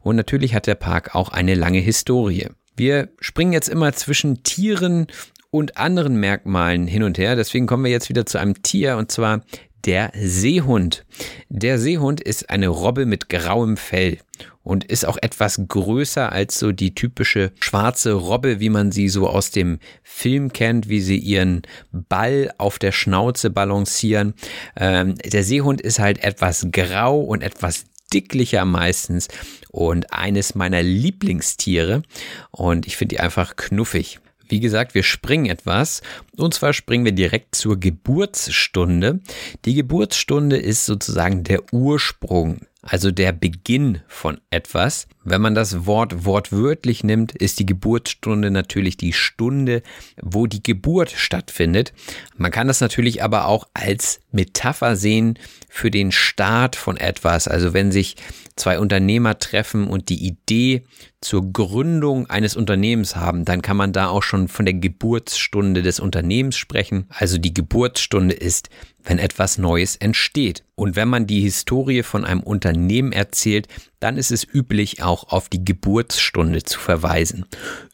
Und 0.00 0.16
natürlich 0.16 0.54
hat 0.54 0.66
der 0.66 0.76
Park 0.76 1.14
auch 1.14 1.30
eine 1.30 1.54
lange 1.54 1.80
Historie. 1.80 2.48
Wir 2.76 3.10
springen 3.20 3.52
jetzt 3.52 3.68
immer 3.68 3.92
zwischen 3.92 4.42
Tieren 4.44 5.08
und 5.50 5.76
anderen 5.76 6.16
Merkmalen 6.16 6.86
hin 6.86 7.02
und 7.02 7.18
her. 7.18 7.36
Deswegen 7.36 7.66
kommen 7.66 7.84
wir 7.84 7.90
jetzt 7.90 8.08
wieder 8.08 8.24
zu 8.24 8.38
einem 8.38 8.62
Tier 8.62 8.96
und 8.96 9.12
zwar 9.12 9.42
der 9.84 10.12
Seehund. 10.14 11.04
Der 11.48 11.78
Seehund 11.78 12.20
ist 12.20 12.50
eine 12.50 12.68
Robbe 12.68 13.06
mit 13.06 13.28
grauem 13.28 13.76
Fell 13.76 14.18
und 14.62 14.84
ist 14.84 15.04
auch 15.06 15.18
etwas 15.20 15.60
größer 15.68 16.30
als 16.30 16.58
so 16.58 16.72
die 16.72 16.94
typische 16.94 17.52
schwarze 17.60 18.12
Robbe, 18.12 18.60
wie 18.60 18.68
man 18.68 18.92
sie 18.92 19.08
so 19.08 19.28
aus 19.28 19.50
dem 19.50 19.78
Film 20.02 20.52
kennt, 20.52 20.88
wie 20.88 21.00
sie 21.00 21.18
ihren 21.18 21.62
Ball 21.90 22.52
auf 22.58 22.78
der 22.78 22.92
Schnauze 22.92 23.50
balancieren. 23.50 24.34
Ähm, 24.76 25.16
der 25.16 25.44
Seehund 25.44 25.80
ist 25.80 25.98
halt 25.98 26.22
etwas 26.22 26.66
grau 26.70 27.20
und 27.20 27.42
etwas 27.42 27.84
dicklicher 28.12 28.64
meistens 28.64 29.28
und 29.70 30.12
eines 30.12 30.54
meiner 30.54 30.82
Lieblingstiere 30.82 32.02
und 32.50 32.86
ich 32.86 32.96
finde 32.96 33.16
die 33.16 33.20
einfach 33.20 33.56
knuffig. 33.56 34.20
Wie 34.52 34.60
gesagt, 34.60 34.94
wir 34.94 35.02
springen 35.02 35.46
etwas. 35.46 36.02
Und 36.36 36.52
zwar 36.52 36.74
springen 36.74 37.06
wir 37.06 37.12
direkt 37.12 37.54
zur 37.54 37.80
Geburtsstunde. 37.80 39.20
Die 39.64 39.72
Geburtsstunde 39.72 40.58
ist 40.58 40.84
sozusagen 40.84 41.42
der 41.42 41.72
Ursprung 41.72 42.60
also 42.82 43.12
der 43.12 43.30
Beginn 43.30 44.00
von 44.08 44.40
etwas. 44.50 45.06
Wenn 45.22 45.40
man 45.40 45.54
das 45.54 45.86
Wort 45.86 46.24
wortwörtlich 46.24 47.04
nimmt, 47.04 47.32
ist 47.32 47.60
die 47.60 47.66
Geburtsstunde 47.66 48.50
natürlich 48.50 48.96
die 48.96 49.12
Stunde, 49.12 49.82
wo 50.20 50.48
die 50.48 50.62
Geburt 50.62 51.12
stattfindet. 51.12 51.92
Man 52.36 52.50
kann 52.50 52.66
das 52.66 52.80
natürlich 52.80 53.22
aber 53.22 53.46
auch 53.46 53.68
als 53.72 54.20
Metapher 54.32 54.96
sehen 54.96 55.38
für 55.68 55.92
den 55.92 56.10
Start 56.10 56.74
von 56.74 56.96
etwas. 56.96 57.46
Also 57.46 57.72
wenn 57.72 57.92
sich 57.92 58.16
zwei 58.56 58.78
Unternehmer 58.78 59.38
treffen 59.38 59.86
und 59.86 60.08
die 60.08 60.26
Idee 60.26 60.84
zur 61.20 61.52
Gründung 61.52 62.28
eines 62.28 62.56
Unternehmens 62.56 63.16
haben, 63.16 63.44
dann 63.44 63.62
kann 63.62 63.76
man 63.76 63.92
da 63.92 64.08
auch 64.08 64.22
schon 64.22 64.48
von 64.48 64.64
der 64.64 64.74
Geburtsstunde 64.74 65.82
des 65.82 66.00
Unternehmens 66.00 66.56
sprechen. 66.56 67.06
Also 67.10 67.38
die 67.38 67.54
Geburtsstunde 67.54 68.34
ist 68.34 68.68
wenn 69.04 69.18
etwas 69.18 69.58
Neues 69.58 69.96
entsteht. 69.96 70.64
Und 70.74 70.96
wenn 70.96 71.08
man 71.08 71.26
die 71.26 71.40
Historie 71.40 72.02
von 72.02 72.24
einem 72.24 72.42
Unternehmen 72.42 73.12
erzählt, 73.12 73.68
dann 74.00 74.16
ist 74.16 74.30
es 74.30 74.44
üblich, 74.44 75.02
auch 75.02 75.28
auf 75.28 75.48
die 75.48 75.64
Geburtsstunde 75.64 76.62
zu 76.62 76.78
verweisen. 76.78 77.46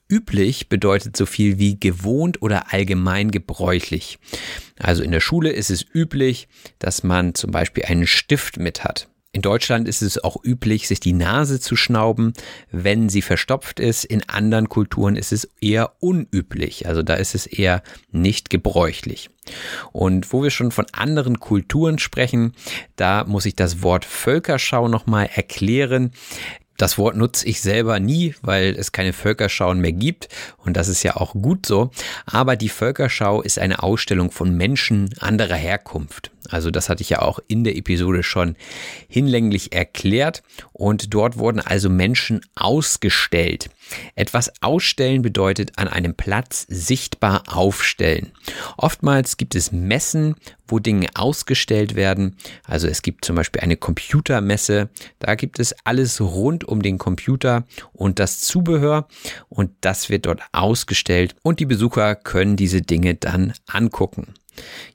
Üblich 0.08 0.68
bedeutet 0.68 1.16
so 1.16 1.26
viel 1.26 1.58
wie 1.58 1.78
gewohnt 1.78 2.40
oder 2.40 2.72
allgemein 2.72 3.30
gebräuchlich. 3.30 4.18
Also 4.78 5.02
in 5.02 5.12
der 5.12 5.20
Schule 5.20 5.50
ist 5.50 5.70
es 5.70 5.84
üblich, 5.94 6.48
dass 6.78 7.02
man 7.02 7.34
zum 7.34 7.50
Beispiel 7.50 7.84
einen 7.84 8.06
Stift 8.06 8.56
mit 8.56 8.84
hat. 8.84 9.08
In 9.30 9.42
Deutschland 9.42 9.86
ist 9.86 10.00
es 10.00 10.24
auch 10.24 10.42
üblich, 10.42 10.88
sich 10.88 11.00
die 11.00 11.12
Nase 11.12 11.60
zu 11.60 11.76
schnauben, 11.76 12.32
wenn 12.70 13.10
sie 13.10 13.20
verstopft 13.20 13.78
ist. 13.78 14.04
In 14.04 14.26
anderen 14.26 14.70
Kulturen 14.70 15.16
ist 15.16 15.32
es 15.32 15.50
eher 15.60 15.92
unüblich. 16.00 16.86
Also 16.86 17.02
da 17.02 17.14
ist 17.14 17.34
es 17.34 17.46
eher 17.46 17.82
nicht 18.10 18.48
gebräuchlich. 18.48 19.28
Und 19.92 20.32
wo 20.32 20.42
wir 20.42 20.50
schon 20.50 20.70
von 20.70 20.86
anderen 20.92 21.40
Kulturen 21.40 21.98
sprechen, 21.98 22.52
da 22.96 23.24
muss 23.24 23.44
ich 23.44 23.54
das 23.54 23.82
Wort 23.82 24.06
Völkerschau 24.06 24.88
nochmal 24.88 25.28
erklären. 25.34 26.12
Das 26.78 26.96
Wort 26.96 27.16
nutze 27.16 27.46
ich 27.46 27.60
selber 27.60 28.00
nie, 28.00 28.34
weil 28.40 28.74
es 28.76 28.92
keine 28.92 29.12
Völkerschauen 29.12 29.80
mehr 29.80 29.92
gibt 29.92 30.28
und 30.64 30.76
das 30.76 30.88
ist 30.88 31.02
ja 31.02 31.16
auch 31.16 31.34
gut 31.34 31.66
so. 31.66 31.90
Aber 32.24 32.56
die 32.56 32.68
Völkerschau 32.68 33.42
ist 33.42 33.58
eine 33.58 33.82
Ausstellung 33.82 34.30
von 34.30 34.56
Menschen 34.56 35.10
anderer 35.18 35.56
Herkunft. 35.56 36.30
Also 36.48 36.70
das 36.70 36.88
hatte 36.88 37.02
ich 37.02 37.10
ja 37.10 37.20
auch 37.20 37.40
in 37.48 37.64
der 37.64 37.76
Episode 37.76 38.22
schon 38.22 38.56
hinlänglich 39.08 39.72
erklärt 39.72 40.42
und 40.72 41.12
dort 41.12 41.36
wurden 41.36 41.60
also 41.60 41.90
Menschen 41.90 42.40
ausgestellt. 42.54 43.70
Etwas 44.14 44.52
ausstellen 44.62 45.22
bedeutet 45.22 45.72
an 45.76 45.88
einem 45.88 46.14
Platz 46.14 46.64
sichtbar 46.68 47.42
aufstellen. 47.48 48.32
Oftmals 48.76 49.36
gibt 49.36 49.54
es 49.54 49.72
Messen, 49.72 50.36
wo 50.68 50.78
Dinge 50.78 51.08
ausgestellt 51.14 51.94
werden. 51.94 52.36
Also 52.64 52.86
es 52.88 53.02
gibt 53.02 53.24
zum 53.24 53.36
Beispiel 53.36 53.62
eine 53.62 53.76
Computermesse. 53.76 54.88
Da 55.18 55.34
gibt 55.34 55.58
es 55.58 55.74
alles 55.84 56.20
rund 56.20 56.64
um 56.64 56.82
den 56.82 56.98
Computer 56.98 57.64
und 57.92 58.18
das 58.18 58.40
Zubehör 58.40 59.08
und 59.48 59.70
das 59.80 60.08
wird 60.08 60.26
dort 60.26 60.42
ausgestellt 60.52 61.34
und 61.42 61.60
die 61.60 61.66
Besucher 61.66 62.14
können 62.14 62.56
diese 62.56 62.82
Dinge 62.82 63.14
dann 63.14 63.52
angucken. 63.66 64.34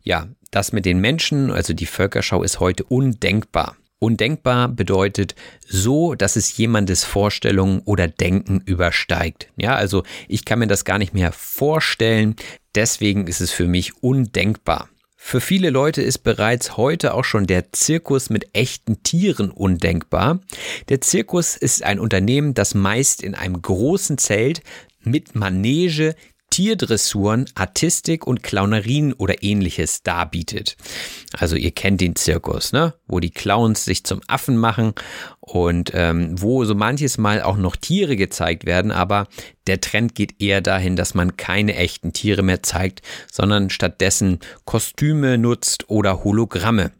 Ja, 0.03 0.27
das 0.51 0.71
mit 0.71 0.85
den 0.85 0.99
Menschen, 0.99 1.51
also 1.51 1.73
die 1.73 1.85
Völkerschau 1.85 2.43
ist 2.43 2.59
heute 2.59 2.83
undenkbar. 2.83 3.75
Undenkbar 4.03 4.67
bedeutet 4.67 5.33
so, 5.65 6.13
dass 6.13 6.35
es 6.35 6.57
jemandes 6.57 7.05
Vorstellungen 7.05 7.79
oder 7.85 8.09
Denken 8.09 8.61
übersteigt. 8.65 9.47
Ja, 9.55 9.75
also 9.75 10.03
ich 10.27 10.43
kann 10.43 10.59
mir 10.59 10.67
das 10.67 10.83
gar 10.83 10.97
nicht 10.97 11.13
mehr 11.13 11.31
vorstellen. 11.31 12.35
Deswegen 12.75 13.27
ist 13.27 13.39
es 13.39 13.51
für 13.51 13.65
mich 13.65 14.03
undenkbar. 14.03 14.89
Für 15.25 15.39
viele 15.41 15.71
Leute 15.71 16.03
ist 16.03 16.19
bereits 16.19 16.77
heute 16.77 17.13
auch 17.15 17.23
schon 17.23 17.47
der 17.47 17.71
Zirkus 17.71 18.29
mit 18.29 18.53
echten 18.53 19.01
Tieren 19.03 19.49
undenkbar. 19.49 20.41
Der 20.89 21.01
Zirkus 21.01 21.55
ist 21.55 21.81
ein 21.81 21.97
Unternehmen, 21.97 22.53
das 22.53 22.75
meist 22.75 23.23
in 23.23 23.33
einem 23.33 23.59
großen 23.59 24.19
Zelt 24.19 24.61
mit 25.01 25.33
Manege 25.33 26.15
Tierdressuren, 26.53 27.47
Artistik 27.55 28.27
und 28.27 28.43
Clownerien 28.43 29.13
oder 29.13 29.41
ähnliches 29.41 30.03
darbietet. 30.03 30.77
Also 31.35 31.55
ihr 31.55 31.71
kennt 31.71 31.99
den 31.99 32.15
Zirkus, 32.15 32.73
ne? 32.73 32.93
wo 33.07 33.19
die 33.19 33.31
Clowns 33.31 33.85
sich 33.85 34.03
zum 34.03 34.21
Affen 34.27 34.57
machen 34.57 34.93
und 35.39 35.89
ähm, 35.95 36.39
wo 36.39 36.63
so 36.63 36.75
manches 36.75 37.17
Mal 37.17 37.41
auch 37.41 37.57
noch 37.57 37.75
Tiere 37.75 38.15
gezeigt 38.15 38.67
werden, 38.67 38.91
aber 38.91 39.27
der 39.65 39.81
Trend 39.81 40.13
geht 40.13 40.39
eher 40.39 40.61
dahin, 40.61 40.95
dass 40.95 41.15
man 41.15 41.37
keine 41.37 41.75
echten 41.75 42.13
Tiere 42.13 42.43
mehr 42.43 42.61
zeigt, 42.61 43.01
sondern 43.31 43.71
stattdessen 43.71 44.37
Kostüme 44.63 45.39
nutzt 45.39 45.89
oder 45.89 46.23
Hologramme. 46.23 46.91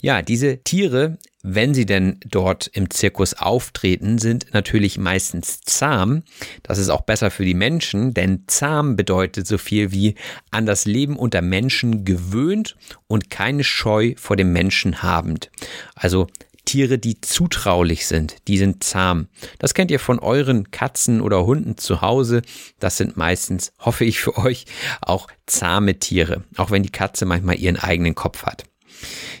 Ja, 0.00 0.22
diese 0.22 0.64
Tiere 0.64 1.18
wenn 1.42 1.72
sie 1.74 1.86
denn 1.86 2.18
dort 2.26 2.66
im 2.66 2.90
Zirkus 2.90 3.34
auftreten, 3.34 4.18
sind 4.18 4.52
natürlich 4.52 4.98
meistens 4.98 5.60
zahm. 5.62 6.22
Das 6.62 6.78
ist 6.78 6.90
auch 6.90 7.02
besser 7.02 7.30
für 7.30 7.44
die 7.44 7.54
Menschen, 7.54 8.12
denn 8.12 8.44
zahm 8.46 8.96
bedeutet 8.96 9.46
so 9.46 9.56
viel 9.56 9.90
wie 9.92 10.16
an 10.50 10.66
das 10.66 10.84
Leben 10.84 11.16
unter 11.16 11.40
Menschen 11.40 12.04
gewöhnt 12.04 12.76
und 13.06 13.30
keine 13.30 13.64
Scheu 13.64 14.14
vor 14.16 14.36
dem 14.36 14.52
Menschen 14.52 15.02
habend. 15.02 15.50
Also 15.94 16.26
Tiere, 16.66 16.98
die 16.98 17.20
zutraulich 17.20 18.06
sind, 18.06 18.36
die 18.46 18.58
sind 18.58 18.84
zahm. 18.84 19.28
Das 19.58 19.74
kennt 19.74 19.90
ihr 19.90 19.98
von 19.98 20.18
euren 20.18 20.70
Katzen 20.70 21.20
oder 21.20 21.46
Hunden 21.46 21.78
zu 21.78 22.00
Hause. 22.00 22.42
Das 22.78 22.96
sind 22.96 23.16
meistens, 23.16 23.72
hoffe 23.78 24.04
ich 24.04 24.20
für 24.20 24.36
euch, 24.36 24.66
auch 25.00 25.28
zahme 25.46 25.98
Tiere, 25.98 26.44
auch 26.56 26.70
wenn 26.70 26.82
die 26.82 26.92
Katze 26.92 27.24
manchmal 27.24 27.58
ihren 27.58 27.76
eigenen 27.76 28.14
Kopf 28.14 28.44
hat. 28.44 28.64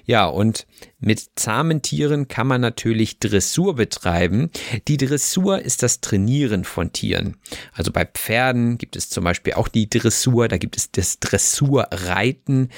Ja, 0.04 0.26
und 0.26 0.66
mit 0.98 1.30
zahmen 1.36 1.82
Tieren 1.82 2.28
kann 2.28 2.46
man 2.46 2.60
natürlich 2.60 3.18
Dressur 3.18 3.74
betreiben. 3.74 4.50
Die 4.88 4.96
Dressur 4.96 5.60
ist 5.60 5.82
das 5.82 6.00
Trainieren 6.00 6.64
von 6.64 6.92
Tieren. 6.92 7.36
Also 7.72 7.92
bei 7.92 8.04
Pferden 8.04 8.78
gibt 8.78 8.96
es 8.96 9.08
zum 9.08 9.24
Beispiel 9.24 9.54
auch 9.54 9.68
die 9.68 9.88
Dressur, 9.88 10.48
da 10.48 10.58
gibt 10.58 10.76
es 10.76 10.90
das 10.90 11.20
Dressurreiten. 11.20 12.70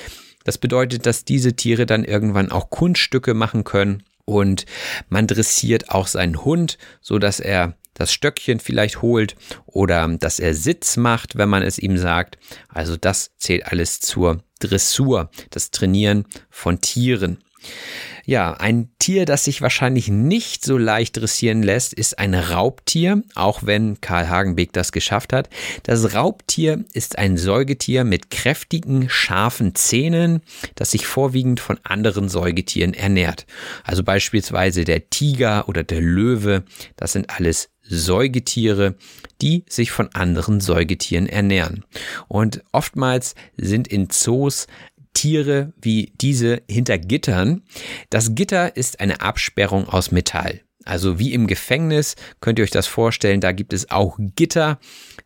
Das 0.44 0.58
bedeutet, 0.58 1.06
dass 1.06 1.24
diese 1.24 1.54
Tiere 1.54 1.86
dann 1.86 2.04
irgendwann 2.04 2.50
auch 2.50 2.70
Kunststücke 2.70 3.34
machen 3.34 3.64
können 3.64 4.02
und 4.24 4.66
man 5.08 5.26
dressiert 5.26 5.90
auch 5.90 6.06
seinen 6.06 6.44
Hund, 6.44 6.78
so 7.00 7.18
dass 7.18 7.40
er 7.40 7.76
das 7.94 8.12
Stöckchen 8.12 8.60
vielleicht 8.60 9.02
holt 9.02 9.36
oder 9.66 10.08
dass 10.18 10.38
er 10.38 10.54
Sitz 10.54 10.96
macht, 10.96 11.36
wenn 11.36 11.48
man 11.48 11.62
es 11.62 11.78
ihm 11.78 11.98
sagt. 11.98 12.38
Also 12.68 12.96
das 12.96 13.32
zählt 13.38 13.66
alles 13.66 14.00
zur 14.00 14.42
Dressur, 14.58 15.30
das 15.50 15.70
Trainieren 15.70 16.24
von 16.50 16.80
Tieren. 16.80 17.38
Ja, 18.24 18.52
ein 18.54 18.90
Tier, 19.00 19.24
das 19.24 19.44
sich 19.44 19.62
wahrscheinlich 19.62 20.08
nicht 20.08 20.64
so 20.64 20.78
leicht 20.78 21.16
dressieren 21.16 21.62
lässt, 21.62 21.92
ist 21.92 22.20
ein 22.20 22.34
Raubtier, 22.34 23.22
auch 23.34 23.64
wenn 23.64 24.00
Karl 24.00 24.28
Hagenbeck 24.28 24.72
das 24.72 24.92
geschafft 24.92 25.32
hat. 25.32 25.48
Das 25.82 26.14
Raubtier 26.14 26.84
ist 26.92 27.18
ein 27.18 27.36
Säugetier 27.36 28.04
mit 28.04 28.30
kräftigen, 28.30 29.08
scharfen 29.08 29.74
Zähnen, 29.74 30.40
das 30.76 30.92
sich 30.92 31.06
vorwiegend 31.06 31.58
von 31.58 31.80
anderen 31.82 32.28
Säugetieren 32.28 32.94
ernährt. 32.94 33.46
Also 33.82 34.04
beispielsweise 34.04 34.84
der 34.84 35.10
Tiger 35.10 35.68
oder 35.68 35.82
der 35.82 36.00
Löwe, 36.00 36.62
das 36.96 37.12
sind 37.12 37.28
alles 37.28 37.71
Säugetiere, 37.92 38.96
die 39.40 39.64
sich 39.68 39.90
von 39.90 40.08
anderen 40.14 40.60
Säugetieren 40.60 41.26
ernähren. 41.26 41.84
Und 42.26 42.62
oftmals 42.72 43.34
sind 43.56 43.86
in 43.88 44.08
Zoos 44.10 44.66
Tiere 45.14 45.74
wie 45.80 46.12
diese 46.20 46.62
hinter 46.68 46.98
Gittern. 46.98 47.62
Das 48.08 48.34
Gitter 48.34 48.76
ist 48.76 49.00
eine 49.00 49.20
Absperrung 49.20 49.88
aus 49.88 50.10
Metall. 50.10 50.62
Also 50.84 51.18
wie 51.18 51.32
im 51.32 51.46
Gefängnis 51.46 52.16
könnt 52.40 52.58
ihr 52.58 52.64
euch 52.64 52.70
das 52.70 52.86
vorstellen, 52.86 53.40
da 53.40 53.52
gibt 53.52 53.72
es 53.72 53.90
auch 53.90 54.16
Gitter 54.18 54.80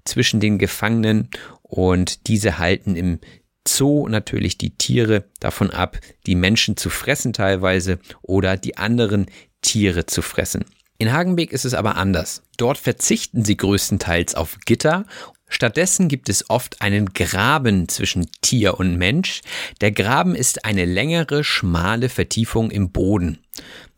zwischen 0.05 0.41
den 0.41 0.59
Gefangenen 0.59 1.31
und 1.63 2.27
diese 2.27 2.59
halten 2.59 2.97
im 2.97 3.21
Zoo 3.67 4.07
natürlich 4.09 4.59
die 4.59 4.77
Tiere 4.77 5.25
davon 5.41 5.71
ab, 5.71 5.99
die 6.27 6.35
Menschen 6.35 6.77
zu 6.77 6.91
fressen 6.91 7.33
teilweise 7.33 7.99
oder 8.23 8.57
die 8.57 8.77
anderen 8.77 9.27
Tiere 9.63 10.07
zu 10.07 10.21
fressen. 10.23 10.65
In 10.99 11.13
Hagenbeek 11.13 11.53
ist 11.53 11.65
es 11.65 11.75
aber 11.75 11.97
anders. 11.97 12.43
Dort 12.57 12.79
verzichten 12.79 13.45
sie 13.45 13.57
größtenteils 13.57 14.35
auf 14.35 14.59
Gitter 14.65 15.05
Stattdessen 15.49 16.09
gibt 16.09 16.29
es 16.29 16.51
oft 16.51 16.83
einen 16.83 17.13
Graben 17.13 17.89
zwischen 17.89 18.29
Tier 18.41 18.81
und 18.81 18.97
Mensch. 18.97 19.43
Der 19.81 19.93
Graben 19.93 20.35
ist 20.35 20.65
eine 20.65 20.85
längere, 20.85 21.45
schmale 21.45 22.09
Vertiefung 22.09 22.71
im 22.71 22.91
Boden. 22.91 23.39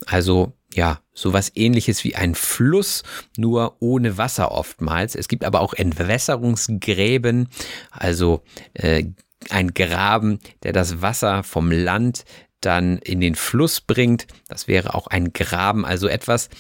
Also 0.07 0.53
ja, 0.74 1.01
sowas 1.14 1.51
ähnliches 1.55 2.05
wie 2.05 2.14
ein 2.14 2.34
Fluss, 2.34 3.03
nur 3.36 3.76
ohne 3.80 4.18
Wasser 4.18 4.53
oftmals. 4.53 5.14
Es 5.14 5.26
gibt 5.26 5.44
aber 5.44 5.61
auch 5.61 5.72
Entwässerungsgräben, 5.72 7.49
also 7.90 8.42
äh, 8.74 9.05
ein 9.49 9.72
Graben, 9.72 10.40
der 10.62 10.74
das 10.74 11.01
Wasser 11.01 11.42
vom 11.42 11.72
Land 11.72 12.24
dann 12.61 12.99
in 12.99 13.20
den 13.20 13.34
Fluss 13.34 13.80
bringt. 13.80 14.26
Das 14.49 14.68
wäre 14.68 14.94
auch 14.94 15.07
ein 15.07 15.32
Graben, 15.32 15.86
also 15.86 16.09
etwas, 16.09 16.51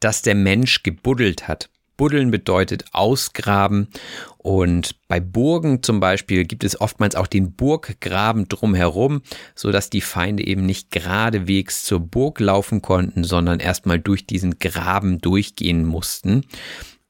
das 0.00 0.22
der 0.22 0.34
Mensch 0.34 0.82
gebuddelt 0.82 1.48
hat. 1.48 1.70
Buddeln 1.98 2.30
bedeutet 2.30 2.84
ausgraben 2.92 3.88
und 4.38 4.94
bei 5.08 5.18
Burgen 5.18 5.82
zum 5.82 5.98
Beispiel 5.98 6.44
gibt 6.44 6.62
es 6.62 6.80
oftmals 6.80 7.16
auch 7.16 7.26
den 7.26 7.52
Burggraben 7.52 8.48
drumherum, 8.48 9.22
so 9.56 9.72
dass 9.72 9.90
die 9.90 10.00
Feinde 10.00 10.46
eben 10.46 10.64
nicht 10.64 10.92
geradewegs 10.92 11.84
zur 11.84 12.00
Burg 12.00 12.38
laufen 12.38 12.82
konnten, 12.82 13.24
sondern 13.24 13.58
erstmal 13.58 13.98
durch 13.98 14.26
diesen 14.26 14.60
Graben 14.60 15.18
durchgehen 15.18 15.84
mussten. 15.84 16.44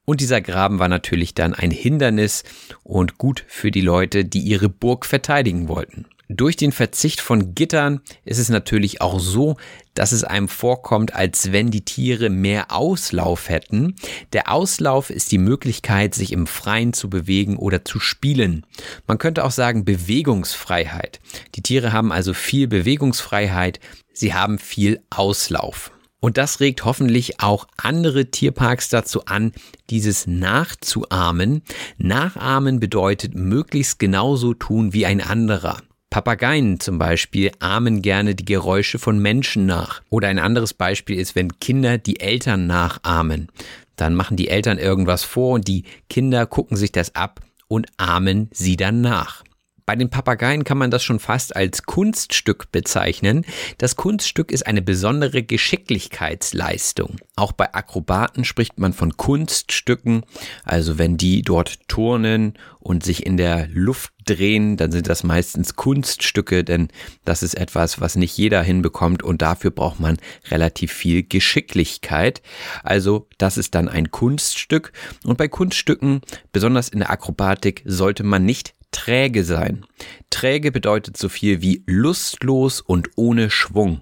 Und 0.05 0.21
dieser 0.21 0.41
Graben 0.41 0.79
war 0.79 0.87
natürlich 0.87 1.35
dann 1.35 1.53
ein 1.53 1.69
Hindernis 1.69 2.43
und 2.83 3.19
gut 3.19 3.45
für 3.47 3.69
die 3.69 3.81
Leute, 3.81 4.25
die 4.25 4.39
ihre 4.39 4.67
Burg 4.67 5.05
verteidigen 5.05 5.67
wollten. 5.67 6.07
Durch 6.31 6.55
den 6.55 6.71
Verzicht 6.71 7.21
von 7.21 7.55
Gittern 7.55 8.01
ist 8.23 8.37
es 8.37 8.49
natürlich 8.49 9.01
auch 9.01 9.19
so, 9.19 9.57
dass 9.95 10.11
es 10.11 10.23
einem 10.23 10.47
vorkommt, 10.47 11.15
als 11.15 11.51
wenn 11.51 11.71
die 11.71 11.83
Tiere 11.83 12.29
mehr 12.29 12.71
Auslauf 12.71 13.49
hätten. 13.49 13.95
Der 14.31 14.51
Auslauf 14.51 15.09
ist 15.09 15.31
die 15.31 15.39
Möglichkeit, 15.39 16.13
sich 16.13 16.31
im 16.31 16.45
Freien 16.45 16.93
zu 16.93 17.09
bewegen 17.09 17.57
oder 17.57 17.83
zu 17.83 17.99
spielen. 17.99 18.63
Man 19.07 19.17
könnte 19.17 19.43
auch 19.43 19.49
sagen 19.49 19.85
Bewegungsfreiheit. 19.85 21.19
Die 21.55 21.63
Tiere 21.63 21.93
haben 21.93 22.11
also 22.11 22.35
viel 22.35 22.67
Bewegungsfreiheit, 22.67 23.79
sie 24.13 24.35
haben 24.35 24.59
viel 24.59 25.01
Auslauf. 25.09 25.91
Und 26.19 26.37
das 26.37 26.59
regt 26.59 26.85
hoffentlich 26.85 27.39
auch 27.39 27.65
andere 27.77 28.29
Tierparks 28.29 28.89
dazu 28.89 29.25
an, 29.25 29.51
dieses 29.89 30.27
nachzuahmen. 30.27 31.63
Nachahmen 31.97 32.79
bedeutet 32.79 33.33
möglichst 33.33 33.97
genauso 33.97 34.53
tun 34.53 34.93
wie 34.93 35.07
ein 35.07 35.21
anderer. 35.21 35.81
Papageien 36.09 36.79
zum 36.79 36.97
Beispiel 36.97 37.51
ahmen 37.59 38.01
gerne 38.01 38.33
die 38.33 38.45
Geräusche 38.45 38.97
von 38.97 39.19
Menschen 39.19 39.65
nach. 39.65 40.01
Oder 40.09 40.29
ein 40.29 40.39
anderes 40.39 40.73
Beispiel 40.73 41.19
ist, 41.19 41.35
wenn 41.35 41.59
Kinder 41.59 41.97
die 41.97 42.19
Eltern 42.19 42.65
nachahmen. 42.65 43.49
Dann 43.95 44.15
machen 44.15 44.37
die 44.37 44.47
Eltern 44.47 44.79
irgendwas 44.79 45.23
vor 45.23 45.53
und 45.53 45.67
die 45.67 45.83
Kinder 46.09 46.45
gucken 46.45 46.77
sich 46.77 46.91
das 46.91 47.15
ab 47.15 47.41
und 47.67 47.87
ahmen 47.97 48.49
sie 48.51 48.75
dann 48.75 49.01
nach. 49.01 49.43
Bei 49.89 49.95
den 49.95 50.11
Papageien 50.11 50.65
kann 50.65 50.77
man 50.77 50.91
das 50.91 51.03
schon 51.03 51.17
fast 51.17 51.55
als 51.55 51.81
Kunststück 51.81 52.71
bezeichnen. 52.71 53.43
Das 53.79 53.95
Kunststück 53.95 54.51
ist 54.51 54.67
eine 54.67 54.83
besondere 54.83 55.41
Geschicklichkeitsleistung. 55.41 57.15
Auch 57.35 57.53
bei 57.53 57.73
Akrobaten 57.73 58.45
spricht 58.45 58.77
man 58.77 58.93
von 58.93 59.17
Kunststücken. 59.17 60.25
Also 60.63 60.99
wenn 60.99 61.17
die 61.17 61.41
dort 61.41 61.87
turnen 61.87 62.53
und 62.79 63.03
sich 63.03 63.25
in 63.25 63.35
der 63.35 63.67
Luft 63.69 64.13
drehen, 64.25 64.77
dann 64.77 64.91
sind 64.91 65.09
das 65.09 65.23
meistens 65.23 65.75
Kunststücke, 65.75 66.63
denn 66.63 66.89
das 67.25 67.41
ist 67.41 67.55
etwas, 67.55 67.99
was 67.99 68.15
nicht 68.15 68.37
jeder 68.37 68.61
hinbekommt 68.61 69.23
und 69.23 69.41
dafür 69.41 69.71
braucht 69.71 69.99
man 69.99 70.17
relativ 70.51 70.93
viel 70.93 71.23
Geschicklichkeit. 71.23 72.43
Also 72.83 73.27
das 73.39 73.57
ist 73.57 73.73
dann 73.73 73.89
ein 73.89 74.11
Kunststück 74.11 74.91
und 75.23 75.39
bei 75.39 75.47
Kunststücken, 75.47 76.21
besonders 76.51 76.89
in 76.89 76.99
der 76.99 77.09
Akrobatik, 77.09 77.81
sollte 77.85 78.23
man 78.23 78.45
nicht 78.45 78.75
träge 78.91 79.43
sein. 79.43 79.85
Träge 80.29 80.71
bedeutet 80.71 81.17
so 81.17 81.29
viel 81.29 81.61
wie 81.61 81.83
lustlos 81.85 82.81
und 82.81 83.09
ohne 83.15 83.49
Schwung. 83.49 84.01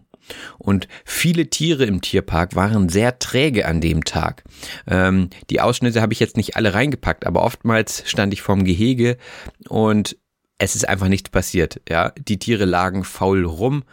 Und 0.58 0.88
viele 1.06 1.50
Tiere 1.50 1.86
im 1.86 2.02
Tierpark 2.02 2.56
waren 2.56 2.90
sehr 2.90 3.20
träge 3.20 3.66
an 3.66 3.82
dem 3.82 4.04
Tag. 4.04 4.44
Ähm, 4.86 5.30
die 5.50 5.62
Ausschnitte 5.62 6.02
habe 6.02 6.14
ich 6.14 6.20
jetzt 6.20 6.38
nicht 6.38 6.56
alle 6.56 6.74
reingepackt, 6.74 7.26
aber 7.26 7.44
oftmals 7.44 8.04
stand 8.06 8.34
ich 8.34 8.42
vorm 8.42 8.66
Gehege 8.66 9.18
und 9.70 10.18
es 10.58 10.76
ist 10.76 10.88
einfach 10.88 11.08
nichts 11.08 11.30
passiert. 11.30 11.82
Ja, 11.88 12.12
die 12.18 12.40
Tiere 12.40 12.66
lagen 12.66 13.04
faul 13.04 13.46
rum 13.46 13.84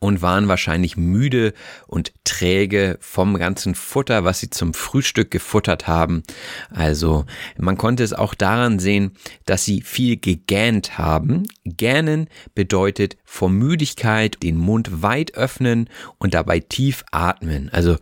und 0.00 0.22
waren 0.22 0.48
wahrscheinlich 0.48 0.96
müde 0.96 1.52
und 1.86 2.12
träge 2.24 2.96
vom 3.00 3.36
ganzen 3.36 3.74
Futter, 3.74 4.24
was 4.24 4.40
sie 4.40 4.50
zum 4.50 4.74
Frühstück 4.74 5.30
gefuttert 5.30 5.86
haben. 5.86 6.22
Also 6.70 7.26
man 7.58 7.76
konnte 7.76 8.02
es 8.02 8.14
auch 8.14 8.34
daran 8.34 8.78
sehen, 8.78 9.12
dass 9.44 9.64
sie 9.64 9.82
viel 9.82 10.16
gegähnt 10.16 10.98
haben. 10.98 11.44
Gähnen 11.64 12.28
bedeutet 12.54 13.18
vor 13.24 13.50
Müdigkeit 13.50 14.42
den 14.42 14.56
Mund 14.56 15.02
weit 15.02 15.34
öffnen 15.34 15.88
und 16.18 16.32
dabei 16.32 16.60
tief 16.60 17.04
atmen. 17.12 17.68
Also 17.70 17.96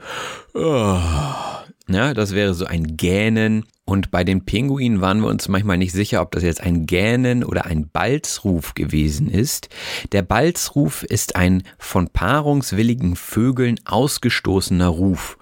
oh, 0.54 1.00
ja, 1.88 2.14
das 2.14 2.32
wäre 2.32 2.54
so 2.54 2.64
ein 2.64 2.96
Gähnen. 2.96 3.64
Und 3.88 4.10
bei 4.10 4.22
den 4.22 4.44
Pinguinen 4.44 5.00
waren 5.00 5.20
wir 5.20 5.28
uns 5.28 5.48
manchmal 5.48 5.78
nicht 5.78 5.92
sicher, 5.92 6.20
ob 6.20 6.32
das 6.32 6.42
jetzt 6.42 6.60
ein 6.60 6.84
Gähnen 6.84 7.42
oder 7.42 7.64
ein 7.64 7.88
Balzruf 7.88 8.74
gewesen 8.74 9.30
ist. 9.30 9.70
Der 10.12 10.20
Balzruf 10.20 11.04
ist 11.04 11.36
ein 11.36 11.62
von 11.78 12.10
paarungswilligen 12.10 13.16
Vögeln 13.16 13.80
ausgestoßener 13.86 14.88
Ruf. 14.88 15.38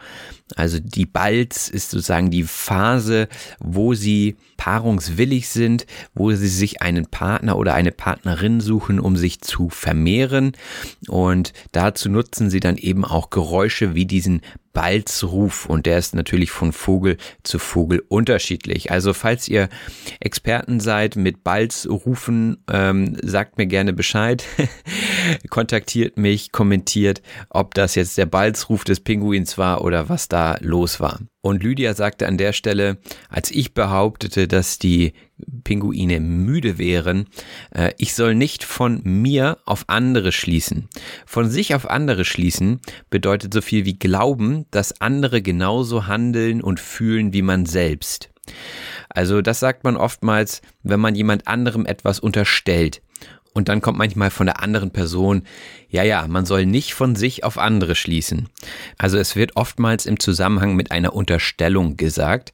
Also 0.55 0.79
die 0.79 1.07
Balz 1.07 1.69
ist 1.69 1.91
sozusagen 1.91 2.31
die 2.31 2.45
Phase, 2.45 3.29
wo 3.59 3.95
sie 3.95 4.37
paarungswillig 4.57 5.49
sind, 5.49 5.87
wo 6.15 6.31
sie 6.33 6.49
sich 6.49 6.83
einen 6.83 7.07
Partner 7.07 7.59
oder 7.59 7.75
eine 7.75 7.91
Partnerin 7.91 8.61
suchen, 8.61 9.01
um 9.01 9.17
sich 9.17 9.41
zu 9.41 9.71
vermehren. 9.71 10.53
Und 11.09 11.53
dazu 11.73 12.09
nutzen 12.09 12.49
sie 12.49 12.61
dann 12.61 12.77
eben 12.77 13.05
auch 13.05 13.31
Geräusche 13.31 13.95
wie 13.97 14.07
diesen 14.07 14.41
Balzruf 14.73 15.65
und 15.65 15.87
der 15.87 15.97
ist 15.97 16.15
natürlich 16.15 16.51
von 16.51 16.71
Vogel 16.71 17.17
zu 17.43 17.59
Vogel 17.59 18.05
unterschiedlich. 18.09 18.91
Also 18.91 19.15
falls 19.15 19.49
ihr 19.49 19.71
Experten 20.21 20.81
seid 20.81 21.17
mit 21.17 21.43
Balzrufen, 21.43 22.59
ähm, 22.71 23.17
sagt 23.23 23.57
mir 23.57 23.67
gerne 23.67 23.95
Bescheid. 23.95 24.45
kontaktiert 25.51 26.17
mich, 26.17 26.53
kommentiert, 26.53 27.23
ob 27.51 27.75
das 27.75 27.95
jetzt 27.95 28.19
der 28.19 28.27
Balzruf 28.27 28.85
des 28.85 29.01
Pinguins 29.01 29.59
war 29.59 29.83
oder 29.83 30.09
was 30.09 30.29
da 30.29 30.57
los 30.61 31.01
war. 31.01 31.21
Und 31.41 31.63
Lydia 31.63 31.95
sagte 31.95 32.27
an 32.27 32.39
der 32.39 32.53
Stelle, 32.53 32.99
als 33.29 33.53
ich 33.53 33.73
behauptete, 33.73 34.49
dass 34.49 34.79
die 34.79 35.13
Pinguine 35.63 36.19
müde 36.19 36.77
wären, 36.79 37.27
äh, 37.73 37.93
ich 37.99 38.15
soll 38.15 38.35
nicht 38.35 38.65
von 38.65 39.01
mir 39.05 39.59
auf 39.65 39.85
andere 39.87 40.33
schließen. 40.33 40.89
Von 41.25 41.49
sich 41.49 41.75
auf 41.75 41.89
andere 41.89 42.25
schließen 42.25 42.81
bedeutet 43.11 43.55
so 43.55 43.61
viel 43.61 43.85
wie 43.85 43.99
glauben, 43.99 44.67
dass 44.73 45.01
andere 45.01 45.41
genauso 45.41 46.07
handeln 46.09 46.63
und 46.63 46.81
fühlen 46.81 47.33
wie 47.33 47.43
man 47.43 47.65
selbst. 47.65 48.31
Also 49.09 49.43
das 49.43 49.61
sagt 49.61 49.85
man 49.85 49.97
oftmals, 49.97 50.63
wenn 50.83 51.01
man 51.01 51.15
jemand 51.15 51.47
anderem 51.47 51.87
etwas 51.87 52.21
unterstellt. 52.21 53.03
Und 53.57 53.71
dann 53.71 53.81
kommt 53.81 53.97
manchmal 53.97 54.29
von 54.29 54.45
der 54.45 54.63
anderen 54.63 54.91
Person, 54.91 55.45
ja, 55.89 56.03
ja, 56.03 56.27
man 56.29 56.45
soll 56.45 56.67
nicht 56.67 56.93
von 56.93 57.17
sich 57.17 57.43
auf 57.43 57.57
andere 57.57 57.95
schließen. 57.95 58.51
Also 58.99 59.17
es 59.17 59.35
wird 59.35 59.57
oftmals 59.57 60.05
im 60.05 60.21
Zusammenhang 60.21 60.77
mit 60.77 60.91
einer 60.91 61.15
Unterstellung 61.15 61.97
gesagt. 61.97 62.53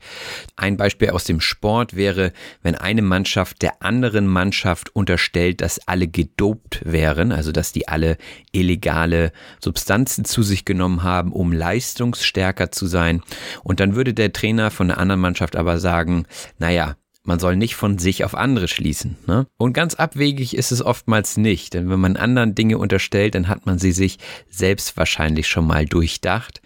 Ein 0.54 0.76
Beispiel 0.76 1.10
aus 1.10 1.24
dem 1.24 1.40
Sport 1.40 1.96
wäre, 1.96 2.32
wenn 2.62 2.76
eine 2.76 3.02
Mannschaft 3.02 3.62
der 3.62 3.82
anderen 3.82 4.28
Mannschaft 4.28 4.94
unterstellt, 4.94 5.60
dass 5.60 5.88
alle 5.88 6.06
gedopt 6.06 6.82
wären, 6.84 7.32
also 7.32 7.50
dass 7.50 7.72
die 7.72 7.88
alle 7.88 8.16
illegale 8.52 9.32
Substanzen 9.60 10.24
zu 10.24 10.44
sich 10.44 10.64
genommen 10.64 11.02
haben, 11.02 11.32
um 11.32 11.52
leistungsstärker 11.52 12.70
zu 12.70 12.86
sein. 12.86 13.22
Und 13.64 13.80
dann 13.80 13.96
würde 13.96 14.14
der 14.14 14.32
Trainer 14.32 14.70
von 14.70 14.86
der 14.86 14.98
anderen 14.98 15.20
Mannschaft 15.20 15.56
aber 15.56 15.80
sagen, 15.80 16.26
naja, 16.60 16.94
man 17.24 17.38
soll 17.38 17.56
nicht 17.56 17.76
von 17.76 17.98
sich 17.98 18.24
auf 18.24 18.34
andere 18.34 18.68
schließen. 18.68 19.16
Ne? 19.26 19.46
Und 19.56 19.72
ganz 19.72 19.94
abwegig 19.94 20.56
ist 20.56 20.72
es 20.72 20.82
oftmals 20.82 21.36
nicht, 21.36 21.74
denn 21.74 21.88
wenn 21.90 22.00
man 22.00 22.16
anderen 22.16 22.54
Dinge 22.54 22.78
unterstellt, 22.78 23.34
dann 23.34 23.48
hat 23.48 23.66
man 23.66 23.78
sie 23.78 23.92
sich 23.92 24.18
selbst 24.48 24.96
wahrscheinlich 24.96 25.48
schon 25.48 25.66
mal 25.66 25.86
durchdacht. 25.86 26.60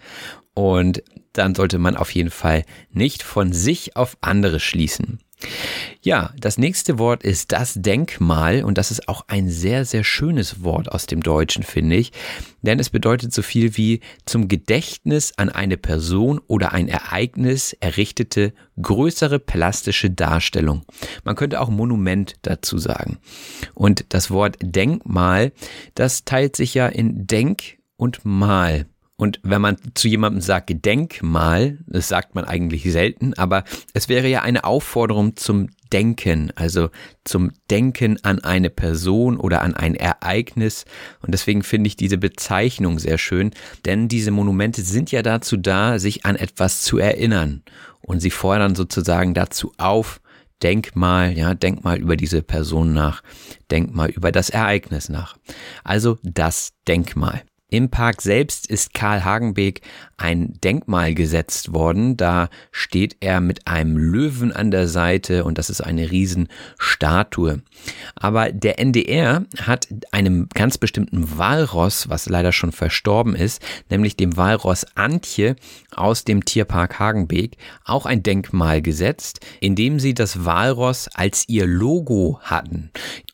Und 0.53 1.03
dann 1.33 1.53
sollte 1.53 1.77
man 1.77 1.95
auf 1.95 2.09
jeden 2.11 2.31
Fall 2.31 2.63
nicht 2.89 3.21
von 3.21 3.53
sich 3.53 3.95
auf 3.95 4.17
andere 4.21 4.59
schließen. 4.59 5.19
Ja, 6.01 6.33
das 6.39 6.57
nächste 6.57 6.97
Wort 6.99 7.23
ist 7.23 7.51
das 7.51 7.75
Denkmal 7.75 8.63
und 8.63 8.77
das 8.77 8.91
ist 8.91 9.07
auch 9.07 9.25
ein 9.27 9.49
sehr, 9.49 9.85
sehr 9.85 10.03
schönes 10.03 10.63
Wort 10.63 10.91
aus 10.91 11.05
dem 11.05 11.21
Deutschen, 11.21 11.63
finde 11.63 11.95
ich, 11.95 12.11
denn 12.61 12.79
es 12.79 12.89
bedeutet 12.89 13.33
so 13.33 13.41
viel 13.41 13.77
wie 13.77 13.99
zum 14.25 14.47
Gedächtnis 14.47 15.33
an 15.37 15.49
eine 15.49 15.77
Person 15.77 16.39
oder 16.47 16.71
ein 16.71 16.87
Ereignis 16.87 17.73
errichtete 17.79 18.53
größere 18.81 19.37
plastische 19.39 20.09
Darstellung. 20.09 20.83
Man 21.23 21.35
könnte 21.35 21.61
auch 21.61 21.69
Monument 21.69 22.35
dazu 22.41 22.77
sagen. 22.77 23.19
Und 23.73 24.05
das 24.09 24.31
Wort 24.31 24.57
Denkmal, 24.61 25.51
das 25.93 26.25
teilt 26.25 26.55
sich 26.55 26.73
ja 26.73 26.87
in 26.87 27.27
Denk 27.27 27.77
und 27.95 28.23
Mal. 28.23 28.85
Und 29.19 29.39
wenn 29.41 29.61
man 29.61 29.77
zu 29.95 30.07
jemandem 30.07 30.41
sagt, 30.41 30.85
Denkmal, 30.85 31.79
das 31.87 32.07
sagt 32.07 32.35
man 32.35 32.45
eigentlich 32.45 32.83
selten, 32.91 33.33
aber 33.33 33.63
es 33.95 34.09
wäre 34.09 34.27
ja 34.27 34.43
eine 34.43 34.63
Aufforderung 34.63 35.35
zum 35.35 35.69
Denken, 35.91 36.51
also 36.55 36.89
zum 37.23 37.51
Denken 37.71 38.23
an 38.23 38.39
eine 38.43 38.69
Person 38.69 39.37
oder 39.37 39.63
an 39.63 39.73
ein 39.73 39.95
Ereignis. 39.95 40.85
Und 41.21 41.31
deswegen 41.31 41.63
finde 41.63 41.87
ich 41.87 41.95
diese 41.95 42.19
Bezeichnung 42.19 42.99
sehr 42.99 43.17
schön, 43.17 43.51
denn 43.85 44.07
diese 44.07 44.29
Monumente 44.29 44.83
sind 44.83 45.11
ja 45.11 45.23
dazu 45.23 45.57
da, 45.57 45.97
sich 45.97 46.23
an 46.25 46.35
etwas 46.35 46.83
zu 46.83 46.99
erinnern. 46.99 47.63
Und 48.01 48.19
sie 48.19 48.31
fordern 48.31 48.75
sozusagen 48.75 49.33
dazu 49.33 49.73
auf, 49.77 50.21
denk 50.61 50.95
mal, 50.95 51.35
ja, 51.35 51.55
denk 51.55 51.83
mal 51.83 51.97
über 51.97 52.17
diese 52.17 52.43
Person 52.43 52.93
nach, 52.93 53.23
denk 53.71 53.95
mal 53.95 54.09
über 54.09 54.31
das 54.31 54.51
Ereignis 54.51 55.09
nach. 55.09 55.37
Also 55.83 56.19
das 56.21 56.73
Denkmal. 56.87 57.43
Im 57.69 57.89
Park 57.89 58.21
selbst 58.21 58.67
ist 58.67 58.93
Karl 58.93 59.25
Hagenbeek 59.25 59.81
ein 60.15 60.53
Denkmal 60.63 61.13
gesetzt 61.13 61.73
worden. 61.73 62.15
Da 62.15 62.47
steht 62.71 63.17
er 63.19 63.41
mit 63.41 63.67
einem 63.67 63.97
Löwen 63.97 64.53
an 64.53 64.71
der 64.71 64.87
Seite 64.87 65.43
und 65.43 65.57
das 65.57 65.69
ist 65.69 65.81
eine 65.81 66.09
Riesenstatue. 66.09 67.61
Aber 68.15 68.53
der 68.53 68.79
NDR 68.79 69.43
hat 69.61 69.89
einem 70.11 70.47
ganz 70.53 70.77
bestimmten 70.77 71.37
Walross, 71.37 72.07
was 72.07 72.29
leider 72.29 72.53
schon 72.53 72.71
verstorben 72.71 73.35
ist, 73.35 73.61
nämlich 73.89 74.15
dem 74.15 74.37
Walross 74.37 74.85
Antje 74.95 75.57
aus 75.93 76.23
dem 76.23 76.45
Tierpark 76.45 76.99
Hagenbeek, 76.99 77.57
auch 77.83 78.05
ein 78.05 78.23
Denkmal 78.23 78.81
gesetzt, 78.81 79.45
indem 79.59 79.99
sie 79.99 80.13
das 80.13 80.45
Walross 80.45 81.09
als 81.09 81.49
ihr 81.49 81.67
Logo 81.67 82.39
hatten. 82.43 82.91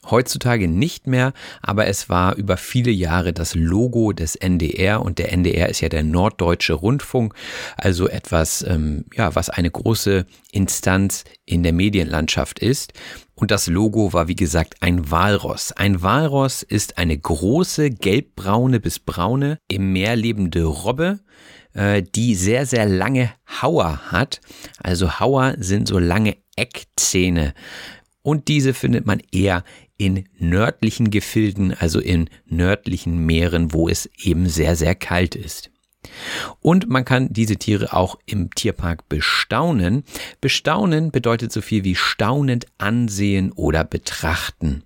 Heutzutage 0.10 0.68
nicht 0.68 1.08
mehr, 1.08 1.34
aber 1.62 1.88
es 1.88 2.10
war 2.10 2.36
über 2.36 2.58
viele 2.58 2.91
Jahre 2.91 3.32
das 3.32 3.56
Logo 3.56 4.12
des 4.12 4.36
NDR 4.36 5.01
und 5.01 5.18
der 5.18 5.32
NDR 5.32 5.70
ist 5.70 5.82
ja 5.82 5.89
der 5.89 6.04
Norddeutsche 6.04 6.74
Rundfunk, 6.74 7.34
also 7.78 8.10
etwas, 8.10 8.64
ähm, 8.68 9.06
ja, 9.16 9.34
was 9.36 9.49
eine 9.49 9.72
große 9.72 10.26
Instanz 10.51 11.24
in 11.45 11.64
der 11.64 11.74
Medienlandschaft 11.74 12.60
ist. 12.60 12.93
Und 13.36 13.51
das 13.51 13.68
Logo 13.68 14.14
war 14.14 14.28
wie 14.28 14.36
gesagt 14.36 14.76
ein 14.82 15.10
Walross. 15.10 15.72
Ein 15.72 16.01
Walross 16.01 16.64
ist 16.64 16.97
eine 16.97 17.18
große 17.18 17.89
gelbbraune 17.89 18.80
bis 18.80 18.99
braune 18.99 19.58
im 19.68 19.91
Meer 19.93 20.16
lebende 20.16 20.64
Robbe, 20.64 21.20
äh, 21.74 22.04
die 22.04 22.36
sehr, 22.36 22.66
sehr 22.66 22.86
lange 22.86 23.32
Hauer 23.62 24.12
hat. 24.12 24.41
Also 24.80 25.20
Hauer 25.20 25.56
sind 25.58 25.88
so 25.88 25.97
lange 25.97 26.38
Eckzähne. 26.56 27.54
Und 28.22 28.47
diese 28.47 28.74
findet 28.74 29.06
man 29.06 29.22
eher 29.32 29.64
in 29.97 30.25
nördlichen 30.37 31.11
Gefilden, 31.11 31.73
also 31.73 31.99
in 31.99 32.29
nördlichen 32.45 33.25
Meeren, 33.25 33.73
wo 33.73 33.87
es 33.87 34.09
eben 34.17 34.47
sehr, 34.47 34.75
sehr 34.75 34.95
kalt 34.95 35.35
ist. 35.35 35.69
Und 36.59 36.89
man 36.89 37.05
kann 37.05 37.31
diese 37.31 37.57
Tiere 37.57 37.93
auch 37.93 38.17
im 38.25 38.49
Tierpark 38.53 39.07
bestaunen. 39.09 40.03
Bestaunen 40.41 41.11
bedeutet 41.11 41.51
so 41.51 41.61
viel 41.61 41.83
wie 41.83 41.95
staunend 41.95 42.65
ansehen 42.77 43.51
oder 43.51 43.83
betrachten. 43.83 44.83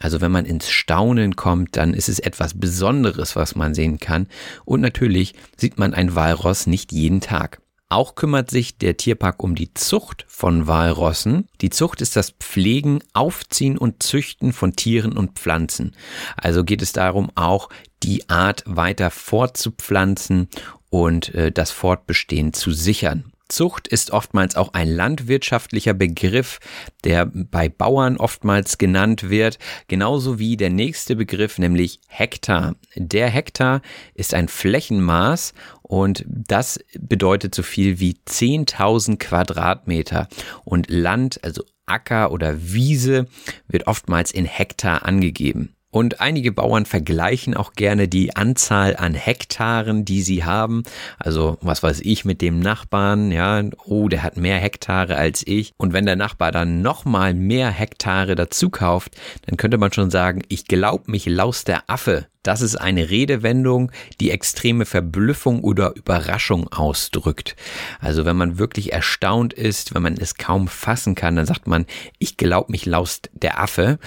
Also 0.00 0.20
wenn 0.20 0.32
man 0.32 0.44
ins 0.44 0.70
Staunen 0.70 1.36
kommt, 1.36 1.76
dann 1.76 1.94
ist 1.94 2.08
es 2.08 2.18
etwas 2.18 2.58
Besonderes, 2.58 3.36
was 3.36 3.54
man 3.54 3.74
sehen 3.74 3.98
kann. 3.98 4.26
Und 4.64 4.80
natürlich 4.80 5.34
sieht 5.56 5.78
man 5.78 5.94
ein 5.94 6.14
Walross 6.14 6.66
nicht 6.66 6.92
jeden 6.92 7.20
Tag. 7.20 7.60
Auch 7.90 8.14
kümmert 8.14 8.50
sich 8.50 8.76
der 8.76 8.98
Tierpark 8.98 9.42
um 9.42 9.54
die 9.54 9.72
Zucht 9.72 10.26
von 10.28 10.66
Walrossen. 10.66 11.48
Die 11.62 11.70
Zucht 11.70 12.02
ist 12.02 12.16
das 12.16 12.32
Pflegen, 12.32 13.02
Aufziehen 13.14 13.78
und 13.78 14.02
Züchten 14.02 14.52
von 14.52 14.76
Tieren 14.76 15.16
und 15.16 15.38
Pflanzen. 15.38 15.96
Also 16.36 16.64
geht 16.64 16.82
es 16.82 16.92
darum, 16.92 17.30
auch 17.34 17.70
die 18.02 18.28
Art 18.28 18.62
weiter 18.66 19.10
fortzupflanzen 19.10 20.48
und 20.90 21.34
äh, 21.34 21.50
das 21.50 21.70
Fortbestehen 21.70 22.52
zu 22.52 22.72
sichern. 22.72 23.32
Zucht 23.48 23.88
ist 23.88 24.10
oftmals 24.10 24.56
auch 24.56 24.74
ein 24.74 24.88
landwirtschaftlicher 24.88 25.94
Begriff, 25.94 26.60
der 27.04 27.26
bei 27.26 27.68
Bauern 27.68 28.18
oftmals 28.18 28.76
genannt 28.76 29.30
wird, 29.30 29.58
genauso 29.88 30.38
wie 30.38 30.56
der 30.56 30.70
nächste 30.70 31.16
Begriff, 31.16 31.58
nämlich 31.58 32.00
Hektar. 32.08 32.76
Der 32.94 33.28
Hektar 33.28 33.80
ist 34.14 34.34
ein 34.34 34.48
Flächenmaß 34.48 35.54
und 35.82 36.24
das 36.26 36.78
bedeutet 36.98 37.54
so 37.54 37.62
viel 37.62 38.00
wie 38.00 38.16
10.000 38.28 39.16
Quadratmeter. 39.16 40.28
Und 40.64 40.90
Land, 40.90 41.42
also 41.42 41.64
Acker 41.86 42.32
oder 42.32 42.72
Wiese, 42.72 43.26
wird 43.66 43.86
oftmals 43.86 44.30
in 44.30 44.44
Hektar 44.44 45.06
angegeben. 45.06 45.74
Und 45.90 46.20
einige 46.20 46.52
Bauern 46.52 46.84
vergleichen 46.84 47.54
auch 47.54 47.72
gerne 47.72 48.08
die 48.08 48.36
Anzahl 48.36 48.96
an 48.96 49.14
Hektaren, 49.14 50.04
die 50.04 50.20
sie 50.20 50.44
haben. 50.44 50.82
Also, 51.18 51.56
was 51.62 51.82
weiß 51.82 52.00
ich 52.00 52.26
mit 52.26 52.42
dem 52.42 52.60
Nachbarn, 52.60 53.32
ja, 53.32 53.62
oh, 53.86 54.08
der 54.08 54.22
hat 54.22 54.36
mehr 54.36 54.58
Hektare 54.58 55.16
als 55.16 55.46
ich. 55.46 55.72
Und 55.78 55.94
wenn 55.94 56.04
der 56.04 56.16
Nachbar 56.16 56.52
dann 56.52 56.82
nochmal 56.82 57.32
mehr 57.32 57.70
Hektare 57.70 58.34
dazu 58.34 58.68
kauft, 58.68 59.16
dann 59.46 59.56
könnte 59.56 59.78
man 59.78 59.92
schon 59.92 60.10
sagen, 60.10 60.42
ich 60.48 60.66
glaub 60.66 61.08
mich 61.08 61.24
laus 61.24 61.64
der 61.64 61.88
Affe. 61.88 62.26
Das 62.42 62.60
ist 62.60 62.76
eine 62.76 63.10
Redewendung, 63.10 63.90
die 64.20 64.30
extreme 64.30 64.86
Verblüffung 64.86 65.62
oder 65.62 65.94
Überraschung 65.96 66.68
ausdrückt. 66.68 67.56
Also 68.00 68.24
wenn 68.24 68.36
man 68.36 68.58
wirklich 68.58 68.92
erstaunt 68.92 69.52
ist, 69.52 69.94
wenn 69.94 70.02
man 70.02 70.16
es 70.16 70.36
kaum 70.36 70.68
fassen 70.68 71.14
kann, 71.14 71.36
dann 71.36 71.46
sagt 71.46 71.66
man, 71.66 71.86
ich 72.18 72.36
glaub 72.36 72.68
mich 72.70 72.86
laust 72.86 73.30
der 73.32 73.60
Affe. 73.60 73.98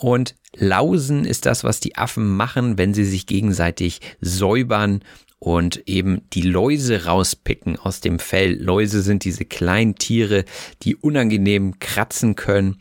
Und 0.00 0.34
Lausen 0.56 1.26
ist 1.26 1.44
das, 1.44 1.62
was 1.62 1.78
die 1.78 1.96
Affen 1.96 2.34
machen, 2.34 2.78
wenn 2.78 2.94
sie 2.94 3.04
sich 3.04 3.26
gegenseitig 3.26 4.00
säubern 4.20 5.02
und 5.38 5.88
eben 5.88 6.22
die 6.32 6.42
Läuse 6.42 7.04
rauspicken 7.04 7.78
aus 7.78 8.00
dem 8.00 8.18
Fell. 8.18 8.62
Läuse 8.62 9.02
sind 9.02 9.24
diese 9.24 9.44
kleinen 9.44 9.96
Tiere, 9.96 10.44
die 10.82 10.96
unangenehm 10.96 11.78
kratzen 11.80 12.34
können 12.34 12.78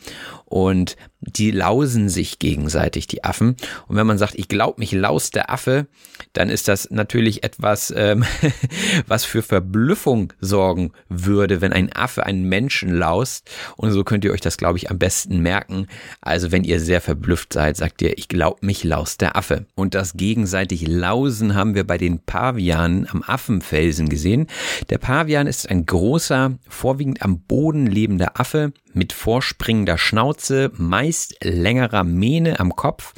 und 0.49 0.95
die 1.21 1.51
lausen 1.51 2.09
sich 2.09 2.39
gegenseitig, 2.39 3.05
die 3.07 3.23
Affen. 3.23 3.55
Und 3.87 3.95
wenn 3.95 4.07
man 4.07 4.17
sagt, 4.17 4.35
ich 4.35 4.47
glaube 4.47 4.79
mich 4.79 4.91
laust 4.91 5.35
der 5.35 5.51
Affe, 5.51 5.87
dann 6.33 6.49
ist 6.49 6.67
das 6.67 6.89
natürlich 6.91 7.43
etwas, 7.43 7.93
ähm, 7.95 8.23
was 9.07 9.25
für 9.25 9.41
Verblüffung 9.41 10.33
sorgen 10.39 10.91
würde, 11.09 11.61
wenn 11.61 11.73
ein 11.73 11.93
Affe 11.93 12.25
einen 12.25 12.43
Menschen 12.43 12.93
laust. 12.93 13.49
Und 13.75 13.91
so 13.91 14.03
könnt 14.03 14.23
ihr 14.23 14.31
euch 14.31 14.41
das, 14.41 14.57
glaube 14.57 14.77
ich, 14.77 14.89
am 14.89 14.97
besten 14.97 15.39
merken. 15.39 15.87
Also 16.21 16.51
wenn 16.51 16.63
ihr 16.63 16.79
sehr 16.79 17.01
verblüfft 17.01 17.53
seid, 17.53 17.77
sagt 17.77 18.01
ihr, 18.01 18.17
ich 18.17 18.27
glaube 18.27 18.65
mich 18.65 18.83
laust 18.83 19.21
der 19.21 19.35
Affe. 19.35 19.65
Und 19.75 19.95
das 19.95 20.13
gegenseitig 20.13 20.87
Lausen 20.87 21.53
haben 21.53 21.75
wir 21.75 21.85
bei 21.85 21.97
den 21.97 22.19
Pavianen 22.19 23.07
am 23.09 23.23
Affenfelsen 23.23 24.09
gesehen. 24.09 24.47
Der 24.89 24.97
Pavian 24.97 25.47
ist 25.47 25.69
ein 25.69 25.85
großer, 25.85 26.57
vorwiegend 26.67 27.21
am 27.21 27.41
Boden 27.41 27.85
lebender 27.85 28.39
Affe 28.39 28.71
mit 28.93 29.13
vorspringender 29.13 29.97
Schnauze, 29.97 30.38
meist 30.75 31.35
längerer 31.43 32.03
Mähne 32.03 32.59
am 32.59 32.75
Kopf. 32.75 33.13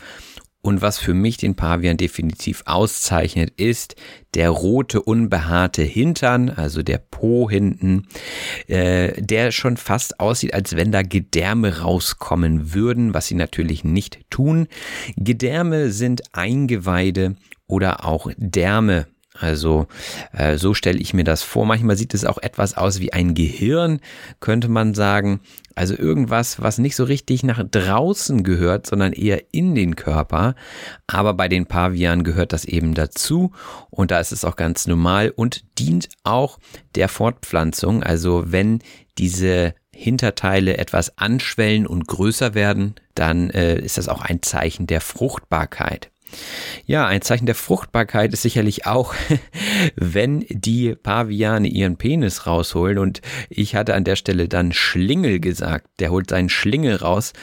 Und 0.63 0.83
was 0.83 0.99
für 0.99 1.15
mich 1.15 1.37
den 1.37 1.55
Pavian 1.55 1.97
definitiv 1.97 2.61
auszeichnet, 2.67 3.51
ist 3.57 3.95
der 4.35 4.51
rote, 4.51 5.01
unbehaarte 5.01 5.81
Hintern, 5.81 6.51
also 6.51 6.83
der 6.83 6.99
Po 6.99 7.49
hinten, 7.49 8.07
äh, 8.67 9.19
der 9.19 9.51
schon 9.51 9.75
fast 9.75 10.19
aussieht, 10.19 10.53
als 10.53 10.75
wenn 10.75 10.91
da 10.91 11.01
Gedärme 11.01 11.79
rauskommen 11.79 12.75
würden, 12.75 13.15
was 13.15 13.25
sie 13.25 13.35
natürlich 13.35 13.83
nicht 13.83 14.19
tun. 14.29 14.67
Gedärme 15.17 15.89
sind 15.89 16.21
Eingeweide 16.33 17.35
oder 17.65 18.05
auch 18.05 18.29
Därme 18.37 19.07
also 19.41 19.87
äh, 20.33 20.57
so 20.57 20.73
stelle 20.73 20.99
ich 20.99 21.13
mir 21.13 21.23
das 21.23 21.43
vor. 21.43 21.65
Manchmal 21.65 21.97
sieht 21.97 22.13
es 22.13 22.25
auch 22.25 22.37
etwas 22.37 22.77
aus 22.77 22.99
wie 22.99 23.13
ein 23.13 23.33
Gehirn, 23.33 23.99
könnte 24.39 24.67
man 24.67 24.93
sagen. 24.93 25.41
Also 25.73 25.97
irgendwas, 25.97 26.61
was 26.61 26.77
nicht 26.77 26.95
so 26.95 27.05
richtig 27.05 27.43
nach 27.43 27.63
draußen 27.63 28.43
gehört, 28.43 28.87
sondern 28.87 29.13
eher 29.13 29.41
in 29.51 29.73
den 29.73 29.95
Körper. 29.95 30.55
Aber 31.07 31.33
bei 31.33 31.47
den 31.47 31.65
Pavianen 31.65 32.23
gehört 32.23 32.53
das 32.53 32.65
eben 32.65 32.93
dazu 32.93 33.51
und 33.89 34.11
da 34.11 34.19
ist 34.19 34.31
es 34.31 34.45
auch 34.45 34.55
ganz 34.55 34.85
normal 34.85 35.31
und 35.35 35.63
dient 35.79 36.09
auch 36.23 36.59
der 36.95 37.07
Fortpflanzung. 37.07 38.03
Also 38.03 38.43
wenn 38.47 38.79
diese 39.17 39.73
Hinterteile 39.91 40.77
etwas 40.77 41.17
anschwellen 41.17 41.87
und 41.87 42.07
größer 42.07 42.53
werden, 42.53 42.95
dann 43.15 43.49
äh, 43.49 43.79
ist 43.79 43.97
das 43.97 44.09
auch 44.09 44.21
ein 44.21 44.41
Zeichen 44.41 44.87
der 44.87 45.01
Fruchtbarkeit. 45.01 46.11
Ja, 46.85 47.05
ein 47.07 47.21
Zeichen 47.21 47.45
der 47.45 47.55
Fruchtbarkeit 47.55 48.33
ist 48.33 48.41
sicherlich 48.41 48.85
auch, 48.85 49.13
wenn 49.95 50.45
die 50.49 50.95
Paviane 50.95 51.67
ihren 51.67 51.97
Penis 51.97 52.45
rausholen 52.45 52.97
und 52.97 53.21
ich 53.49 53.75
hatte 53.75 53.93
an 53.93 54.03
der 54.03 54.15
Stelle 54.15 54.47
dann 54.47 54.71
Schlingel 54.71 55.39
gesagt, 55.39 55.87
der 55.99 56.11
holt 56.11 56.29
seinen 56.29 56.49
Schlingel 56.49 56.95
raus. 56.95 57.33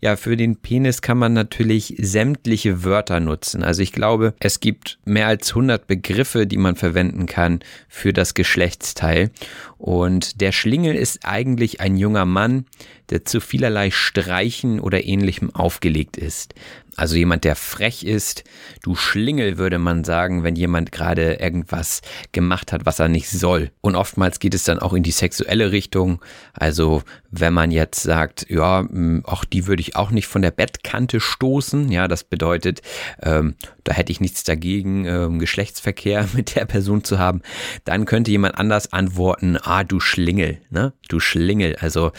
Ja, 0.00 0.16
für 0.16 0.36
den 0.36 0.56
Penis 0.56 1.02
kann 1.02 1.18
man 1.18 1.32
natürlich 1.32 1.94
sämtliche 1.98 2.84
Wörter 2.84 3.20
nutzen. 3.20 3.62
Also 3.62 3.82
ich 3.82 3.92
glaube, 3.92 4.34
es 4.40 4.60
gibt 4.60 4.98
mehr 5.04 5.26
als 5.26 5.50
100 5.50 5.86
Begriffe, 5.86 6.46
die 6.46 6.56
man 6.56 6.76
verwenden 6.76 7.26
kann 7.26 7.60
für 7.88 8.12
das 8.12 8.34
Geschlechtsteil 8.34 9.30
und 9.78 10.40
der 10.40 10.50
Schlingel 10.50 10.96
ist 10.96 11.24
eigentlich 11.24 11.80
ein 11.80 11.96
junger 11.96 12.24
Mann, 12.24 12.66
der 13.10 13.24
zu 13.24 13.40
vielerlei 13.40 13.90
Streichen 13.90 14.80
oder 14.80 15.04
ähnlichem 15.04 15.54
aufgelegt 15.54 16.16
ist. 16.16 16.54
Also 16.98 17.14
jemand, 17.14 17.44
der 17.44 17.54
frech 17.54 18.02
ist. 18.02 18.42
Du 18.82 18.96
Schlingel 18.96 19.56
würde 19.56 19.78
man 19.78 20.02
sagen, 20.02 20.42
wenn 20.42 20.56
jemand 20.56 20.90
gerade 20.90 21.34
irgendwas 21.34 22.02
gemacht 22.32 22.72
hat, 22.72 22.86
was 22.86 22.98
er 22.98 23.08
nicht 23.08 23.30
soll. 23.30 23.70
Und 23.80 23.94
oftmals 23.94 24.40
geht 24.40 24.52
es 24.52 24.64
dann 24.64 24.80
auch 24.80 24.92
in 24.92 25.04
die 25.04 25.12
sexuelle 25.12 25.70
Richtung. 25.70 26.20
Also 26.52 27.02
wenn 27.30 27.54
man 27.54 27.70
jetzt 27.70 28.02
sagt, 28.02 28.46
ja, 28.50 28.84
auch 29.24 29.44
die 29.44 29.66
würde 29.66 29.80
ich 29.80 29.94
auch 29.94 30.10
nicht 30.10 30.26
von 30.26 30.42
der 30.42 30.50
Bettkante 30.50 31.20
stoßen. 31.20 31.92
Ja, 31.92 32.08
das 32.08 32.24
bedeutet, 32.24 32.80
ähm, 33.22 33.54
da 33.84 33.92
hätte 33.92 34.10
ich 34.10 34.20
nichts 34.20 34.42
dagegen, 34.42 35.04
ähm, 35.04 35.38
Geschlechtsverkehr 35.38 36.28
mit 36.34 36.56
der 36.56 36.64
Person 36.64 37.04
zu 37.04 37.18
haben. 37.18 37.42
Dann 37.84 38.06
könnte 38.06 38.32
jemand 38.32 38.58
anders 38.58 38.92
antworten, 38.92 39.56
ah, 39.62 39.84
du 39.84 40.00
Schlingel, 40.00 40.58
ne? 40.70 40.94
Du 41.08 41.20
Schlingel. 41.20 41.76
Also, 41.76 42.10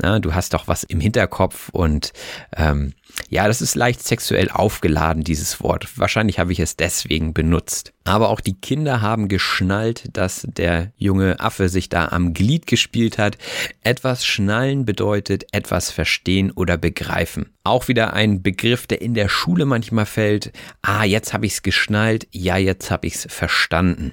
na, 0.00 0.20
du 0.20 0.34
hast 0.34 0.54
doch 0.54 0.68
was 0.68 0.84
im 0.84 1.00
Hinterkopf 1.00 1.70
und 1.70 2.12
ähm, 2.56 2.92
ja, 3.28 3.46
das 3.46 3.60
ist 3.60 3.74
leicht 3.74 4.06
sexuell 4.06 4.50
aufgeladen, 4.50 5.24
dieses 5.24 5.60
Wort. 5.62 5.88
Wahrscheinlich 5.96 6.38
habe 6.38 6.52
ich 6.52 6.60
es 6.60 6.76
deswegen 6.76 7.34
benutzt. 7.34 7.92
Aber 8.04 8.30
auch 8.30 8.40
die 8.40 8.54
Kinder 8.54 9.00
haben 9.00 9.28
geschnallt, 9.28 10.04
dass 10.16 10.46
der 10.48 10.92
junge 10.96 11.40
Affe 11.40 11.68
sich 11.68 11.88
da 11.88 12.08
am 12.08 12.32
Glied 12.32 12.66
gespielt 12.66 13.18
hat. 13.18 13.36
Etwas 13.82 14.24
schnallen 14.24 14.84
bedeutet 14.84 15.46
etwas 15.52 15.90
verstehen 15.90 16.50
oder 16.50 16.78
begreifen. 16.78 17.50
Auch 17.64 17.88
wieder 17.88 18.14
ein 18.14 18.42
Begriff, 18.42 18.86
der 18.86 19.02
in 19.02 19.14
der 19.14 19.28
Schule 19.28 19.66
manchmal 19.66 20.06
fällt. 20.06 20.52
Ah, 20.80 21.04
jetzt 21.04 21.34
habe 21.34 21.46
ich 21.46 21.52
es 21.52 21.62
geschnallt. 21.62 22.26
Ja, 22.30 22.56
jetzt 22.56 22.90
habe 22.90 23.06
ich 23.06 23.14
es 23.16 23.26
verstanden. 23.28 24.12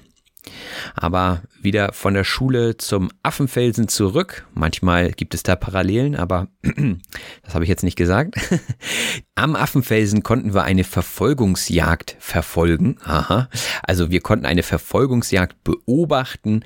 Aber 0.94 1.42
wieder 1.66 1.92
von 1.92 2.14
der 2.14 2.24
Schule 2.24 2.78
zum 2.78 3.10
Affenfelsen 3.22 3.88
zurück. 3.88 4.46
Manchmal 4.54 5.10
gibt 5.10 5.34
es 5.34 5.42
da 5.42 5.56
Parallelen, 5.56 6.16
aber 6.16 6.46
das 6.62 7.54
habe 7.54 7.64
ich 7.64 7.68
jetzt 7.68 7.82
nicht 7.82 7.96
gesagt. 7.96 8.36
Am 9.34 9.56
Affenfelsen 9.56 10.22
konnten 10.22 10.54
wir 10.54 10.62
eine 10.62 10.84
Verfolgungsjagd 10.84 12.16
verfolgen. 12.18 12.96
Aha. 13.04 13.50
Also 13.82 14.10
wir 14.10 14.20
konnten 14.20 14.46
eine 14.46 14.62
Verfolgungsjagd 14.62 15.62
beobachten 15.64 16.62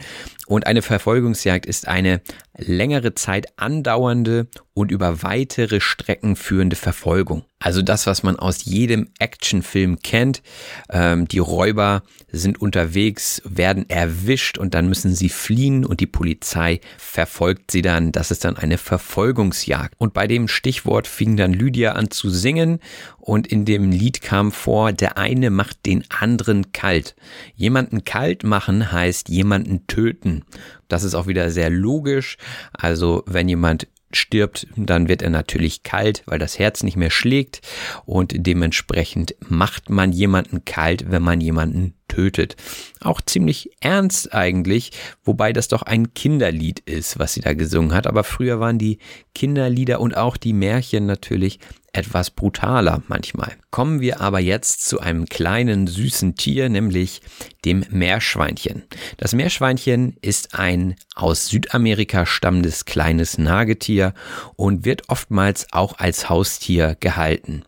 und 0.46 0.66
eine 0.66 0.82
Verfolgungsjagd 0.82 1.64
ist 1.64 1.88
eine 1.88 2.20
längere 2.56 3.14
Zeit 3.14 3.46
andauernde 3.56 4.48
und 4.74 4.90
über 4.90 5.22
weitere 5.22 5.80
Strecken 5.80 6.36
führende 6.36 6.76
Verfolgung. 6.76 7.44
Also 7.60 7.82
das, 7.82 8.06
was 8.06 8.22
man 8.22 8.36
aus 8.36 8.64
jedem 8.64 9.10
Actionfilm 9.18 10.00
kennt. 10.00 10.42
Ähm, 10.90 11.28
die 11.28 11.38
Räuber 11.38 12.02
sind 12.32 12.60
unterwegs, 12.60 13.42
werden 13.44 13.88
erwischt 13.88 14.58
und 14.58 14.74
dann 14.74 14.88
müssen 14.90 15.14
sie 15.14 15.30
fliehen 15.30 15.86
und 15.86 16.00
die 16.00 16.06
Polizei 16.06 16.80
verfolgt 16.98 17.70
sie 17.70 17.80
dann. 17.80 18.12
Das 18.12 18.30
ist 18.30 18.44
dann 18.44 18.58
eine 18.58 18.76
Verfolgungsjagd. 18.76 19.94
Und 19.96 20.12
bei 20.12 20.26
dem 20.26 20.48
Stichwort 20.48 21.06
fing 21.06 21.38
dann 21.38 21.54
Lydia 21.54 21.92
an 21.92 22.10
zu 22.10 22.28
singen 22.28 22.80
und 23.18 23.46
in 23.46 23.64
dem 23.64 23.90
Lied 23.90 24.20
kam 24.20 24.52
vor, 24.52 24.92
der 24.92 25.16
eine 25.16 25.48
macht 25.48 25.86
den 25.86 26.04
anderen 26.10 26.72
kalt. 26.72 27.16
Jemanden 27.54 28.04
kalt 28.04 28.44
machen 28.44 28.92
heißt 28.92 29.30
jemanden 29.30 29.86
töten. 29.86 30.44
Das 30.88 31.04
ist 31.04 31.14
auch 31.14 31.26
wieder 31.26 31.50
sehr 31.50 31.70
logisch. 31.70 32.36
Also 32.72 33.22
wenn 33.26 33.48
jemand 33.48 33.86
stirbt, 34.12 34.66
dann 34.76 35.08
wird 35.08 35.22
er 35.22 35.30
natürlich 35.30 35.82
kalt, 35.82 36.22
weil 36.26 36.38
das 36.38 36.58
Herz 36.58 36.82
nicht 36.82 36.96
mehr 36.96 37.10
schlägt 37.10 37.60
und 38.04 38.34
dementsprechend 38.34 39.34
macht 39.48 39.88
man 39.88 40.12
jemanden 40.12 40.64
kalt, 40.64 41.10
wenn 41.10 41.22
man 41.22 41.40
jemanden 41.40 41.94
tötet. 42.10 42.56
Auch 43.00 43.20
ziemlich 43.20 43.70
ernst 43.80 44.34
eigentlich, 44.34 44.92
wobei 45.24 45.52
das 45.52 45.68
doch 45.68 45.82
ein 45.82 46.12
Kinderlied 46.12 46.80
ist, 46.80 47.18
was 47.18 47.34
sie 47.34 47.40
da 47.40 47.54
gesungen 47.54 47.94
hat, 47.94 48.06
aber 48.06 48.24
früher 48.24 48.60
waren 48.60 48.78
die 48.78 48.98
Kinderlieder 49.34 50.00
und 50.00 50.16
auch 50.16 50.36
die 50.36 50.52
Märchen 50.52 51.06
natürlich 51.06 51.58
etwas 51.92 52.30
brutaler 52.30 53.02
manchmal. 53.08 53.52
Kommen 53.70 54.00
wir 54.00 54.20
aber 54.20 54.40
jetzt 54.40 54.84
zu 54.88 54.98
einem 54.98 55.26
kleinen 55.26 55.86
süßen 55.86 56.34
Tier, 56.34 56.68
nämlich 56.68 57.22
dem 57.64 57.84
Meerschweinchen. 57.90 58.82
Das 59.16 59.32
Meerschweinchen 59.32 60.16
ist 60.22 60.58
ein 60.58 60.96
aus 61.14 61.46
Südamerika 61.46 62.26
stammendes 62.26 62.84
kleines 62.84 63.38
Nagetier 63.38 64.12
und 64.56 64.84
wird 64.84 65.08
oftmals 65.08 65.68
auch 65.70 65.98
als 65.98 66.28
Haustier 66.28 66.96
gehalten. 66.98 67.62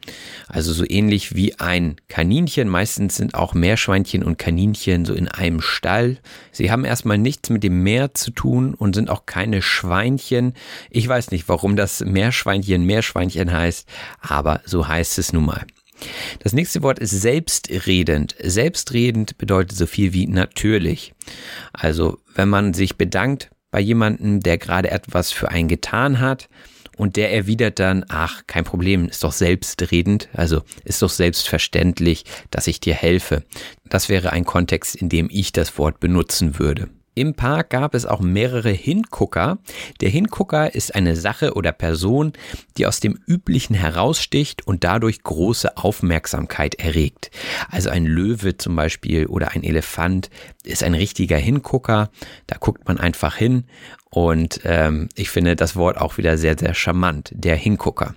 Also 0.48 0.72
so 0.72 0.84
ähnlich 0.88 1.36
wie 1.36 1.60
ein 1.60 1.96
Kaninchen. 2.08 2.68
Meistens 2.68 3.16
sind 3.16 3.34
auch 3.36 3.54
Meerschweinchen 3.54 4.24
und 4.24 4.38
Kaninchen 4.38 5.04
so 5.04 5.14
in 5.14 5.28
einem 5.28 5.60
Stall. 5.60 6.18
Sie 6.50 6.72
haben 6.72 6.84
erstmal 6.84 7.18
nichts 7.18 7.48
mit 7.48 7.62
dem 7.62 7.84
Meer 7.84 8.12
zu 8.14 8.32
tun 8.32 8.74
und 8.74 8.96
sind 8.96 9.08
auch 9.08 9.24
keine 9.26 9.62
Schweinchen. 9.62 10.54
Ich 10.90 11.06
weiß 11.06 11.30
nicht, 11.30 11.48
warum 11.48 11.76
das 11.76 12.00
Meerschweinchen 12.04 12.84
Meerschweinchen 12.84 13.52
heißt, 13.52 13.88
aber 14.20 14.62
so 14.64 14.88
heißt 14.88 15.18
es 15.18 15.32
nun 15.32 15.46
mal. 15.46 15.64
Das 16.40 16.52
nächste 16.52 16.82
Wort 16.82 16.98
ist 16.98 17.10
selbstredend. 17.10 18.34
Selbstredend 18.38 19.38
bedeutet 19.38 19.76
so 19.76 19.86
viel 19.86 20.12
wie 20.12 20.26
natürlich. 20.26 21.14
Also 21.72 22.18
wenn 22.34 22.48
man 22.48 22.74
sich 22.74 22.96
bedankt 22.96 23.50
bei 23.70 23.80
jemandem, 23.80 24.40
der 24.40 24.58
gerade 24.58 24.90
etwas 24.90 25.32
für 25.32 25.50
einen 25.50 25.68
getan 25.68 26.20
hat 26.20 26.48
und 26.96 27.16
der 27.16 27.32
erwidert 27.32 27.78
dann, 27.78 28.04
ach, 28.08 28.42
kein 28.46 28.64
Problem, 28.64 29.08
ist 29.08 29.24
doch 29.24 29.32
selbstredend, 29.32 30.28
also 30.34 30.62
ist 30.84 31.02
doch 31.02 31.10
selbstverständlich, 31.10 32.24
dass 32.50 32.66
ich 32.66 32.80
dir 32.80 32.94
helfe. 32.94 33.44
Das 33.88 34.08
wäre 34.08 34.32
ein 34.32 34.44
Kontext, 34.44 34.94
in 34.94 35.08
dem 35.08 35.28
ich 35.30 35.52
das 35.52 35.78
Wort 35.78 36.00
benutzen 36.00 36.58
würde. 36.58 36.88
Im 37.14 37.34
Park 37.34 37.70
gab 37.70 37.94
es 37.94 38.06
auch 38.06 38.20
mehrere 38.20 38.70
Hingucker. 38.70 39.58
Der 40.00 40.08
Hingucker 40.08 40.74
ist 40.74 40.94
eine 40.94 41.14
Sache 41.14 41.54
oder 41.54 41.70
Person, 41.72 42.32
die 42.78 42.86
aus 42.86 43.00
dem 43.00 43.18
Üblichen 43.26 43.74
heraussticht 43.74 44.66
und 44.66 44.82
dadurch 44.82 45.22
große 45.22 45.76
Aufmerksamkeit 45.76 46.76
erregt. 46.76 47.30
Also 47.70 47.90
ein 47.90 48.06
Löwe 48.06 48.56
zum 48.56 48.76
Beispiel 48.76 49.26
oder 49.26 49.52
ein 49.52 49.62
Elefant 49.62 50.30
ist 50.64 50.82
ein 50.82 50.94
richtiger 50.94 51.36
Hingucker. 51.36 52.10
Da 52.46 52.56
guckt 52.58 52.88
man 52.88 52.98
einfach 52.98 53.36
hin 53.36 53.64
und 54.08 54.60
ähm, 54.64 55.08
ich 55.14 55.28
finde 55.28 55.54
das 55.54 55.76
Wort 55.76 55.98
auch 55.98 56.16
wieder 56.16 56.38
sehr, 56.38 56.58
sehr 56.58 56.72
charmant, 56.72 57.30
der 57.34 57.56
Hingucker. 57.56 58.14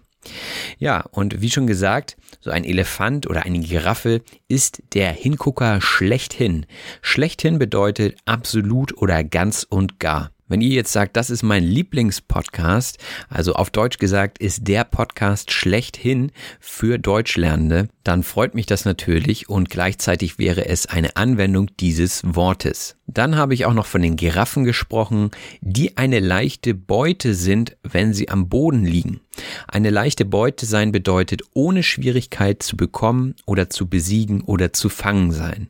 Ja, 0.77 1.05
und 1.11 1.41
wie 1.41 1.49
schon 1.49 1.67
gesagt, 1.67 2.17
so 2.41 2.51
ein 2.51 2.63
Elefant 2.63 3.27
oder 3.29 3.43
eine 3.43 3.59
Giraffe 3.59 4.21
ist 4.47 4.81
der 4.93 5.11
Hingucker 5.11 5.81
schlechthin. 5.81 6.65
Schlechthin 7.01 7.59
bedeutet 7.59 8.17
absolut 8.25 8.97
oder 8.97 9.23
ganz 9.23 9.65
und 9.67 9.99
gar. 9.99 10.31
Wenn 10.47 10.61
ihr 10.61 10.69
jetzt 10.69 10.91
sagt, 10.91 11.17
das 11.17 11.31
ist 11.31 11.41
mein 11.41 11.63
Lieblingspodcast, 11.63 12.99
also 13.29 13.53
auf 13.53 13.71
Deutsch 13.71 13.97
gesagt, 13.97 14.37
ist 14.37 14.67
der 14.67 14.83
Podcast 14.83 15.51
schlechthin 15.51 16.31
für 16.59 16.99
Deutschlernende, 16.99 17.89
dann 18.05 18.21
freut 18.21 18.53
mich 18.53 18.67
das 18.67 18.85
natürlich 18.85 19.49
und 19.49 19.71
gleichzeitig 19.71 20.37
wäre 20.37 20.67
es 20.67 20.85
eine 20.85 21.15
Anwendung 21.17 21.71
dieses 21.79 22.21
Wortes. 22.23 22.95
Dann 23.07 23.35
habe 23.35 23.55
ich 23.55 23.65
auch 23.65 23.73
noch 23.73 23.87
von 23.87 24.03
den 24.03 24.15
Giraffen 24.15 24.63
gesprochen, 24.63 25.31
die 25.61 25.97
eine 25.97 26.19
leichte 26.19 26.75
Beute 26.75 27.33
sind, 27.33 27.77
wenn 27.81 28.13
sie 28.13 28.29
am 28.29 28.47
Boden 28.47 28.85
liegen. 28.85 29.21
Eine 29.67 29.89
leichte 29.89 30.23
Beute 30.23 30.67
sein 30.67 30.91
bedeutet 30.91 31.41
ohne 31.53 31.81
Schwierigkeit 31.81 32.61
zu 32.61 32.77
bekommen 32.77 33.35
oder 33.47 33.71
zu 33.71 33.87
besiegen 33.87 34.41
oder 34.41 34.71
zu 34.71 34.89
fangen 34.89 35.31
sein. 35.31 35.67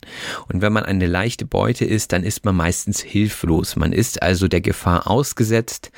Und 0.49 0.61
wenn 0.61 0.73
man 0.73 0.83
eine 0.83 1.07
leichte 1.07 1.45
Beute 1.45 1.85
ist, 1.85 2.11
dann 2.11 2.23
ist 2.23 2.43
man 2.43 2.55
meistens 2.55 2.99
hilflos. 2.99 3.77
Man 3.77 3.93
ist 3.93 4.21
also 4.21 4.49
der 4.49 4.61
Gefahr 4.61 5.09
ausgesetzt. 5.09 5.91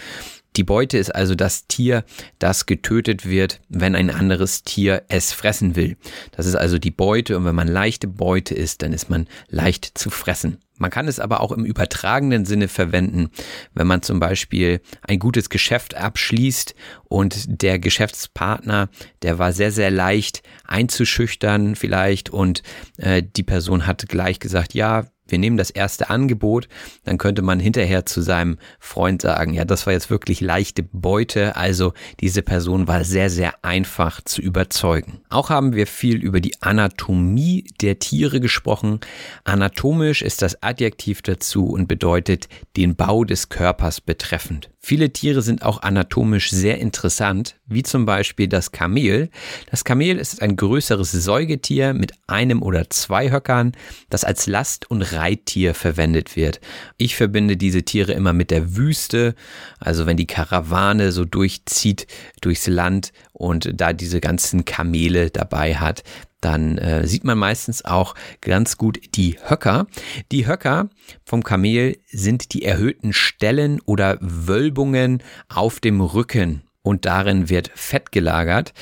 Die 0.58 0.64
Beute 0.64 0.98
ist 0.98 1.14
also 1.14 1.36
das 1.36 1.68
Tier, 1.68 2.04
das 2.40 2.66
getötet 2.66 3.30
wird, 3.30 3.62
wenn 3.70 3.96
ein 3.96 4.10
anderes 4.10 4.64
Tier 4.64 5.04
es 5.08 5.32
fressen 5.32 5.76
will. 5.76 5.98
Das 6.32 6.48
ist 6.48 6.56
also 6.56 6.80
die 6.80 6.92
Beute 6.92 7.38
und 7.38 7.46
wenn 7.46 7.56
man 7.56 7.68
leichte 7.68 8.08
Beute 8.08 8.56
ist, 8.56 8.82
dann 8.82 8.92
ist 8.92 9.10
man 9.10 9.28
leicht 9.50 9.98
zu 9.98 10.10
fressen. 10.10 10.58
Man 10.80 10.92
kann 10.92 11.08
es 11.08 11.20
aber 11.20 11.42
auch 11.42 11.52
im 11.52 11.66
übertragenen 11.66 12.46
Sinne 12.46 12.68
verwenden, 12.68 13.30
wenn 13.74 13.88
man 13.88 14.02
zum 14.02 14.20
Beispiel 14.20 14.82
ein 15.02 15.20
gutes 15.20 15.50
Geschäft 15.50 15.96
abschließt 15.96 16.76
und 17.06 17.62
der 17.62 17.80
Geschäftspartner, 17.80 18.90
der 19.22 19.40
war 19.40 19.54
sehr, 19.54 19.72
sehr 19.72 19.92
leicht 19.92 20.44
einzuschüchtern 20.66 21.76
vielleicht 21.76 22.30
und 22.30 22.64
äh, 22.98 23.24
die 23.24 23.44
Person 23.44 23.88
hat 23.88 24.08
gleich 24.08 24.40
gesagt, 24.40 24.74
ja, 24.74 25.06
wir 25.28 25.38
nehmen 25.38 25.58
das 25.58 25.70
erste 25.70 26.10
Angebot, 26.10 26.68
dann 27.04 27.18
könnte 27.18 27.42
man 27.42 27.60
hinterher 27.60 28.06
zu 28.06 28.22
seinem 28.22 28.58
Freund 28.80 29.22
sagen, 29.22 29.54
ja, 29.54 29.66
das 29.66 29.86
war 29.86 29.94
jetzt 29.94 30.10
wirklich 30.10 30.42
leichte 30.42 30.84
Beute, 30.84 31.56
also 31.56 31.94
diese 32.20 32.42
Person 32.42 32.88
war 32.88 33.04
sehr, 33.04 33.30
sehr 33.30 33.64
einfach 33.64 34.22
zu 34.22 34.42
überzeugen. 34.42 35.22
Auch 35.30 35.50
haben 35.50 35.74
wir 35.74 35.88
viel 35.88 36.18
über 36.18 36.40
die 36.40 36.62
Anatomie 36.62 37.66
der 37.82 38.00
Tiere 38.00 38.40
gesprochen. 38.40 39.00
Anatomisch 39.44 40.22
ist 40.22 40.42
das 40.42 40.62
Adjektiv 40.64 41.22
dazu 41.22 41.68
und 41.68 41.88
bedeutet 41.88 42.48
den 42.76 42.96
Bau 42.96 43.24
des 43.24 43.50
Körpers 43.50 44.02
betreffend. 44.02 44.70
Viele 44.80 45.12
Tiere 45.12 45.42
sind 45.42 45.64
auch 45.64 45.82
anatomisch 45.82 46.50
sehr 46.50 46.78
interessant, 46.78 47.58
wie 47.66 47.84
zum 47.84 48.06
Beispiel 48.06 48.48
das 48.48 48.72
Kamel. 48.72 49.30
Das 49.70 49.84
Kamel 49.84 50.18
ist 50.18 50.42
ein 50.42 50.56
größeres 50.56 51.12
Säugetier 51.12 51.94
mit 51.94 52.14
einem 52.28 52.64
oder 52.64 52.90
zwei 52.90 53.30
Höckern, 53.30 53.74
das 54.10 54.24
als 54.24 54.48
Last- 54.48 54.90
und 54.90 55.12
Reittier 55.18 55.74
verwendet 55.74 56.36
wird. 56.36 56.62
Ich 56.98 57.16
verbinde 57.16 57.58
diese 57.58 57.84
Tiere 57.84 58.14
immer 58.14 58.34
mit 58.34 58.52
der 58.52 58.78
Wüste, 58.78 59.36
also 59.80 60.06
wenn 60.06 60.18
die 60.18 60.28
Karawane 60.28 61.12
so 61.12 61.26
durchzieht 61.26 62.08
durchs 62.42 62.68
Land 62.68 63.12
und 63.34 63.72
da 63.74 63.94
diese 63.94 64.22
ganzen 64.22 64.64
Kamele 64.64 65.30
dabei 65.32 65.76
hat, 65.76 66.04
dann 66.42 66.78
äh, 66.78 67.08
sieht 67.08 67.24
man 67.24 67.38
meistens 67.38 67.84
auch 67.84 68.16
ganz 68.42 68.78
gut 68.78 69.00
die 69.16 69.38
Höcker. 69.48 69.88
Die 70.32 70.48
Höcker 70.48 70.90
vom 71.26 71.44
Kamel 71.44 71.98
sind 72.08 72.54
die 72.54 72.64
erhöhten 72.64 73.12
Stellen 73.12 73.82
oder 73.82 74.18
Wölbungen 74.22 75.24
auf 75.50 75.80
dem 75.80 76.00
Rücken 76.00 76.62
und 76.84 77.06
darin 77.06 77.50
wird 77.50 77.72
Fett 77.74 78.12
gelagert, 78.12 78.74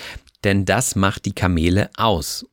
denn 0.43 0.65
das 0.65 0.95
macht 0.95 1.25
die 1.25 1.33
Kamele 1.33 1.89
aus. 1.97 2.45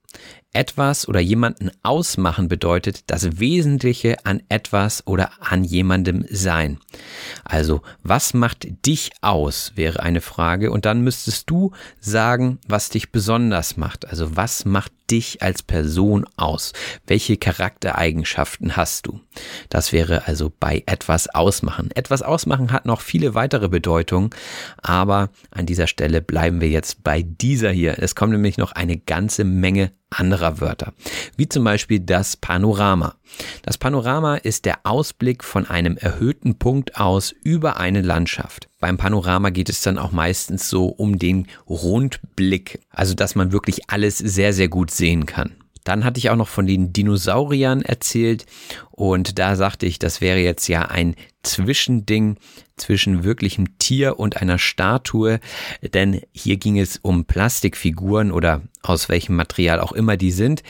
Etwas 0.54 1.08
oder 1.08 1.20
jemanden 1.20 1.70
ausmachen 1.82 2.48
bedeutet 2.48 3.04
das 3.10 3.40
Wesentliche 3.40 4.26
an 4.26 4.42
etwas 4.50 5.06
oder 5.06 5.30
an 5.40 5.64
jemandem 5.64 6.26
sein. 6.30 6.78
Also, 7.42 7.80
was 8.02 8.34
macht 8.34 8.66
dich 8.86 9.12
aus, 9.22 9.72
wäre 9.76 10.00
eine 10.00 10.20
Frage. 10.20 10.70
Und 10.70 10.84
dann 10.84 11.00
müsstest 11.00 11.48
du 11.48 11.72
sagen, 12.00 12.58
was 12.68 12.90
dich 12.90 13.12
besonders 13.12 13.78
macht. 13.78 14.06
Also, 14.08 14.36
was 14.36 14.66
macht 14.66 14.92
dich 15.12 15.42
als 15.42 15.62
Person 15.62 16.24
aus? 16.36 16.72
Welche 17.06 17.36
Charaktereigenschaften 17.36 18.76
hast 18.76 19.06
du? 19.06 19.20
Das 19.68 19.92
wäre 19.92 20.26
also 20.26 20.50
bei 20.58 20.82
etwas 20.86 21.28
ausmachen. 21.28 21.90
Etwas 21.94 22.22
ausmachen 22.22 22.72
hat 22.72 22.86
noch 22.86 23.02
viele 23.02 23.34
weitere 23.34 23.68
Bedeutungen, 23.68 24.30
aber 24.78 25.28
an 25.50 25.66
dieser 25.66 25.86
Stelle 25.86 26.22
bleiben 26.22 26.62
wir 26.62 26.70
jetzt 26.70 27.04
bei 27.04 27.22
dieser 27.22 27.70
hier. 27.70 27.96
Es 27.98 28.14
kommt 28.14 28.32
nämlich 28.32 28.56
noch 28.56 28.72
eine 28.72 28.96
ganze 28.96 29.44
Menge 29.44 29.92
anderer 30.08 30.60
Wörter, 30.60 30.92
wie 31.36 31.48
zum 31.48 31.64
Beispiel 31.64 32.00
das 32.00 32.36
Panorama. 32.36 33.14
Das 33.62 33.78
Panorama 33.78 34.36
ist 34.36 34.64
der 34.64 34.80
Ausblick 34.84 35.44
von 35.44 35.66
einem 35.66 35.96
erhöhten 35.96 36.58
Punkt 36.58 36.98
aus 36.98 37.32
über 37.42 37.78
eine 37.78 38.02
Landschaft. 38.02 38.68
Beim 38.82 38.96
Panorama 38.96 39.50
geht 39.50 39.68
es 39.68 39.80
dann 39.80 39.96
auch 39.96 40.10
meistens 40.10 40.68
so 40.68 40.86
um 40.86 41.16
den 41.16 41.46
Rundblick, 41.68 42.80
also 42.90 43.14
dass 43.14 43.36
man 43.36 43.52
wirklich 43.52 43.88
alles 43.88 44.18
sehr, 44.18 44.52
sehr 44.52 44.66
gut 44.66 44.90
sehen 44.90 45.24
kann. 45.24 45.52
Dann 45.84 46.04
hatte 46.04 46.18
ich 46.18 46.30
auch 46.30 46.36
noch 46.36 46.48
von 46.48 46.66
den 46.66 46.92
Dinosauriern 46.92 47.82
erzählt 47.82 48.44
und 48.90 49.38
da 49.38 49.54
sagte 49.54 49.86
ich, 49.86 50.00
das 50.00 50.20
wäre 50.20 50.40
jetzt 50.40 50.66
ja 50.66 50.82
ein 50.86 51.14
Zwischending 51.44 52.38
zwischen 52.76 53.22
wirklichem 53.22 53.78
Tier 53.78 54.18
und 54.18 54.38
einer 54.38 54.58
Statue, 54.58 55.38
denn 55.94 56.20
hier 56.32 56.56
ging 56.56 56.76
es 56.76 56.98
um 57.02 57.24
Plastikfiguren 57.24 58.32
oder 58.32 58.62
aus 58.82 59.08
welchem 59.08 59.36
Material 59.36 59.78
auch 59.78 59.92
immer 59.92 60.16
die 60.16 60.32
sind. 60.32 60.64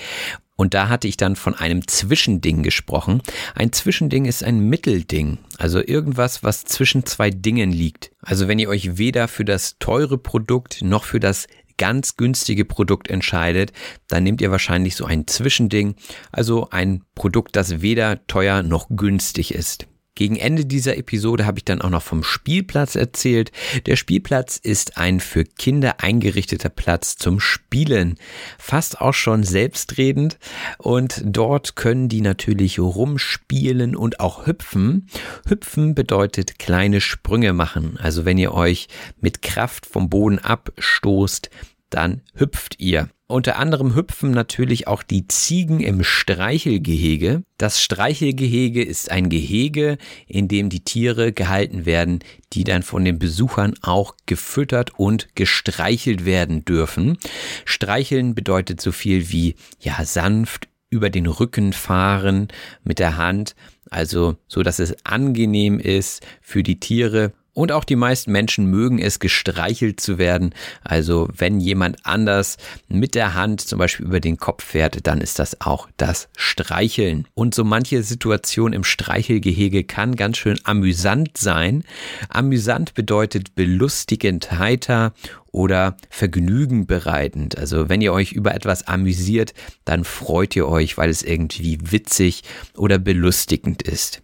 Und 0.57 0.75
da 0.75 0.89
hatte 0.89 1.09
ich 1.09 1.17
dann 1.17 1.35
von 1.35 1.55
einem 1.55 1.89
Zwischending 1.89 2.63
gesprochen. 2.63 3.23
Ein 3.55 3.73
Zwischending 3.73 4.27
ist 4.27 4.45
ein 4.45 4.61
Mittelding, 4.61 5.39
also 5.59 5.81
irgendwas, 5.81 6.43
was 6.43 6.65
zwischen 6.65 7.07
zwei 7.07 7.31
Dingen 7.31 7.73
liegt. 7.73 8.13
Also 8.21 8.49
wenn 8.49 8.59
ihr 8.59 8.69
euch 8.69 8.99
weder 8.99 9.29
für 9.29 9.45
das 9.45 9.77
teure 9.79 10.19
Produkt 10.19 10.83
noch 10.83 11.05
für 11.05 11.21
das 11.21 11.47
ganz 11.79 12.17
günstige 12.17 12.65
Produkt 12.65 13.09
entscheidet, 13.09 13.73
dann 14.09 14.23
nehmt 14.23 14.41
ihr 14.41 14.51
wahrscheinlich 14.51 14.95
so 14.95 15.05
ein 15.05 15.27
Zwischending, 15.27 15.97
also 16.31 16.69
ein 16.71 17.03
Produkt, 17.15 17.57
das 17.57 17.81
weder 17.81 18.25
teuer 18.27 18.63
noch 18.63 18.89
günstig 18.91 19.55
ist. 19.55 19.87
Gegen 20.15 20.37
Ende 20.37 20.67
dieser 20.67 20.99
Episode 20.99 21.47
habe 21.47 21.59
ich 21.59 21.65
dann 21.65 21.81
auch 21.81 21.89
noch 21.89 22.03
vom 22.03 22.23
Spielplatz 22.23 22.97
erzählt. 22.97 23.51
Der 23.87 23.97
Spielplatz 23.97 24.59
ist 24.59 24.99
ein 24.99 25.21
für 25.21 25.45
Kinder 25.45 26.01
eingerichteter 26.01 26.69
Platz 26.69 27.17
zum 27.17 27.41
Spielen. 27.41 28.19
Fast 28.59 29.01
auch 29.01 29.15
schon 29.15 29.43
selbstredend. 29.43 30.39
Und 30.77 31.23
dort 31.25 31.77
können 31.77 32.11
die 32.11 32.21
natürlich 32.21 32.79
rumspielen 32.79 33.97
und 33.97 34.21
auch 34.21 34.47
hüpfen. 34.47 35.09
Hüpfen 35.49 35.95
bedeutet 35.95 36.59
kleine 36.59 37.01
Sprünge 37.01 37.55
machen. 37.55 37.97
Also 37.99 38.27
wenn 38.27 38.37
ihr 38.37 38.53
euch 38.53 38.89
mit 39.21 39.41
Kraft 39.41 39.87
vom 39.87 40.11
Boden 40.11 40.39
abstoßt, 40.39 41.49
dann 41.89 42.21
hüpft 42.35 42.81
ihr. 42.81 43.09
Unter 43.33 43.59
anderem 43.59 43.95
hüpfen 43.95 44.31
natürlich 44.31 44.89
auch 44.89 45.03
die 45.03 45.27
Ziegen 45.27 45.81
im 45.81 46.05
Streichelgehege. 46.05 47.45
Das 47.57 47.81
Streichelgehege 47.81 48.85
ist 48.85 49.11
ein 49.11 49.31
Gehege, 49.31 49.97
in 50.27 50.49
dem 50.49 50.69
die 50.69 50.81
Tiere 50.81 51.33
gehalten 51.33 51.87
werden, 51.87 52.19
die 52.53 52.65
dann 52.65 52.83
von 52.83 53.07
den 53.07 53.19
Besuchern 53.19 53.73
auch 53.81 54.17
gefüttert 54.27 54.99
und 54.99 55.35
gestreichelt 55.35 56.27
werden 56.27 56.67
dürfen. 56.67 57.17
Streicheln 57.65 58.35
bedeutet 58.35 58.83
so 58.83 58.93
viel 58.93 59.31
wie 59.31 59.55
ja 59.81 60.05
sanft 60.05 60.69
über 60.91 61.09
den 61.09 61.25
Rücken 61.25 61.73
fahren 61.73 62.49
mit 62.85 62.99
der 62.99 63.17
Hand, 63.17 63.55
also 63.89 64.37
so 64.47 64.63
dass 64.63 64.79
es 64.79 64.95
angenehm 65.07 65.79
ist 65.79 66.23
für 66.43 66.63
die 66.63 66.81
Tiere 66.81 67.33
und 67.55 67.73
auch 67.73 67.85
die 67.85 67.97
meisten 67.97 68.33
Menschen 68.33 68.67
mögen 68.67 68.99
es, 68.99 69.19
gestreichelt 69.19 70.01
zu 70.01 70.19
werden. 70.19 70.55
Also 70.83 71.29
wenn 71.37 71.61
jemand 71.61 71.99
anders 72.05 72.57
mit 72.89 73.15
der 73.15 73.35
Hand 73.35 73.61
zum 73.61 73.79
Beispiel 73.79 74.07
über 74.07 74.21
den 74.21 74.39
Kopf 74.39 74.65
fährt, 74.65 75.07
dann 75.07 75.21
ist 75.21 75.39
das 75.39 75.61
auch 75.61 75.89
das 75.97 76.29
Streicheln. 76.37 77.29
Und 77.35 77.55
so 77.55 77.65
manche 77.65 78.03
Situation 78.03 78.73
im 78.73 78.85
Streichelgehege 78.85 79.85
kann 79.85 80.17
ganz 80.17 80.39
schön 80.39 80.59
amüsant 80.65 81.37
sein. 81.37 81.85
Amüsant 82.29 82.95
bedeutet 82.95 83.55
belustigend, 83.55 84.53
heiter 84.53 85.13
oder 85.51 85.97
Vergnügen 86.09 86.87
bereitend. 86.87 87.59
Also 87.59 87.91
wenn 87.91 88.01
ihr 88.01 88.15
euch 88.15 88.33
über 88.33 88.55
etwas 88.55 88.87
amüsiert, 88.89 89.53
dann 89.85 90.05
freut 90.05 90.57
ihr 90.57 90.67
euch, 90.67 90.97
weil 90.97 91.11
es 91.11 91.23
irgendwie 91.23 91.79
witzig 91.83 92.43
oder 92.77 92.99
belustigend 92.99 93.83
ist. 93.83 94.23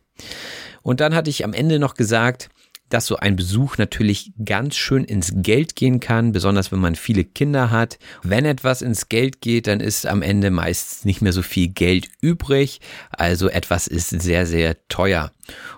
Und 0.83 1.01
dann 1.01 1.15
hatte 1.15 1.29
ich 1.29 1.45
am 1.45 1.53
Ende 1.53 1.79
noch 1.79 1.95
gesagt, 1.95 2.49
dass 2.89 3.07
so 3.07 3.17
ein 3.17 3.37
Besuch 3.37 3.79
natürlich 3.79 4.33
ganz 4.45 4.77
schön 4.77 5.05
ins 5.05 5.33
Geld 5.37 5.77
gehen 5.77 6.01
kann, 6.01 6.33
besonders 6.33 6.73
wenn 6.73 6.81
man 6.81 6.95
viele 6.95 7.25
Kinder 7.25 7.71
hat. 7.71 7.99
Wenn 8.23 8.45
etwas 8.45 8.83
ins 8.83 9.09
Geld 9.09 9.41
geht, 9.41 9.67
dann 9.67 9.81
ist 9.81 10.07
am 10.07 10.23
Ende 10.23 10.51
meist 10.51 11.05
nicht 11.05 11.23
mehr 11.23 11.33
so 11.33 11.43
viel 11.43 11.69
Geld 11.69 12.09
übrig. 12.21 12.81
Also 13.11 13.49
etwas 13.49 13.87
ist 13.87 14.11
sehr, 14.11 14.47
sehr 14.47 14.77
teuer. 14.89 15.33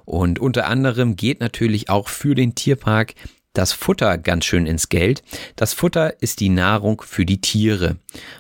Und 0.04 0.38
unter 0.38 0.66
anderem 0.66 1.16
geht 1.16 1.40
natürlich 1.40 1.88
auch 1.88 2.08
für 2.08 2.34
den 2.34 2.54
Tierpark 2.54 3.14
das 3.52 3.72
Futter 3.72 4.16
ganz 4.18 4.44
schön 4.44 4.66
ins 4.66 4.88
Geld. 4.88 5.22
Das 5.56 5.72
Futter 5.74 6.22
ist 6.22 6.40
die 6.40 6.48
Nahrung 6.48 7.02
für 7.04 7.26
die 7.26 7.40
Tiere. 7.40 7.96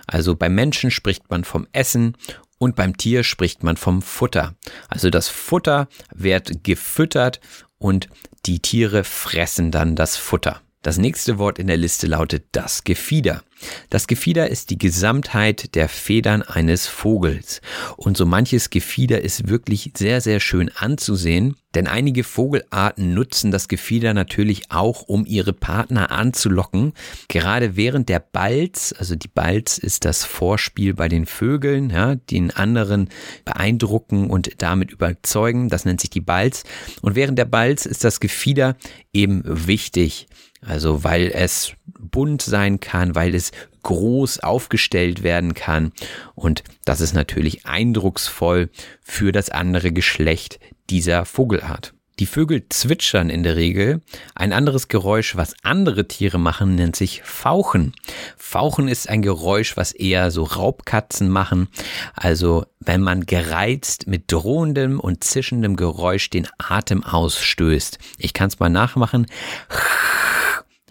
Also 0.06 0.36
beim 0.36 0.54
Menschen 0.54 0.90
spricht 0.90 1.30
man 1.30 1.44
vom 1.44 1.66
Essen 1.72 2.16
und 2.58 2.76
beim 2.76 2.96
Tier 2.96 3.24
spricht 3.24 3.62
man 3.62 3.76
vom 3.76 4.02
Futter. 4.02 4.54
Also 4.88 5.10
das 5.10 5.28
Futter 5.28 5.88
wird 6.14 6.62
gefüttert 6.62 7.40
und 7.78 8.08
die 8.46 8.60
Tiere 8.60 9.04
fressen 9.04 9.70
dann 9.70 9.96
das 9.96 10.16
Futter. 10.16 10.62
Das 10.82 10.96
nächste 10.96 11.38
Wort 11.38 11.58
in 11.58 11.66
der 11.66 11.76
Liste 11.76 12.06
lautet 12.06 12.44
das 12.52 12.84
Gefieder. 12.84 13.42
Das 13.88 14.06
Gefieder 14.06 14.48
ist 14.48 14.70
die 14.70 14.78
Gesamtheit 14.78 15.74
der 15.74 15.88
Federn 15.88 16.42
eines 16.42 16.86
Vogels. 16.86 17.60
Und 17.96 18.16
so 18.16 18.26
manches 18.26 18.70
Gefieder 18.70 19.20
ist 19.22 19.48
wirklich 19.48 19.92
sehr, 19.96 20.20
sehr 20.20 20.40
schön 20.40 20.70
anzusehen, 20.74 21.56
denn 21.74 21.86
einige 21.86 22.24
Vogelarten 22.24 23.14
nutzen 23.14 23.52
das 23.52 23.68
Gefieder 23.68 24.12
natürlich 24.12 24.70
auch, 24.70 25.02
um 25.02 25.24
ihre 25.24 25.52
Partner 25.52 26.10
anzulocken. 26.10 26.94
Gerade 27.28 27.76
während 27.76 28.08
der 28.08 28.18
Balz, 28.18 28.92
also 28.98 29.14
die 29.14 29.28
Balz 29.28 29.78
ist 29.78 30.04
das 30.04 30.24
Vorspiel 30.24 30.94
bei 30.94 31.08
den 31.08 31.26
Vögeln, 31.26 31.90
ja, 31.90 32.16
den 32.16 32.50
anderen 32.50 33.08
beeindrucken 33.44 34.30
und 34.30 34.50
damit 34.58 34.90
überzeugen. 34.90 35.68
Das 35.68 35.84
nennt 35.84 36.00
sich 36.00 36.10
die 36.10 36.20
Balz. 36.20 36.64
Und 37.02 37.14
während 37.14 37.38
der 37.38 37.44
Balz 37.44 37.86
ist 37.86 38.02
das 38.02 38.18
Gefieder 38.18 38.76
eben 39.12 39.42
wichtig. 39.44 40.26
Also 40.62 41.04
weil 41.04 41.30
es 41.32 41.72
bunt 42.10 42.42
sein 42.42 42.80
kann, 42.80 43.14
weil 43.14 43.34
es 43.34 43.52
groß 43.82 44.40
aufgestellt 44.40 45.22
werden 45.22 45.54
kann 45.54 45.92
und 46.34 46.62
das 46.84 47.00
ist 47.00 47.14
natürlich 47.14 47.66
eindrucksvoll 47.66 48.70
für 49.02 49.32
das 49.32 49.50
andere 49.50 49.92
Geschlecht 49.92 50.60
dieser 50.90 51.24
Vogelart. 51.24 51.94
Die 52.20 52.26
Vögel 52.26 52.66
zwitschern 52.68 53.30
in 53.30 53.42
der 53.42 53.56
Regel. 53.56 54.02
Ein 54.34 54.52
anderes 54.52 54.88
Geräusch, 54.88 55.36
was 55.36 55.54
andere 55.62 56.06
Tiere 56.06 56.38
machen, 56.38 56.74
nennt 56.74 56.94
sich 56.94 57.22
Fauchen. 57.24 57.94
Fauchen 58.36 58.88
ist 58.88 59.08
ein 59.08 59.22
Geräusch, 59.22 59.78
was 59.78 59.92
eher 59.92 60.30
so 60.30 60.42
Raubkatzen 60.42 61.30
machen. 61.30 61.68
Also 62.14 62.66
wenn 62.78 63.00
man 63.00 63.24
gereizt 63.24 64.06
mit 64.06 64.30
drohendem 64.30 65.00
und 65.00 65.24
zischendem 65.24 65.76
Geräusch 65.76 66.28
den 66.28 66.46
Atem 66.58 67.04
ausstößt. 67.04 67.98
Ich 68.18 68.34
kann 68.34 68.48
es 68.48 68.58
mal 68.58 68.68
nachmachen. 68.68 69.26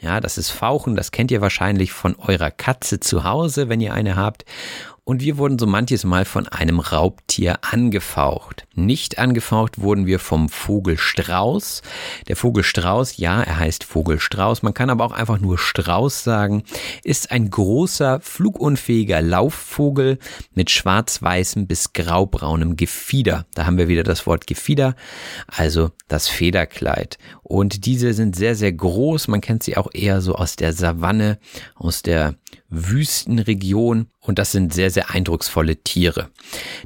Ja, 0.01 0.21
das 0.21 0.37
ist 0.37 0.49
Fauchen, 0.49 0.95
das 0.95 1.11
kennt 1.11 1.29
ihr 1.29 1.41
wahrscheinlich 1.41 1.91
von 1.91 2.15
eurer 2.15 2.51
Katze 2.51 2.99
zu 2.99 3.23
Hause, 3.25 3.67
wenn 3.67 3.81
ihr 3.81 3.93
eine 3.93 4.15
habt 4.15 4.45
und 5.09 5.23
wir 5.23 5.39
wurden 5.39 5.57
so 5.57 5.65
manches 5.65 6.03
Mal 6.03 6.23
von 6.23 6.47
einem 6.47 6.79
Raubtier 6.79 7.57
angefaucht. 7.61 8.67
Nicht 8.75 9.17
angefaucht 9.17 9.81
wurden 9.81 10.05
wir 10.05 10.19
vom 10.19 10.49
Vogelstrauß. 10.49 11.81
Der 12.27 12.35
Vogelstrauß, 12.35 13.17
ja, 13.17 13.41
er 13.41 13.57
heißt 13.57 13.85
Vogelstrauß, 13.85 14.61
man 14.61 14.75
kann 14.75 14.91
aber 14.91 15.05
auch 15.05 15.11
einfach 15.11 15.39
nur 15.39 15.57
Strauß 15.57 16.23
sagen, 16.23 16.61
ist 17.03 17.31
ein 17.31 17.49
großer, 17.49 18.19
flugunfähiger 18.21 19.23
Laufvogel 19.23 20.19
mit 20.53 20.69
schwarz-weißem 20.69 21.65
bis 21.65 21.93
graubraunem 21.93 22.75
Gefieder. 22.75 23.47
Da 23.55 23.65
haben 23.65 23.79
wir 23.79 23.87
wieder 23.87 24.03
das 24.03 24.27
Wort 24.27 24.45
Gefieder, 24.45 24.93
also 25.47 25.89
das 26.07 26.27
Federkleid. 26.27 27.17
Und 27.49 27.87
diese 27.87 28.13
sind 28.13 28.35
sehr, 28.35 28.53
sehr 28.53 28.71
groß. 28.71 29.27
Man 29.27 29.41
kennt 29.41 29.63
sie 29.63 29.75
auch 29.75 29.89
eher 29.91 30.21
so 30.21 30.35
aus 30.35 30.55
der 30.55 30.71
Savanne, 30.71 31.39
aus 31.73 32.03
der 32.03 32.35
Wüstenregion 32.69 34.05
und 34.19 34.37
das 34.37 34.51
sind 34.51 34.71
sehr, 34.71 34.91
sehr 34.91 35.09
eindrucksvolle 35.09 35.77
Tiere. 35.77 36.29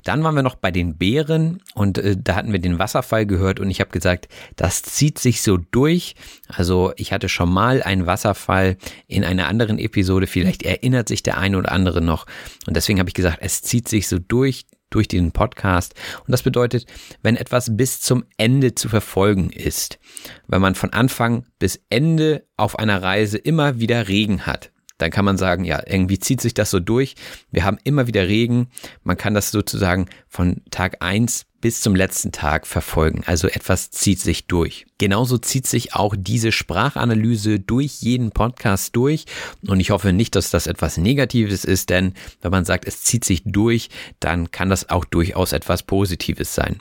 Dann 0.06 0.24
waren 0.24 0.36
wir 0.36 0.42
noch 0.42 0.56
bei 0.56 0.72
den 0.72 0.98
Bären 0.98 1.62
und 1.74 1.98
äh, 1.98 2.16
da 2.18 2.36
hatten 2.36 2.54
wir 2.54 2.60
den 2.60 2.80
Wasserfall 2.80 3.26
gehört 3.26 3.60
und 3.60 3.70
ich 3.70 3.82
habe 3.82 3.92
gesagt, 3.92 4.30
das 4.56 4.84
zieht 4.84 5.20
sich 5.20 5.42
so 5.42 5.58
durch. 5.58 6.16
Also 6.48 6.94
ich 6.96 7.12
hatte 7.12 7.28
schon 7.28 7.52
mal 7.52 7.84
einen 7.84 8.06
Wasserfall 8.06 8.78
in 9.08 9.26
einer 9.26 9.50
anderen 9.50 9.80
Episode, 9.80 10.28
vielleicht 10.28 10.64
erinnert 10.64 11.10
sich 11.10 11.24
der 11.24 11.40
eine 11.40 11.58
oder 11.58 11.74
andere 11.74 12.02
noch 12.02 12.26
und 12.68 12.78
deswegen 12.78 13.00
habe 13.00 13.10
ich 13.10 13.16
gesagt, 13.16 13.40
es 13.42 13.62
zieht 13.62 13.90
sich 13.90 14.08
so 14.08 14.18
durch 14.18 14.64
durch 14.94 15.08
den 15.08 15.32
Podcast. 15.32 15.96
Und 16.20 16.32
das 16.32 16.44
bedeutet, 16.44 16.86
wenn 17.22 17.36
etwas 17.36 17.76
bis 17.76 18.02
zum 18.02 18.24
Ende 18.38 18.76
zu 18.76 18.90
verfolgen 18.90 19.50
ist, 19.50 20.00
wenn 20.48 20.62
man 20.62 20.76
von 20.76 20.92
Anfang 20.92 21.46
bis 21.60 21.82
Ende 21.90 22.46
auf 22.58 22.78
einer 22.78 23.02
Reise 23.02 23.38
immer 23.38 23.80
wieder 23.80 24.08
Regen 24.08 24.46
hat, 24.46 24.72
dann 24.98 25.12
kann 25.12 25.26
man 25.26 25.38
sagen, 25.38 25.66
ja, 25.66 25.82
irgendwie 25.86 26.20
zieht 26.20 26.40
sich 26.40 26.54
das 26.54 26.70
so 26.70 26.80
durch. 26.80 27.16
Wir 27.52 27.64
haben 27.64 27.78
immer 27.84 28.08
wieder 28.08 28.28
Regen. 28.28 28.70
Man 29.04 29.18
kann 29.18 29.34
das 29.34 29.52
sozusagen 29.52 30.08
von 30.30 30.62
Tag 30.72 30.98
eins 31.02 31.46
bis 31.62 31.82
zum 31.82 31.96
letzten 31.96 32.32
Tag 32.32 32.68
verfolgen. 32.68 33.24
Also 33.26 33.48
etwas 33.48 33.90
zieht 33.90 34.20
sich 34.20 34.48
durch. 34.48 34.86
Genauso 34.98 35.38
zieht 35.38 35.68
sich 35.68 35.96
auch 35.96 36.16
diese 36.18 36.52
Sprachanalyse 36.52 37.60
durch 37.60 38.02
jeden 38.02 38.32
Podcast 38.32 38.96
durch. 38.96 39.26
Und 39.68 39.80
ich 39.80 39.90
hoffe 39.90 40.14
nicht, 40.14 40.36
dass 40.36 40.50
das 40.50 40.68
etwas 40.68 40.98
Negatives 40.98 41.66
ist, 41.66 41.90
denn 41.90 42.14
wenn 42.42 42.52
man 42.52 42.66
sagt, 42.66 42.86
es 42.86 43.02
zieht 43.02 43.26
sich 43.26 43.42
durch, 43.46 43.90
dann 44.20 44.52
kann 44.52 44.70
das 44.70 44.90
auch 44.90 45.06
durchaus 45.06 45.52
etwas 45.52 45.84
Positives 45.84 46.54
sein. 46.54 46.80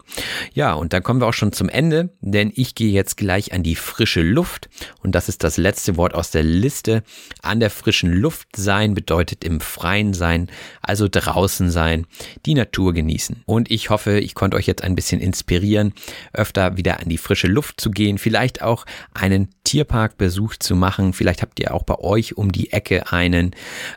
Ja, 0.52 0.74
und 0.74 0.92
dann 0.92 1.02
kommen 1.02 1.20
wir 1.20 1.26
auch 1.26 1.34
schon 1.34 1.52
zum 1.52 1.68
Ende, 1.68 2.10
denn 2.20 2.52
ich 2.54 2.74
gehe 2.74 2.92
jetzt 2.92 3.16
gleich 3.16 3.52
an 3.52 3.62
die 3.62 3.76
frische 3.76 4.22
Luft. 4.22 4.68
Und 5.02 5.14
das 5.14 5.28
ist 5.28 5.42
das 5.42 5.56
letzte 5.56 5.96
Wort 5.96 6.14
aus 6.14 6.30
der 6.30 6.42
Liste. 6.42 7.02
An 7.42 7.60
der 7.60 7.70
frischen 7.70 8.12
Luft 8.12 8.48
sein 8.56 8.94
bedeutet 8.94 9.42
im 9.44 9.60
Freien 9.60 10.14
sein, 10.14 10.50
also 10.82 11.08
draußen 11.10 11.70
sein, 11.70 12.06
die 12.46 12.54
Natur 12.54 12.92
genießen. 12.92 13.42
Und 13.46 13.70
ich 13.70 13.90
hoffe, 13.90 14.18
ich 14.20 14.34
konnte 14.34 14.56
euch 14.56 14.66
jetzt 14.66 14.82
ein 14.82 14.94
bisschen 14.94 15.20
inspirieren, 15.20 15.94
öfter 16.32 16.76
wieder 16.76 17.00
an 17.00 17.08
die 17.08 17.18
frische 17.18 17.48
Luft 17.48 17.80
zu 17.80 17.90
gehen, 17.90 18.01
vielleicht 18.18 18.62
auch 18.62 18.84
einen 19.14 19.48
Tierparkbesuch 19.64 20.56
zu 20.56 20.76
machen. 20.76 21.12
Vielleicht 21.12 21.42
habt 21.42 21.58
ihr 21.60 21.74
auch 21.74 21.82
bei 21.82 21.98
euch 21.98 22.36
um 22.36 22.52
die 22.52 22.72
Ecke 22.72 23.12
einen. 23.12 23.52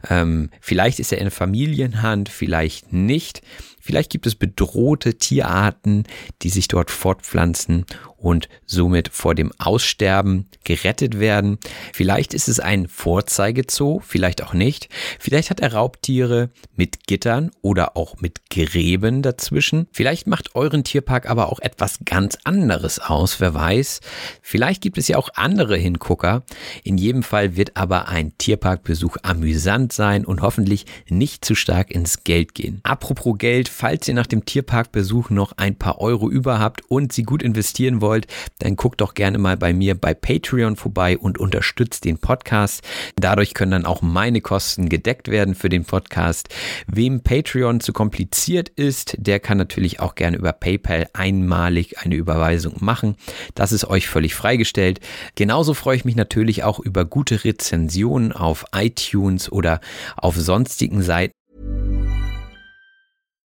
Ähm, 0.09 0.49
vielleicht 0.61 0.99
ist 0.99 1.11
er 1.11 1.19
in 1.19 1.31
Familienhand, 1.31 2.29
vielleicht 2.29 2.93
nicht. 2.93 3.41
Vielleicht 3.79 4.11
gibt 4.11 4.25
es 4.25 4.35
bedrohte 4.35 5.17
Tierarten, 5.17 6.05
die 6.41 6.49
sich 6.49 6.67
dort 6.67 6.89
fortpflanzen 6.89 7.85
und 8.18 8.49
somit 8.66 9.09
vor 9.09 9.36
dem 9.36 9.51
Aussterben 9.59 10.49
gerettet 10.63 11.20
werden. 11.20 11.59
Vielleicht 11.93 12.34
ist 12.34 12.47
es 12.47 12.59
ein 12.59 12.88
Vorzeigezoo, 12.88 13.99
vielleicht 13.99 14.43
auch 14.43 14.53
nicht. 14.53 14.89
Vielleicht 15.20 15.49
hat 15.49 15.59
er 15.59 15.74
Raubtiere 15.74 16.49
mit 16.76 17.05
Gittern 17.07 17.51
oder 17.61 17.95
auch 17.95 18.20
mit 18.22 18.49
Gräben 18.49 19.22
dazwischen. 19.22 19.88
Vielleicht 19.91 20.28
macht 20.28 20.55
euren 20.55 20.84
Tierpark 20.84 21.30
aber 21.30 21.51
auch 21.51 21.59
etwas 21.59 21.99
ganz 22.05 22.38
anderes 22.43 22.99
aus, 22.99 23.39
wer 23.39 23.53
weiß. 23.53 24.01
Vielleicht 24.41 24.82
gibt 24.82 24.97
es 24.97 25.07
ja 25.07 25.18
auch 25.18 25.30
andere 25.36 25.78
Hingucker. 25.78 26.43
In 26.84 26.97
jedem 26.97 27.22
Fall 27.22 27.55
wird 27.55 27.78
aber 27.78 28.07
ein 28.07 28.38
Tierparkbesuch 28.38 29.18
amüsant 29.24 29.93
sein 29.93 30.26
und 30.26 30.41
hoffentlich 30.41 30.86
nicht 31.09 31.45
zu 31.45 31.53
stark 31.53 31.91
ins 31.91 32.24
Geld 32.24 32.55
gehen. 32.55 32.80
Apropos 32.84 33.38
Geld, 33.38 33.70
falls 33.70 34.07
ihr 34.07 34.13
nach 34.13 34.28
dem 34.28 34.45
Tierparkbesuch 34.45 35.30
noch 35.30 35.53
ein 35.57 35.78
paar 35.78 35.99
Euro 35.99 36.30
über 36.30 36.59
habt 36.59 36.89
und 36.89 37.13
sie 37.13 37.24
gut 37.24 37.43
investieren 37.43 38.01
wollt, 38.01 38.04
wollt, 38.05 38.27
dann 38.59 38.75
guckt 38.75 39.01
doch 39.01 39.15
gerne 39.15 39.39
mal 39.39 39.57
bei 39.57 39.73
mir 39.73 39.95
bei 39.95 40.13
Patreon 40.13 40.75
vorbei 40.75 41.17
und 41.17 41.39
unterstützt 41.39 42.05
den 42.05 42.19
Podcast. 42.19 42.83
Dadurch 43.15 43.55
können 43.55 43.71
dann 43.71 43.85
auch 43.85 44.03
meine 44.03 44.41
Kosten 44.41 44.89
gedeckt 44.89 45.29
werden 45.29 45.55
für 45.55 45.69
den 45.69 45.85
Podcast. 45.85 46.49
Wem 46.85 47.21
Patreon 47.21 47.79
zu 47.79 47.93
kompliziert 47.93 48.69
ist, 48.69 49.15
der 49.17 49.39
kann 49.39 49.57
natürlich 49.57 49.99
auch 49.99 50.13
gerne 50.13 50.37
über 50.37 50.53
PayPal 50.53 51.07
einmalig 51.13 51.97
eine 51.99 52.15
Überweisung 52.15 52.75
machen. 52.79 53.15
Das 53.55 53.71
ist 53.71 53.85
euch 53.85 54.07
völlig 54.07 54.35
freigestellt. 54.35 54.99
Genauso 55.33 55.73
freue 55.73 55.97
ich 55.97 56.05
mich 56.05 56.15
natürlich 56.15 56.63
auch 56.63 56.79
über 56.79 57.05
gute 57.05 57.43
Rezensionen 57.43 58.31
auf 58.31 58.65
iTunes 58.75 59.51
oder 59.51 59.79
auf 60.17 60.35
sonstigen 60.35 61.01
Seiten. 61.01 61.33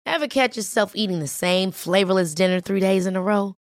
Ever 0.08 0.28
catch 0.28 0.56
yourself 0.56 0.92
eating 0.94 1.20
the 1.20 1.28
same 1.28 1.72
flavorless 1.72 2.36
dinner 2.36 2.62
three 2.62 2.80
days 2.80 3.08
in 3.08 3.16
a 3.16 3.22
row? 3.22 3.56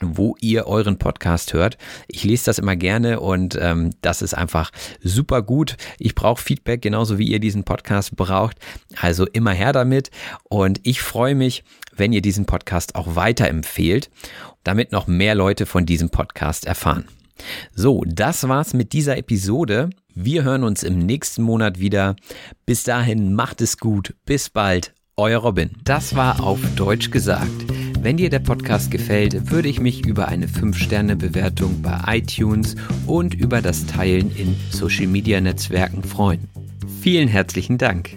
Wo 0.00 0.36
ihr 0.40 0.66
euren 0.66 0.98
Podcast 0.98 1.52
hört. 1.52 1.78
Ich 2.06 2.24
lese 2.24 2.46
das 2.46 2.58
immer 2.58 2.76
gerne 2.76 3.20
und 3.20 3.58
ähm, 3.60 3.90
das 4.00 4.22
ist 4.22 4.34
einfach 4.34 4.70
super 5.02 5.42
gut. 5.42 5.76
Ich 5.98 6.14
brauche 6.14 6.42
Feedback, 6.42 6.82
genauso 6.82 7.18
wie 7.18 7.28
ihr 7.28 7.40
diesen 7.40 7.64
Podcast 7.64 8.16
braucht. 8.16 8.58
Also 9.00 9.26
immer 9.26 9.52
her 9.52 9.72
damit. 9.72 10.10
Und 10.44 10.80
ich 10.84 11.00
freue 11.00 11.34
mich, 11.34 11.64
wenn 11.94 12.12
ihr 12.12 12.22
diesen 12.22 12.46
Podcast 12.46 12.94
auch 12.94 13.16
weiterempfehlt, 13.16 14.10
damit 14.64 14.92
noch 14.92 15.06
mehr 15.06 15.34
Leute 15.34 15.66
von 15.66 15.86
diesem 15.86 16.10
Podcast 16.10 16.66
erfahren. 16.66 17.04
So, 17.74 18.04
das 18.06 18.48
war's 18.48 18.74
mit 18.74 18.92
dieser 18.92 19.16
Episode. 19.16 19.90
Wir 20.14 20.42
hören 20.42 20.64
uns 20.64 20.82
im 20.82 20.98
nächsten 20.98 21.42
Monat 21.42 21.78
wieder. 21.78 22.16
Bis 22.66 22.82
dahin 22.82 23.34
macht 23.34 23.60
es 23.60 23.78
gut. 23.78 24.14
Bis 24.24 24.50
bald. 24.50 24.92
Euer 25.16 25.40
Robin. 25.40 25.70
Das 25.84 26.14
war 26.14 26.42
auf 26.42 26.60
Deutsch 26.76 27.10
gesagt. 27.10 27.87
Wenn 28.08 28.16
dir 28.16 28.30
der 28.30 28.38
Podcast 28.38 28.90
gefällt, 28.90 29.50
würde 29.50 29.68
ich 29.68 29.80
mich 29.80 30.06
über 30.06 30.28
eine 30.28 30.46
5-Sterne-Bewertung 30.46 31.82
bei 31.82 32.00
iTunes 32.16 32.74
und 33.06 33.34
über 33.34 33.60
das 33.60 33.84
Teilen 33.84 34.34
in 34.34 34.56
Social-Media-Netzwerken 34.70 36.02
freuen. 36.02 36.48
Vielen 37.02 37.28
herzlichen 37.28 37.76
Dank. 37.76 38.16